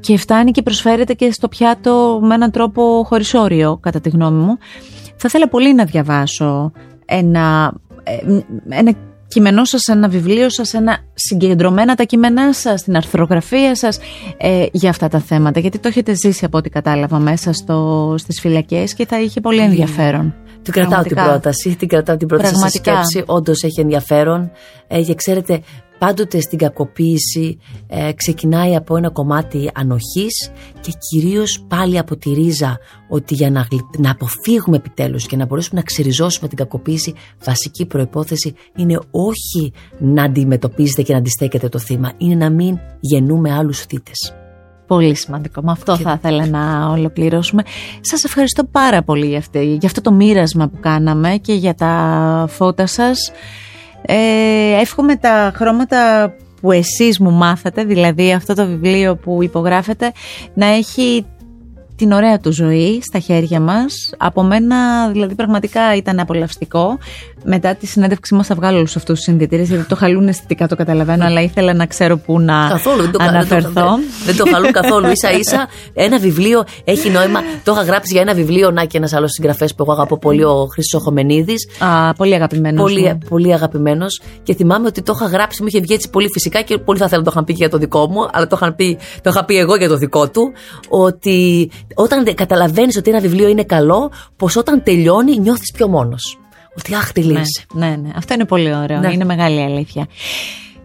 Και 0.00 0.16
φτάνει 0.16 0.50
και 0.50 0.62
προσφέρεται 0.62 1.14
και 1.14 1.32
στο 1.32 1.48
πιάτο 1.48 2.20
με 2.22 2.34
έναν 2.34 2.50
τρόπο 2.50 3.04
χωρίς 3.06 3.34
όριο, 3.34 3.78
κατά 3.82 4.00
τη 4.00 4.08
γνώμη 4.08 4.44
μου. 4.44 4.58
Θα 5.16 5.24
ήθελα 5.26 5.48
πολύ 5.48 5.74
να 5.74 5.84
διαβάσω 5.84 6.72
ένα, 7.04 7.72
ε, 8.02 8.40
ένα 8.68 8.92
κείμενό 9.28 9.64
σας, 9.64 9.88
ένα 9.88 10.08
βιβλίο 10.08 10.50
σας, 10.50 10.74
ένα 10.74 10.98
συγκεντρωμένα 11.14 11.94
τα 11.94 12.04
κείμενά 12.04 12.52
σας, 12.52 12.82
την 12.82 12.96
αρθρογραφία 12.96 13.74
σας 13.74 13.98
ε, 14.36 14.66
για 14.72 14.90
αυτά 14.90 15.08
τα 15.08 15.18
θέματα. 15.18 15.60
Γιατί 15.60 15.78
το 15.78 15.88
έχετε 15.88 16.14
ζήσει 16.14 16.44
από 16.44 16.58
ό,τι 16.58 16.70
κατάλαβα 16.70 17.18
μέσα 17.18 17.52
στο, 17.52 18.14
στις 18.18 18.40
φυλακές 18.40 18.94
και 18.94 19.06
θα 19.06 19.20
είχε 19.20 19.40
πολύ 19.40 19.60
ενδιαφέρον. 19.60 20.34
Την 20.62 20.72
κρατάω 20.72 21.02
την 21.02 21.16
πρόταση, 21.16 21.76
την 21.76 21.88
κρατάω 21.88 22.16
την 22.16 22.28
πρόταση 22.28 22.56
σε 22.56 22.68
σκέψη, 22.68 23.22
όντως 23.26 23.62
έχει 23.62 23.80
ενδιαφέρον. 23.80 24.50
Ε, 24.86 25.02
και 25.02 25.14
ξέρετε, 25.14 25.62
πάντοτε 25.98 26.40
στην 26.40 26.58
κακοποίηση 26.58 27.58
ε, 27.86 28.12
ξεκινάει 28.12 28.76
από 28.76 28.96
ένα 28.96 29.10
κομμάτι 29.10 29.70
ανοχής 29.74 30.50
και 30.80 30.92
κυρίως 31.08 31.64
πάλι 31.68 31.98
από 31.98 32.16
τη 32.16 32.30
ρίζα 32.32 32.78
ότι 33.08 33.34
για 33.34 33.50
να, 33.50 33.66
να 33.98 34.10
αποφύγουμε 34.10 34.76
επιτέλους 34.76 35.26
και 35.26 35.36
να 35.36 35.46
μπορέσουμε 35.46 35.80
να 35.80 35.86
ξεριζώσουμε 35.86 36.48
την 36.48 36.56
κακοποίηση 36.56 37.14
βασική 37.44 37.86
προϋπόθεση 37.86 38.54
είναι 38.76 38.98
όχι 39.10 39.72
να 39.98 40.22
αντιμετωπίζετε 40.22 41.02
και 41.02 41.12
να 41.12 41.18
αντιστέκετε 41.18 41.68
το 41.68 41.78
θύμα, 41.78 42.12
είναι 42.16 42.34
να 42.34 42.50
μην 42.50 42.78
γεννούμε 43.00 43.52
άλλους 43.52 43.78
θύτες. 43.78 44.34
Πολύ 44.90 45.14
σημαντικό. 45.14 45.62
Με 45.62 45.70
αυτό 45.70 45.96
θα 45.96 46.12
ήθελα 46.18 46.46
να 46.46 46.88
ολοκληρώσουμε. 46.88 47.62
Σας 48.00 48.24
ευχαριστώ 48.24 48.64
πάρα 48.64 49.02
πολύ 49.02 49.26
για, 49.26 49.38
αυτή, 49.38 49.64
για 49.64 49.88
αυτό 49.88 50.00
το 50.00 50.12
μοίρασμα 50.12 50.68
που 50.68 50.78
κάναμε 50.80 51.36
και 51.36 51.52
για 51.52 51.74
τα 51.74 52.46
φώτα 52.48 52.86
σας. 52.86 53.32
Ε, 54.02 54.80
εύχομαι 54.80 55.16
τα 55.16 55.52
χρώματα 55.54 56.32
που 56.60 56.72
εσείς 56.72 57.18
μου 57.18 57.30
μάθατε, 57.30 57.84
δηλαδή 57.84 58.32
αυτό 58.32 58.54
το 58.54 58.66
βιβλίο 58.66 59.16
που 59.16 59.42
υπογράφετε, 59.42 60.12
να 60.54 60.66
έχει 60.66 61.26
την 62.00 62.12
ωραία 62.12 62.38
του 62.38 62.52
ζωή 62.52 63.00
στα 63.02 63.18
χέρια 63.18 63.60
μας. 63.60 64.10
Από 64.16 64.42
μένα 64.42 65.08
δηλαδή 65.08 65.34
πραγματικά 65.34 65.96
ήταν 65.96 66.20
απολαυστικό. 66.20 66.98
Μετά 67.44 67.74
τη 67.74 67.86
συνέντευξή 67.86 68.34
μας 68.34 68.46
θα 68.46 68.54
βγάλω 68.54 68.76
όλους 68.76 68.96
αυτούς 68.96 69.14
τους 69.14 69.24
συνδετήρε, 69.24 69.62
γιατί 69.62 69.84
το 69.84 69.96
χαλούν 69.96 70.28
αισθητικά, 70.28 70.68
το 70.68 70.76
καταλαβαίνω, 70.76 71.24
αλλά 71.24 71.42
ήθελα 71.42 71.74
να 71.74 71.86
ξέρω 71.86 72.16
πού 72.16 72.40
να 72.40 72.66
καθόλου, 72.68 73.02
δεν 73.02 73.10
το, 73.10 73.18
αναφερθώ. 73.22 73.70
Δεν 73.72 73.74
το, 73.74 73.98
δεν 74.24 74.36
το 74.36 74.44
χαλούν 74.52 74.72
καθόλου. 74.72 75.06
σα 75.12 75.30
ίσα 75.30 75.68
ένα 75.94 76.18
βιβλίο 76.18 76.64
έχει 76.84 77.10
νόημα. 77.10 77.40
Το 77.64 77.72
είχα 77.72 77.82
γράψει 77.82 78.12
για 78.12 78.20
ένα 78.20 78.34
βιβλίο, 78.34 78.70
να 78.70 78.84
και 78.84 78.96
ένας 78.96 79.12
άλλος 79.12 79.30
συγγραφέας 79.30 79.74
που 79.74 79.82
εγώ 79.82 79.92
αγαπώ 79.92 80.18
πολύ, 80.18 80.44
ο 80.44 80.66
Χρυσό 80.72 80.98
Χομενίδη. 80.98 81.54
Πολύ 82.16 82.34
αγαπημένος. 82.34 82.82
Πολύ, 82.82 83.18
πολύ 83.28 83.52
αγαπημένος. 83.52 84.20
Και 84.42 84.54
θυμάμαι 84.54 84.86
ότι 84.86 85.02
το 85.02 85.12
είχα 85.16 85.26
γράψει, 85.26 85.62
μου 85.62 85.68
είχε 85.68 85.80
βγει 85.80 85.94
έτσι 85.94 86.10
πολύ 86.10 86.28
φυσικά 86.32 86.62
και 86.62 86.78
πολύ 86.78 86.98
θα 86.98 87.04
ήθελα 87.04 87.18
να 87.20 87.24
το 87.24 87.30
είχαν 87.32 87.44
πει 87.44 87.52
και 87.52 87.58
για 87.58 87.70
το 87.70 87.78
δικό 87.78 88.08
μου, 88.10 88.28
αλλά 88.32 88.46
το, 88.46 88.56
είχαν 88.60 88.74
πει, 88.74 88.98
το 89.22 89.30
είχα 89.30 89.44
πει 89.44 89.58
εγώ 89.58 89.76
για 89.76 89.88
το 89.88 89.96
δικό 89.96 90.28
του. 90.28 90.52
Ότι 90.88 91.70
όταν 91.94 92.34
καταλαβαίνεις 92.34 92.96
ότι 92.96 93.10
ένα 93.10 93.20
βιβλίο 93.20 93.48
είναι 93.48 93.64
καλό, 93.64 94.12
πως 94.36 94.56
όταν 94.56 94.82
τελειώνει 94.82 95.38
νιώθεις 95.38 95.72
πιο 95.72 95.88
μόνος. 95.88 96.38
Ότι 96.78 96.94
αχ, 96.94 97.10
ναι, 97.14 97.42
ναι, 97.74 97.96
ναι, 97.96 98.10
Αυτό 98.16 98.34
είναι 98.34 98.44
πολύ 98.44 98.74
ωραίο. 98.74 98.98
Ναι. 98.98 99.12
Είναι 99.12 99.24
μεγάλη 99.24 99.62
αλήθεια. 99.62 100.06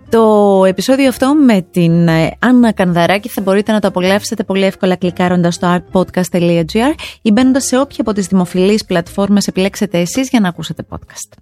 Το 0.09 0.63
επεισόδιο 0.65 1.07
αυτό 1.07 1.33
με 1.33 1.65
την 1.71 2.07
ε, 2.07 2.31
Άννα 2.39 2.71
Κανδαράκη 2.71 3.29
θα 3.29 3.41
μπορείτε 3.41 3.71
να 3.71 3.79
το 3.79 3.87
απολαύσετε 3.87 4.43
πολύ 4.43 4.63
εύκολα 4.63 4.95
κλικάροντας 4.95 5.55
στο 5.55 5.77
artpodcast.gr 5.77 6.93
ή 7.21 7.31
μπαίνοντας 7.31 7.63
σε 7.65 7.79
όποια 7.79 7.97
από 7.99 8.13
τις 8.13 8.27
δημοφιλείς 8.27 8.85
πλατφόρμες 8.85 9.47
επιλέξετε 9.47 9.99
εσείς 9.99 10.29
για 10.29 10.39
να 10.39 10.47
ακούσετε 10.47 10.83
podcast. 10.89 11.37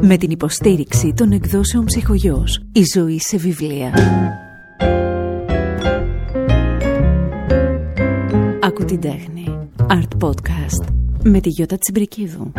Με 0.00 0.16
την 0.16 0.30
υποστήριξη 0.30 1.12
των 1.16 1.32
εκδόσεων 1.32 1.84
ψυχογιός. 1.84 2.62
Η 2.72 2.82
ζωή 2.94 3.18
σε 3.20 3.36
βιβλία. 3.36 3.92
Την 8.98 9.10
τέχνη. 9.10 9.58
Art 9.88 10.24
Podcast. 10.24 10.88
Με 11.22 11.40
τη 11.40 11.48
Γιώτα 11.48 11.78
Τσιμπρικίδου. 11.78 12.52